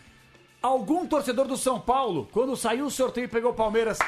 [0.62, 3.98] Algum torcedor do São Paulo, quando saiu o sorteio e pegou o Palmeiras,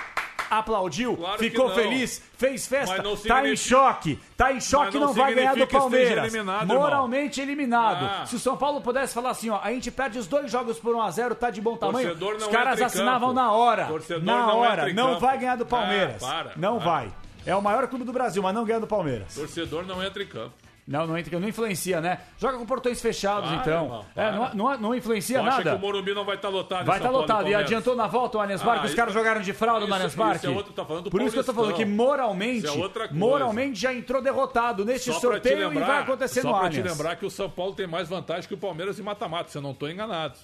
[0.50, 5.06] aplaudiu, Claro ficou feliz, fez festa, tá em significa- choque, tá em choque e não
[5.08, 6.24] não vai ganhar do Palmeiras.
[6.24, 6.76] eliminado, irmão.
[6.78, 8.04] Moralmente eliminado.
[8.04, 8.26] Ah.
[8.26, 10.94] Se o São Paulo pudesse falar assim, ó, a gente perde os dois jogos por
[10.94, 13.40] 1 a 0 tá de bom tamanho, os caras em assinavam campo.
[13.40, 13.86] na hora.
[13.86, 16.22] Torcedor na não hora, em não vai ganhar do Palmeiras.
[16.22, 16.84] Ah, para, não para.
[16.90, 17.12] vai.
[17.46, 19.34] É o maior clube do Brasil, mas não ganha do Palmeiras.
[19.34, 20.52] Torcedor não entra em campo.
[20.88, 22.18] Não, não entra, não influencia, né?
[22.38, 23.84] Joga com portões fechados, Para, então.
[23.84, 25.70] irmão, é, não, não, não influencia Tu acha nada.
[25.72, 27.46] que o Morumbi não vai estar lotado em Vai estar Paulo lotado.
[27.48, 28.86] E adiantou na volta o Allianz Parque.
[28.86, 30.46] Ah, os caras jogaram de fralda no Allianz isso Parque.
[30.46, 34.22] é outro- tá Por isso que eu tô falando que moralmente, é moralmente já entrou
[34.22, 36.96] derrotado neste Só sorteio e lembrar- vai acontecer só no pra te Allianz.
[36.96, 39.62] lembrar que o São Paulo tem mais vantagem que o Palmeiras em mata-mata, se eu
[39.62, 40.38] não tô enganado.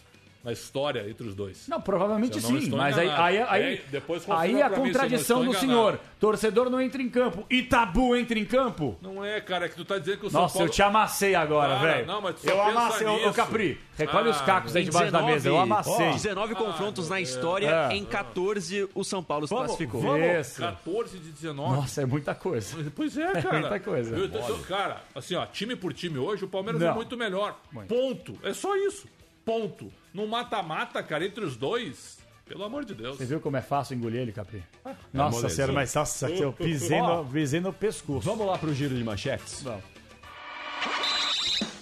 [0.45, 1.67] Na história entre os dois.
[1.69, 3.23] Não, provavelmente não sim, mas aí, enganado.
[3.25, 5.99] aí, aí, É, depois aí a mim eu não contradição estou do senhor.
[6.21, 8.97] Torcedor não entra em campo e tabu entra em campo.
[9.01, 10.69] Não é, cara, é que tu tá dizendo que o São Nossa, Paulo...
[10.69, 12.07] eu te amassei agora, velho.
[12.07, 13.33] não, mas tu Eu amassei, ô.
[13.33, 13.81] Capri.
[13.97, 16.13] Recolhe os Ah, cacos aí debaixo da mesa, eu amassei.
[16.13, 17.95] 19 confrontos na história, É.
[17.95, 20.01] em 14 o São Paulo se Vamos, classificou.
[20.03, 20.27] vamos.
[20.27, 20.61] Isso.
[20.61, 21.77] 14 de 19.
[21.77, 22.93] Nossa, é muita coisa.
[22.95, 23.61] Pois é, É cara.
[23.61, 24.17] muita coisa.
[24.17, 26.91] Eu tô- cara, assim, ó, time por time hoje, o Palmeiras Não.
[26.91, 27.57] é muito melhor.
[27.89, 28.37] Ponto.
[28.43, 29.07] É só isso.
[29.45, 29.93] Ponto.
[30.15, 33.19] No mata-mata, cara, entre os dois, pelo amor de Deus.
[33.19, 34.63] Você viu como é fácil engolir ele, Capri?
[34.85, 35.51] é Nossa molezinha.
[35.51, 38.21] senhora, mas nossa, eu pisei, no, pisei no pescoço.
[38.21, 39.63] Vamos lá pro giro de manchetes?
[39.63, 39.83] Vamos.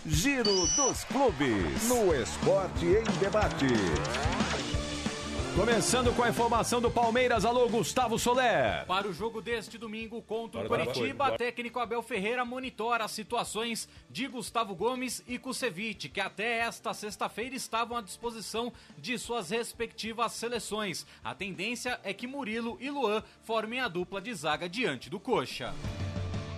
[0.06, 1.88] Giro dos clubes.
[1.88, 3.66] No Esporte em Debate.
[5.55, 8.87] Começando com a informação do Palmeiras, alô Gustavo Soler.
[8.87, 11.37] Para o jogo deste domingo contra o Bora, Coritiba, bora.
[11.37, 17.55] técnico Abel Ferreira monitora as situações de Gustavo Gomes e Kusevich, que até esta sexta-feira
[17.55, 21.07] estavam à disposição de suas respectivas seleções.
[21.23, 25.74] A tendência é que Murilo e Luan formem a dupla de zaga diante do Coxa.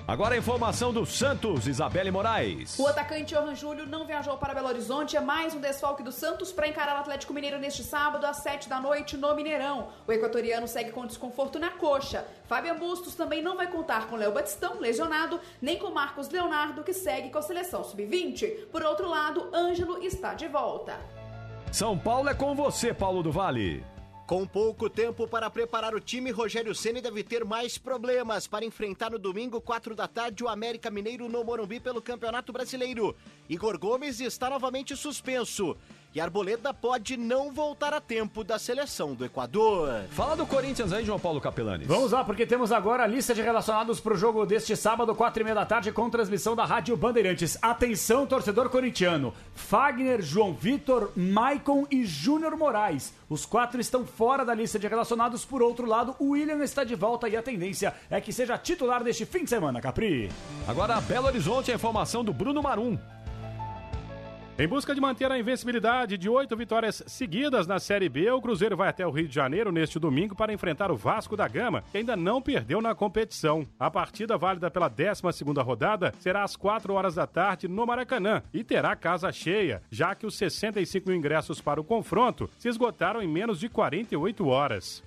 [0.07, 2.79] Agora a informação do Santos, Isabelle Moraes.
[2.79, 5.17] O atacante Johan Júlio não viajou para Belo Horizonte.
[5.17, 8.69] É mais um desfalque do Santos para encarar o Atlético Mineiro neste sábado, às 7
[8.69, 9.89] da noite, no Mineirão.
[10.07, 12.27] O equatoriano segue com desconforto na coxa.
[12.47, 16.93] Fabian Bustos também não vai contar com Léo Batistão, lesionado, nem com Marcos Leonardo, que
[16.93, 18.67] segue com a seleção sub-20.
[18.71, 21.01] Por outro lado, Ângelo está de volta.
[21.73, 23.94] São Paulo é com você, Paulo do Vale.
[24.27, 29.11] Com pouco tempo para preparar o time, Rogério Ceni deve ter mais problemas para enfrentar
[29.11, 33.15] no domingo, 4 da tarde, o América Mineiro no Morumbi pelo Campeonato Brasileiro.
[33.51, 35.77] Igor Gomes está novamente suspenso.
[36.15, 40.05] E Arboleda pode não voltar a tempo da seleção do Equador.
[40.11, 41.89] Fala do Corinthians aí, João Paulo Capelanes.
[41.89, 45.43] Vamos lá, porque temos agora a lista de relacionados para o jogo deste sábado, quatro
[45.43, 47.59] e meia da tarde, com transmissão da Rádio Bandeirantes.
[47.61, 49.35] Atenção, torcedor corintiano.
[49.57, 53.13] Fagner, João Vitor, Maicon e Júnior Moraes.
[53.29, 55.45] Os quatro estão fora da lista de relacionados.
[55.45, 59.03] Por outro lado, o William está de volta e a tendência é que seja titular
[59.03, 60.31] deste fim de semana, Capri.
[60.69, 62.97] Agora, Belo Horizonte, a informação do Bruno Marum.
[64.57, 68.77] Em busca de manter a invencibilidade de oito vitórias seguidas na Série B, o Cruzeiro
[68.77, 71.99] vai até o Rio de Janeiro neste domingo para enfrentar o Vasco da Gama, que
[71.99, 73.67] ainda não perdeu na competição.
[73.77, 78.63] A partida, válida pela 12ª rodada, será às 4 horas da tarde no Maracanã e
[78.63, 83.27] terá casa cheia, já que os 65 mil ingressos para o confronto se esgotaram em
[83.27, 85.03] menos de 48 horas.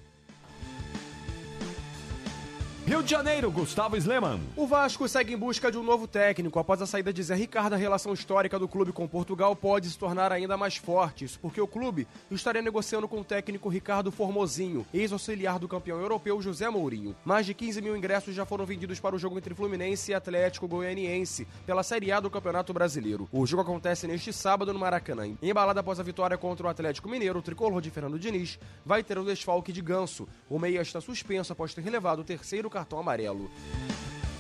[2.87, 4.39] Rio de Janeiro, Gustavo Sleman.
[4.55, 6.57] O Vasco segue em busca de um novo técnico.
[6.57, 9.99] Após a saída de Zé Ricardo, a relação histórica do clube com Portugal pode se
[9.99, 11.25] tornar ainda mais forte.
[11.25, 16.41] Isso porque o clube estaria negociando com o técnico Ricardo Formosinho, ex-auxiliar do campeão europeu
[16.41, 17.13] José Mourinho.
[17.25, 20.65] Mais de 15 mil ingressos já foram vendidos para o jogo entre Fluminense e Atlético
[20.65, 23.27] Goianiense, pela Série A do Campeonato Brasileiro.
[23.33, 25.35] O jogo acontece neste sábado no Maracanã.
[25.41, 29.17] Embalado após a vitória contra o Atlético Mineiro, o tricolor de Fernando Diniz vai ter
[29.17, 30.25] o desfalque de Ganso.
[30.49, 33.49] O meia está suspenso após ter relevado o terceiro cartão amarelo.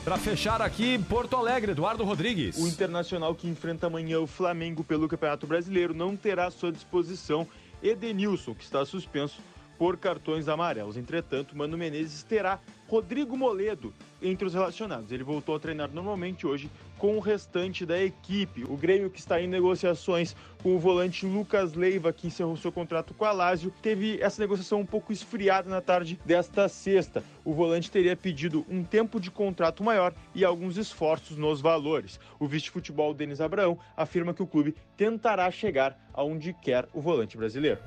[0.03, 2.55] Para fechar aqui, Porto Alegre, Eduardo Rodrigues.
[2.57, 7.47] O Internacional que enfrenta amanhã o Flamengo pelo Campeonato Brasileiro não terá à sua disposição
[7.81, 9.41] Edenilson, que está suspenso
[9.77, 10.97] por cartões amarelos.
[10.97, 13.91] Entretanto, Mano Menezes terá Rodrigo Moledo
[14.21, 15.11] entre os relacionados.
[15.11, 18.63] Ele voltou a treinar normalmente hoje com o restante da equipe.
[18.63, 23.13] O Grêmio, que está em negociações com o volante Lucas Leiva, que encerrou seu contrato
[23.13, 27.23] com a Lazio, teve essa negociação um pouco esfriada na tarde desta sexta.
[27.45, 32.19] O volante teria pedido um tempo de contrato maior e alguns esforços nos valores.
[32.39, 37.79] O vice-futebol Denis Abraão afirma que o clube tentará chegar aonde quer o volante brasileiro.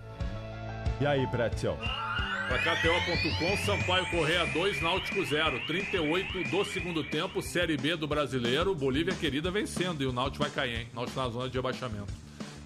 [1.01, 1.77] E aí, Pretzel?
[2.51, 5.65] Pra KTO.com, Sampaio Correia 2, Náutico 0.
[5.69, 8.75] 38 do segundo tempo, Série B do Brasileiro.
[8.75, 10.89] Bolívia querida vencendo e o Náutico vai cair, hein?
[10.93, 12.13] Náutico na zona de abaixamento.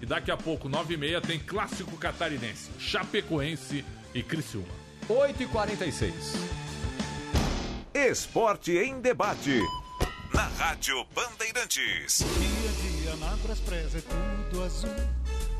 [0.01, 4.73] E daqui a pouco, 9h30, tem Clássico Catarinense, Chapecoense e Criciúma.
[5.07, 6.13] 8h46.
[7.93, 9.61] Esporte em debate.
[10.33, 12.25] Na Rádio Bandeirantes.
[12.39, 15.24] Dia a dia na Braspress é tudo azul.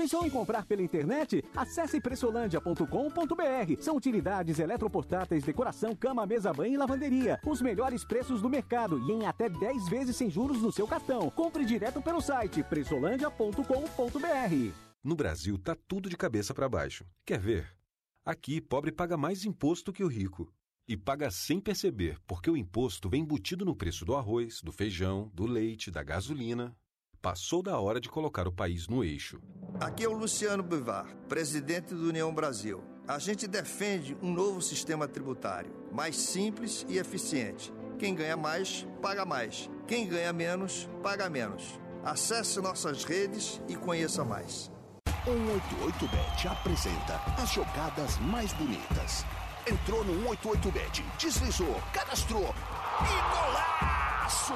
[0.00, 1.44] Pensou em comprar pela internet?
[1.54, 3.80] Acesse pressolândia.com.br.
[3.80, 7.38] São utilidades eletroportáteis, decoração, cama, mesa, banho e lavanderia.
[7.44, 11.28] Os melhores preços do mercado e em até 10 vezes sem juros no seu cartão.
[11.28, 14.72] Compre direto pelo site pressolândia.com.br.
[15.04, 17.04] No Brasil tá tudo de cabeça para baixo.
[17.26, 17.68] Quer ver?
[18.24, 20.50] Aqui, pobre paga mais imposto que o rico.
[20.88, 25.30] E paga sem perceber, porque o imposto vem embutido no preço do arroz, do feijão,
[25.34, 26.74] do leite, da gasolina.
[27.22, 29.38] Passou da hora de colocar o país no eixo.
[29.78, 32.82] Aqui é o Luciano Bivar, presidente do União Brasil.
[33.06, 37.70] A gente defende um novo sistema tributário, mais simples e eficiente.
[37.98, 39.68] Quem ganha mais, paga mais.
[39.86, 41.78] Quem ganha menos, paga menos.
[42.02, 44.70] Acesse nossas redes e conheça mais.
[45.26, 49.26] 188bet apresenta as jogadas mais bonitas.
[49.70, 52.54] Entrou no 188bet, deslizou, cadastrou
[53.02, 54.54] e golaço!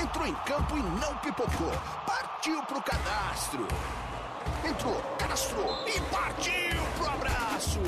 [0.00, 1.72] Entrou em campo e não pipocou.
[2.06, 3.66] Partiu pro cadastro.
[4.64, 7.80] Entrou, cadastrou e partiu pro abraço.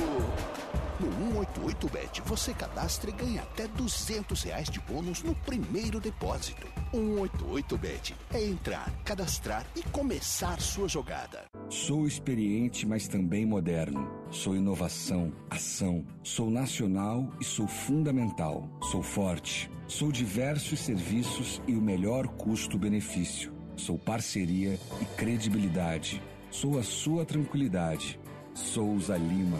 [0.99, 1.09] No
[1.41, 6.67] 188bet você cadastra e ganha até 200 reais de bônus no primeiro depósito.
[6.93, 11.43] 188bet é entrar, cadastrar e começar sua jogada.
[11.69, 14.09] Sou experiente, mas também moderno.
[14.31, 16.05] Sou inovação, ação.
[16.23, 18.69] Sou nacional e sou fundamental.
[18.89, 19.69] Sou forte.
[19.87, 23.53] Sou diversos serviços e o melhor custo-benefício.
[23.75, 26.21] Sou parceria e credibilidade.
[26.49, 28.17] Sou a sua tranquilidade.
[28.53, 29.59] Souza Lima.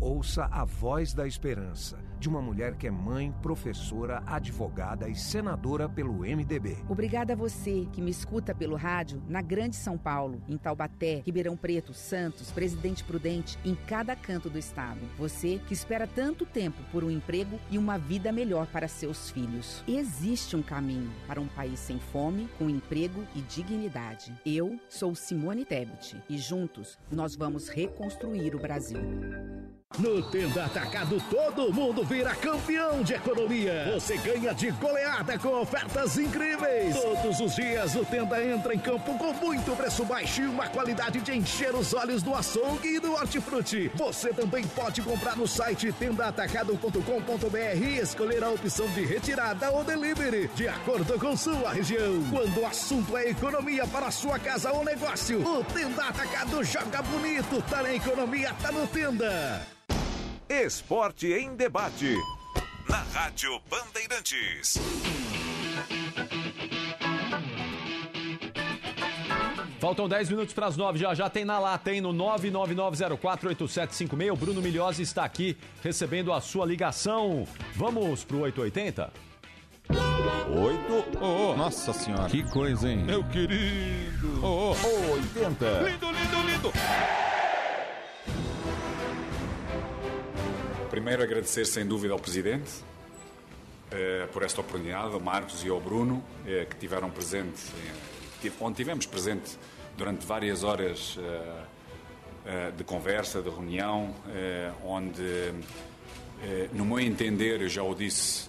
[0.00, 5.88] Ouça a voz da esperança de uma mulher que é mãe, professora, advogada e senadora
[5.88, 6.78] pelo MDB.
[6.88, 11.56] Obrigada a você que me escuta pelo rádio na Grande São Paulo, em Taubaté, Ribeirão
[11.56, 15.00] Preto, Santos, Presidente Prudente, em cada canto do estado.
[15.18, 19.82] Você que espera tanto tempo por um emprego e uma vida melhor para seus filhos.
[19.86, 24.32] Existe um caminho para um país sem fome, com emprego e dignidade.
[24.44, 29.00] Eu sou Simone Tebet e juntos nós vamos reconstruir o Brasil.
[29.98, 33.92] No Tenda Atacado, todo mundo vira campeão de economia.
[33.94, 36.94] Você ganha de goleada com ofertas incríveis.
[36.94, 41.20] Todos os dias, o Tenda entra em campo com muito preço baixo e uma qualidade
[41.20, 43.90] de encher os olhos do açougue e do hortifruti.
[43.94, 50.50] Você também pode comprar no site tendaatacado.com.br e escolher a opção de retirada ou delivery,
[50.54, 52.22] de acordo com sua região.
[52.30, 57.62] Quando o assunto é economia para sua casa ou negócio, o Tenda Atacado joga bonito.
[57.62, 59.66] Tá na economia, tá no Tenda.
[60.48, 62.14] Esporte em debate.
[62.88, 64.78] Na Rádio Bandeirantes.
[69.80, 72.00] Faltam 10 minutos para as 9, já já tem na lata, hein?
[72.00, 74.32] No 999048756.
[74.32, 77.44] O Bruno Milhose está aqui recebendo a sua ligação.
[77.74, 79.12] Vamos pro 880?
[79.90, 81.04] Oito.
[81.20, 82.30] Oh, Nossa senhora.
[82.30, 82.98] Que coisa, hein?
[82.98, 84.40] Meu querido.
[84.42, 85.12] Oh, oh.
[85.12, 85.80] 80.
[85.82, 86.72] Lindo, lindo, lindo.
[90.96, 92.70] Primeiro, agradecer sem dúvida ao Presidente
[93.90, 97.60] eh, por esta oportunidade, ao Marcos e ao Bruno, eh, que tiveram presente,
[98.42, 99.58] eh, onde tivemos presente
[99.94, 101.64] durante várias horas eh,
[102.46, 105.52] eh, de conversa, de reunião, eh, onde,
[106.72, 108.48] no meu entender, eu já o disse,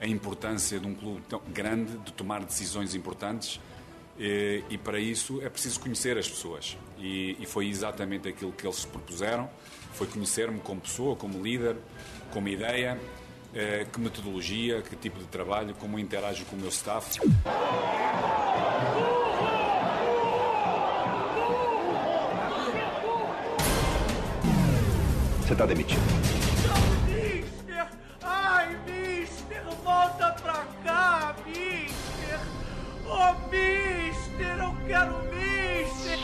[0.00, 3.60] a importância de um clube tão grande de tomar decisões importantes.
[4.18, 6.78] E, e para isso é preciso conhecer as pessoas.
[6.98, 9.50] E, e foi exatamente aquilo que eles se propuseram:
[9.92, 11.76] foi conhecer-me como pessoa, como líder,
[12.32, 12.98] como ideia,
[13.54, 17.20] eh, que metodologia, que tipo de trabalho, como eu interajo com o meu staff.
[25.40, 26.00] Você está demitido.
[27.06, 27.86] Mister!
[28.22, 32.40] Ai, Mister, volta pra cá, Mister!
[33.06, 36.18] Oh, Mister, eu quero Mister!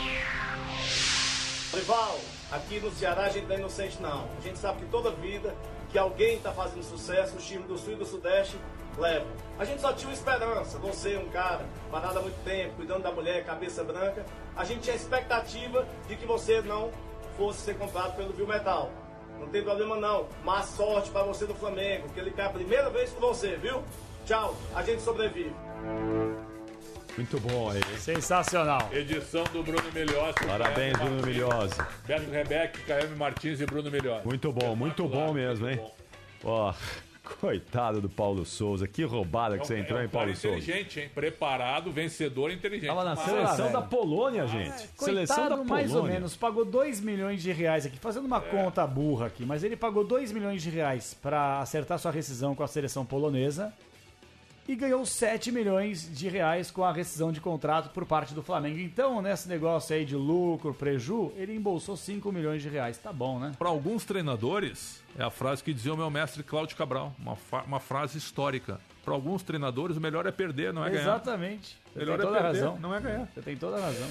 [1.75, 2.19] Rival,
[2.51, 4.29] aqui no Ceará a gente não é inocente não.
[4.39, 5.55] A gente sabe que toda vida
[5.91, 8.59] que alguém está fazendo sucesso, os times do Sul e do Sudeste
[8.99, 9.29] levam.
[9.59, 13.13] A gente só tinha uma esperança, você um cara parado há muito tempo, cuidando da
[13.13, 14.25] mulher, cabeça branca.
[14.57, 16.91] A gente tinha a expectativa de que você não
[17.37, 18.91] fosse ser comprado pelo Viu Metal.
[19.39, 20.27] Não tem problema não.
[20.45, 23.83] Má sorte para você no Flamengo, que ele cai a primeira vez com você, viu?
[24.27, 25.55] Tchau, a gente sobrevive.
[27.19, 27.83] Muito bom aí.
[27.99, 28.89] Sensacional.
[28.93, 30.35] Edição do Bruno Milhose.
[30.47, 31.75] Parabéns, Bruno Milhose.
[32.07, 34.25] Beto Rebeck, KM Martins e Bruno Milhose.
[34.25, 35.81] Muito bom, muito bom mesmo, hein?
[36.45, 36.73] Ó,
[37.41, 38.87] coitado do Paulo Souza.
[38.87, 40.59] Que roubada que você entrou, é um hein, Paulo cara Souza?
[40.59, 41.11] inteligente, hein?
[41.13, 42.87] Preparado, vencedor, inteligente.
[42.89, 44.89] Tava na Mas- seleção da Polônia, gente.
[44.97, 45.65] seleção da Coitado, Polônia.
[45.75, 49.65] mais ou menos, pagou 2 milhões de reais aqui, fazendo uma conta burra aqui, mas
[49.65, 53.73] ele pagou 2 milhões de reais pra acertar sua rescisão com a seleção polonesa.
[54.69, 58.79] E ganhou 7 milhões de reais com a rescisão de contrato por parte do Flamengo.
[58.79, 62.99] Então, nesse negócio aí de lucro, preju, ele embolsou 5 milhões de reais.
[62.99, 63.53] Tá bom, né?
[63.59, 67.37] Para alguns treinadores, é a frase que dizia o meu mestre Cláudio Cabral, uma,
[67.67, 68.79] uma frase histórica.
[69.03, 71.03] Para alguns treinadores, o melhor é perder, não é ganhar.
[71.03, 71.79] Exatamente.
[71.95, 72.79] Você Melhor tem é toda a perder, razão.
[72.79, 73.29] não é ganhar.
[73.35, 74.09] Você tem toda a razão.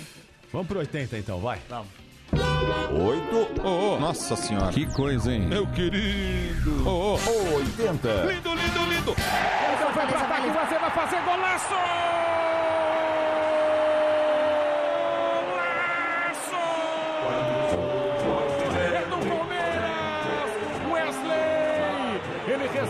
[0.51, 1.61] Vamos pro 80 então, vai.
[1.69, 2.06] Vamos.
[2.33, 3.61] Oito.
[3.63, 4.71] Oh, nossa senhora.
[4.71, 5.41] Que coisa, hein?
[5.47, 6.83] Meu querido.
[6.85, 8.07] Oh, oh, 80.
[8.25, 9.11] Lindo, lindo, lindo.
[9.11, 12.16] Então vai pra ataque, você vai fazer golaço!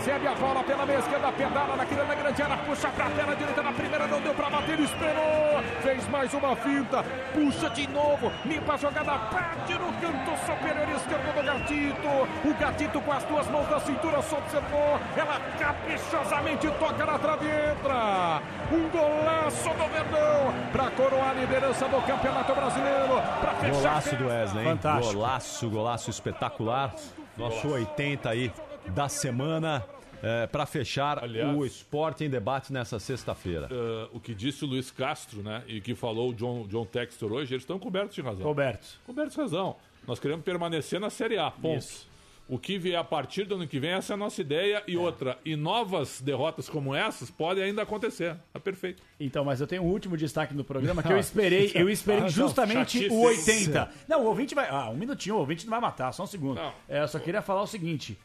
[0.08, 3.62] Recebe a bola pela meia esquerda, pedala na grande, grande área, puxa pra perna direita
[3.62, 5.62] na primeira, não deu pra bater, esperou!
[5.82, 7.04] Fez mais uma finta,
[7.34, 12.48] puxa de novo, limpa a jogada, bate no canto superior esquerdo do Gatito.
[12.48, 17.46] O Gatito com as duas mãos na cintura só observou, ela caprichosamente toca na trave
[17.46, 18.42] e entra.
[18.72, 24.26] Um golaço do Verdão pra coroar a liderança do Campeonato Brasileiro, pra fechar Golaço do
[24.28, 24.70] Wesley, hein?
[24.70, 25.14] Fantástico.
[25.14, 26.94] Golaço, golaço espetacular.
[27.36, 28.52] Nosso 80 aí
[28.88, 29.84] da semana
[30.22, 33.68] é, para fechar Aliás- o Esporte em Debate nessa sexta-feira.
[33.70, 35.62] Eh, o que disse o Luiz Castro, né?
[35.66, 38.42] E que falou o John, John Textor hoje, eles estão cobertos de razão.
[38.42, 38.98] Cobertos.
[39.06, 39.76] Cobertos de razão.
[40.06, 41.78] Nós queremos permanecer na Série A, ponto.
[41.78, 42.08] Isso.
[42.50, 44.82] O que vier a partir do ano que vem, essa é a nossa ideia.
[44.86, 48.34] E outra, e novas derrotas como essas podem ainda acontecer.
[48.54, 49.02] É perfeito.
[49.20, 52.22] Então, mas eu tenho um último destaque no programa que eu esperei, eu esperei Ah,
[52.22, 53.14] não, justamente chatice.
[53.14, 53.90] o 80.
[54.08, 54.66] Não, o ouvinte vai.
[54.70, 56.54] Ah, um minutinho, o ouvinte não vai matar, só um segundo.
[56.56, 56.72] Não.
[56.88, 58.16] É, eu só queria falar o seguinte: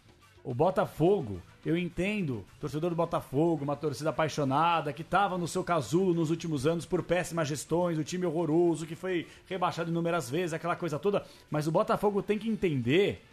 [0.41, 6.14] o Botafogo, eu entendo, torcedor do Botafogo, uma torcida apaixonada, que tava no seu casulo
[6.14, 10.76] nos últimos anos por péssimas gestões, o time horroroso, que foi rebaixado inúmeras vezes, aquela
[10.76, 11.26] coisa toda.
[11.49, 13.23] Mas o Botafogo tem que entender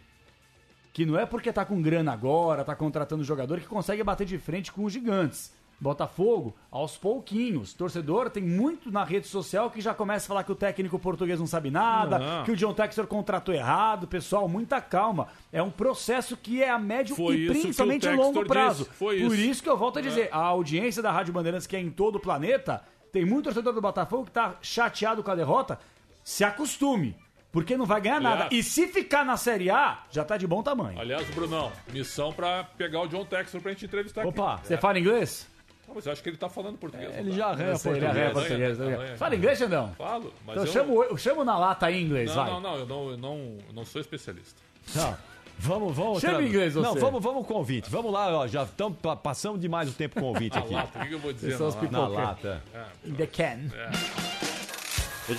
[0.93, 4.37] que não é porque tá com grana agora, tá contratando jogador que consegue bater de
[4.37, 5.53] frente com os gigantes.
[5.81, 7.73] Botafogo, aos pouquinhos.
[7.73, 11.39] Torcedor tem muito na rede social que já começa a falar que o técnico português
[11.39, 12.43] não sabe nada, Não.
[12.43, 14.07] que o John Textor contratou errado.
[14.07, 15.27] Pessoal, muita calma.
[15.51, 18.87] É um processo que é a médio Foi e principalmente a longo prazo.
[18.99, 19.33] Por isso.
[19.35, 22.17] isso que eu volto a dizer, a audiência da Rádio Bandeirantes, que é em todo
[22.17, 25.79] o planeta, tem muito torcedor do Botafogo que tá chateado com a derrota.
[26.23, 27.15] Se acostume.
[27.51, 28.45] Porque não vai ganhar nada.
[28.45, 30.97] Aliás- E se ficar na Série A, já tá de bom tamanho.
[30.97, 34.67] Aliás, Brunão, missão pra pegar o John Textor pra gente entrevistar Opa, aqui.
[34.67, 35.50] Você fala inglês?
[35.91, 37.13] Não, mas eu acho que ele tá falando português.
[37.17, 37.51] Ele não já tá?
[37.51, 38.79] arranha sei, ele arranha português.
[38.79, 39.17] Arranha, arranha.
[39.17, 39.93] Fala inglês, Xandão?
[39.97, 40.71] Falo, mas Então eu...
[40.71, 42.49] chamo, eu chamo na lata aí em inglês, Não, vai.
[42.51, 43.35] não, não, eu não, eu não,
[43.67, 44.61] eu não sou especialista.
[44.95, 45.17] Não.
[45.59, 46.21] Vamos, vamos.
[46.21, 46.99] Chama tra- em inglês, Não, você.
[46.99, 47.89] vamos, vamos com o convite.
[47.89, 50.73] Vamos lá, ó, já estamos passando demais o tempo com o convite Na aqui.
[50.73, 51.59] lata, o que, eu vou dizer?
[51.59, 51.91] Na lata?
[51.91, 52.63] Na lata.
[52.73, 53.07] É.
[53.09, 53.59] In the can.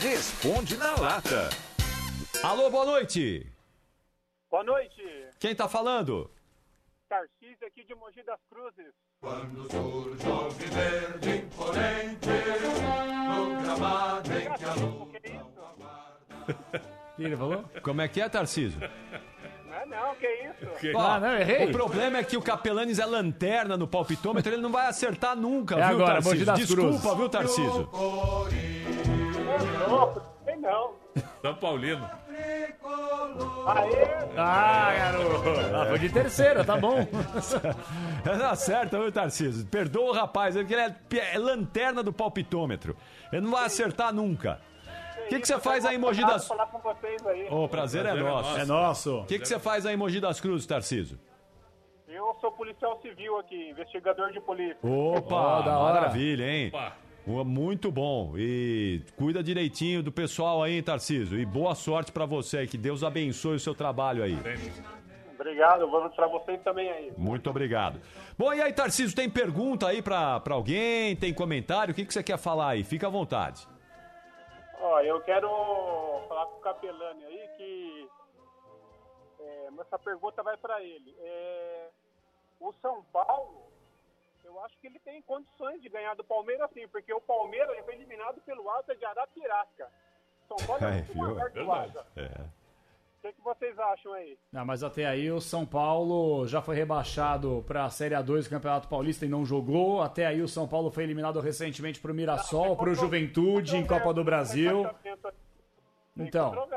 [0.00, 1.48] Responde na lata.
[2.42, 3.46] Alô, boa noite.
[4.50, 5.02] Boa noite,
[5.40, 6.30] Quem tá falando?
[7.08, 8.92] Tarcísio aqui de Mogi das Cruzes.
[9.22, 12.28] Quando surge o verde imponente,
[13.28, 14.74] no gramado em que a
[17.16, 17.64] que ele falou?
[17.82, 18.80] Como é que é, Tarcísio?
[19.64, 20.66] Não é não, que isso?
[20.80, 21.68] Que- Ah, não, errei.
[21.68, 25.76] O problema é que o Capelanes é lanterna no palpitômetro, ele não vai acertar nunca,
[25.76, 26.44] É viu, agora, Tarcísio?
[26.46, 27.16] das Desculpa, Cruzes.
[27.16, 27.88] viu, Tarcísio?
[29.88, 30.94] Louco, sei não.
[31.42, 32.10] São Paulino.
[33.66, 35.48] Aê, Ah, garoto.
[35.74, 37.06] Ah, foi de terceira, tá bom.
[38.24, 39.66] Não acerta, viu, Tarcísio?
[39.66, 40.94] Perdoa o rapaz, porque ele é,
[41.34, 42.96] é lanterna do palpitômetro.
[43.32, 44.60] Ele não vai acertar nunca.
[45.24, 46.46] O que, que você faz aí em Mogi das...
[46.46, 47.48] falar com vocês aí.
[47.50, 48.58] Ô, prazer é Prazer é nosso.
[48.58, 49.18] É nosso.
[49.20, 51.18] O que, que você faz aí em Mogi das Cruzes, Tarcísio?
[52.08, 54.76] Eu sou policial civil aqui, investigador de polícia.
[54.82, 55.94] Opa, Ó, da hora.
[56.00, 56.68] maravilha, hein?
[56.74, 56.92] Opa.
[57.26, 58.34] Muito bom.
[58.36, 61.38] E cuida direitinho do pessoal aí, Tarcísio.
[61.38, 62.66] E boa sorte pra você.
[62.66, 64.36] Que Deus abençoe o seu trabalho aí.
[65.34, 67.12] Obrigado, vamos pra vocês também aí.
[67.16, 68.00] Muito obrigado.
[68.38, 71.16] Bom, e aí, Tarcísio, tem pergunta aí pra, pra alguém?
[71.16, 71.92] Tem comentário?
[71.92, 72.84] O que, que você quer falar aí?
[72.84, 73.66] Fica à vontade.
[74.80, 75.48] Ó, eu quero
[76.28, 78.08] falar com o Capelani aí que
[79.40, 81.14] é, essa pergunta vai para ele.
[81.20, 81.88] É,
[82.60, 83.71] o São Paulo,
[84.52, 87.94] eu acho que ele tem condições de ganhar do Palmeiras sim, porque o Palmeiras foi
[87.94, 89.88] eliminado pelo Asa de Arapiraca.
[90.46, 91.72] São Paulo É, é muito maior que o.
[91.72, 92.06] Asa.
[92.16, 92.62] É.
[93.18, 94.36] O que, que vocês acham aí?
[94.50, 98.88] Não, mas até aí o São Paulo já foi rebaixado pra Série A2 do Campeonato
[98.88, 100.02] Paulista e não jogou.
[100.02, 104.24] Até aí o São Paulo foi eliminado recentemente pro Mirassol, pro Juventude em Copa do
[104.24, 104.84] Brasil.
[106.16, 106.68] Então.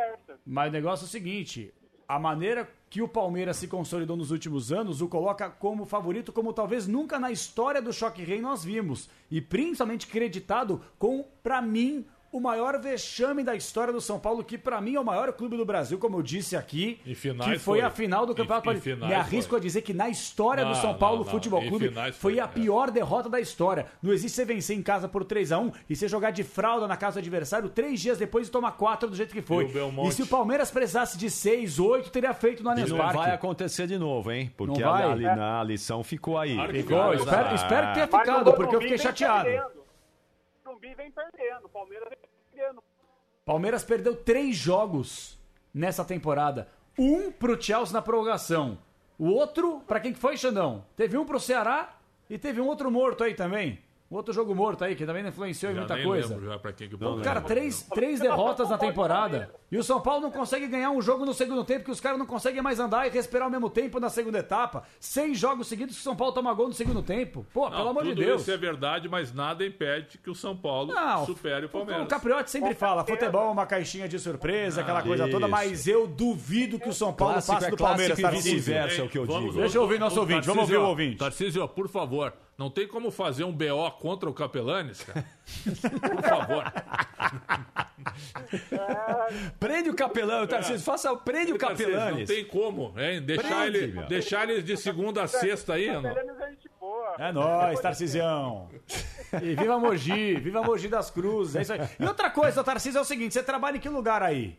[0.45, 1.73] Mas o negócio é o seguinte:
[2.07, 6.53] a maneira que o Palmeiras se consolidou nos últimos anos o coloca como favorito, como
[6.53, 9.09] talvez nunca na história do Choque Rei nós vimos.
[9.29, 14.57] E principalmente creditado com, pra mim, o maior vexame da história do São Paulo, que
[14.57, 17.81] pra mim é o maior clube do Brasil, como eu disse aqui, que foi, foi.
[17.81, 18.95] a final do Campeonato Paulista.
[18.95, 19.59] Me arrisco foi.
[19.59, 21.31] a dizer que na história do Não, São Paulo não, não.
[21.31, 23.85] Futebol Clube foi foi, a pior derrota da história.
[24.01, 27.13] Não existe você vencer em casa por 3x1 e você jogar de fralda na casa
[27.15, 29.65] do adversário três dias depois e tomar quatro do jeito que foi.
[29.65, 30.07] E?
[30.07, 33.17] E se o Palmeiras precisasse de 6, 8, teria feito no E Allianz não Parque.
[33.17, 34.51] vai acontecer de novo, hein?
[34.57, 36.55] Porque Não a, ali na lição ficou aí.
[36.71, 39.84] Ficou, espero, espero que tenha ficado, porque eu fiquei chateado.
[40.85, 42.17] Morumbi vem perdendo, Palmeiras vem
[42.51, 42.83] perdendo.
[43.43, 45.39] Palmeiras perdeu três jogos
[45.73, 46.67] nessa temporada.
[46.97, 48.77] Um pro Chelsea na prorrogação.
[49.17, 50.85] O outro, pra quem que foi, Xandão?
[50.95, 51.97] Teve um pro Ceará
[52.29, 53.79] e teve um outro morto aí também.
[54.09, 56.35] Um outro jogo morto aí, que também não influenciou em Já muita nem coisa.
[56.35, 59.49] lembro já pra quem que o Pô, Palmeiras cara, três, três derrotas na temporada.
[59.71, 62.19] E o São Paulo não consegue ganhar um jogo no segundo tempo, que os caras
[62.19, 64.83] não conseguem mais andar e respirar ao mesmo tempo na segunda etapa.
[64.99, 67.47] Seis jogos seguidos que o São Paulo toma gol no segundo tempo.
[67.51, 68.41] Pô, Não, pelo amor de Deus.
[68.43, 72.05] isso é verdade, mas nada impede que o São Paulo Não, supere o Palmeiras.
[72.05, 75.51] O Capriotti sempre fala, futebol é uma caixinha de surpresa, aquela coisa toda, isso.
[75.51, 78.53] mas eu duvido que o São Paulo Clássico passe é do Palmeiras, e Tarcísio.
[78.53, 79.61] vice-versa, é o que eu Vamos- digo.
[79.61, 81.17] Deixa eu ouvir nosso ouvinte, vamos ouvir o ouvinte.
[81.17, 85.25] Tarcísio, por favor, não tem como fazer um BO contra o Capelanes, cara?
[86.13, 86.63] Por favor.
[89.59, 90.85] Prende o capelão, Tarcísio.
[90.85, 92.29] Faça, prende o Tarcísio, capelanes.
[92.29, 93.21] Não tem como, hein?
[93.21, 94.07] Deixar, Prende, ele, meu.
[94.07, 96.03] deixar ele de segunda a sexta aí, não.
[97.17, 98.69] É nóis, Tarcisião.
[99.41, 101.55] E viva Mogi, viva Mogi das Cruzes.
[101.55, 101.79] É isso aí.
[101.99, 104.57] E outra coisa, Tarcísio, é o seguinte: você trabalha em que lugar aí?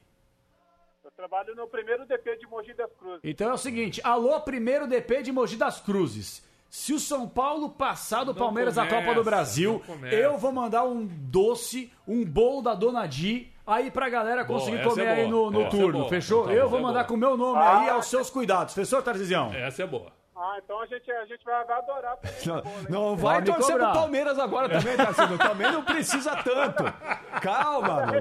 [1.05, 3.21] Eu trabalho no primeiro DP de Mogi das Cruzes.
[3.23, 6.45] Então é o seguinte: alô, primeiro DP de Mogi das Cruzes.
[6.79, 10.53] Se o São Paulo passar do Palmeiras na começa, Copa do Brasil, não eu vou
[10.53, 15.05] mandar um doce, um bolo da Dona Di aí pra galera Boa, conseguir essa comer
[15.07, 15.51] é aí boa.
[15.51, 16.11] no, no Essa é turno, boa.
[16.11, 16.43] fechou?
[16.43, 17.05] Então, eu essa vou é mandar boa.
[17.07, 19.55] com o meu nome aí aos seus cuidados, fechou, Tarcisião?
[19.55, 20.13] Essa é boa.
[20.37, 22.19] Ah, então a gente, a gente vai, vai adorar.
[22.45, 23.91] Não, não vai Pode torcer cobrar.
[23.93, 25.39] pro Palmeiras agora também, Tarcísio.
[25.39, 26.85] Também não precisa tanto.
[27.41, 28.13] Calma, mano.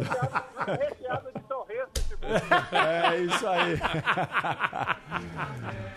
[0.80, 1.35] Recheado bolo.
[2.72, 3.80] É isso aí.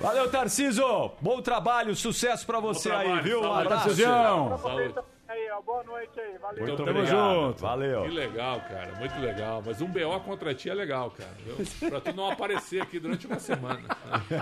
[0.01, 1.13] Valeu, Tarcísio.
[1.21, 3.39] Bom trabalho, sucesso pra você aí, trabalho, viu?
[3.41, 3.61] Um saúde.
[3.61, 3.83] abraço.
[3.85, 4.59] Tarcisião.
[4.59, 4.95] Saúde.
[5.29, 6.67] Aí, ó, boa noite aí, valeu.
[6.67, 7.35] Muito Tamo obrigado.
[7.35, 7.61] junto.
[7.61, 8.03] Valeu.
[8.05, 8.95] Que legal, cara.
[8.95, 9.63] Muito legal.
[9.65, 11.31] Mas um BO contra ti é legal, cara.
[11.45, 11.91] Viu?
[11.91, 13.81] Pra tu não aparecer aqui durante uma semana.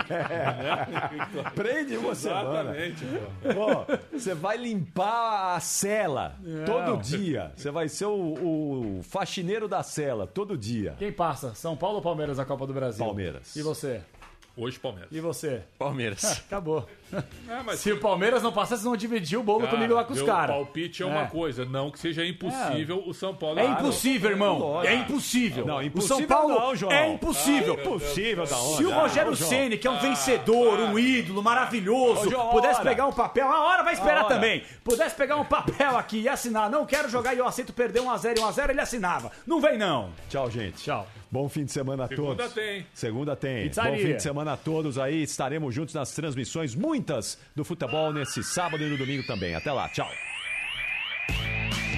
[0.07, 1.51] Né?
[1.53, 2.75] Prende uma semana.
[2.77, 3.05] Exatamente,
[3.53, 4.17] pô.
[4.17, 6.35] Você vai limpar a cela
[6.65, 7.51] todo dia.
[7.55, 10.95] Você vai ser o, o faxineiro da cela todo dia.
[10.97, 11.53] Quem passa?
[11.55, 13.03] São Paulo ou Palmeiras na Copa do Brasil?
[13.05, 13.55] Palmeiras.
[13.55, 14.01] E você?
[14.57, 15.11] Hoje, Palmeiras.
[15.11, 15.61] E você?
[15.77, 16.23] Palmeiras.
[16.47, 16.87] Acabou.
[17.47, 20.03] É, mas Se o Palmeiras não passasse, vocês vão dividir o bolo Cara, comigo lá
[20.03, 20.53] com os meu caras.
[20.53, 23.57] palpite é uma coisa, não que seja impossível o São Paulo.
[23.59, 24.59] É Ah, impossível, irmão.
[24.59, 24.93] Lógico.
[24.93, 25.65] É impossível.
[25.65, 26.91] Não, o impossível São Paulo não, João.
[26.91, 27.75] é impossível.
[27.77, 28.75] Ah, Impossível da onde?
[28.77, 29.35] Se o Rogério Ah.
[29.37, 32.89] Ceni, que é um vencedor, um ídolo maravilhoso, João, pudesse hora.
[32.89, 34.35] pegar um papel, a hora vai esperar A hora.
[34.35, 34.63] também.
[34.83, 38.37] Pudesse pegar um papel aqui e assinar, não quero jogar e eu aceito perder 1x0
[38.37, 39.31] e 1x0, ele assinava.
[39.45, 40.09] Não vem não.
[40.29, 40.83] Tchau, gente.
[40.83, 41.07] Tchau.
[41.29, 42.53] Bom fim de semana a Segunda todos.
[42.53, 42.85] tem.
[42.93, 43.67] Segunda tem.
[43.67, 43.91] Pizzaria.
[43.91, 45.23] Bom fim de semana a todos aí.
[45.23, 49.53] Estaremos juntos nas transmissões, muitas do futebol nesse sábado e no domingo também.
[49.55, 49.89] Até lá.
[49.89, 50.09] Tchau.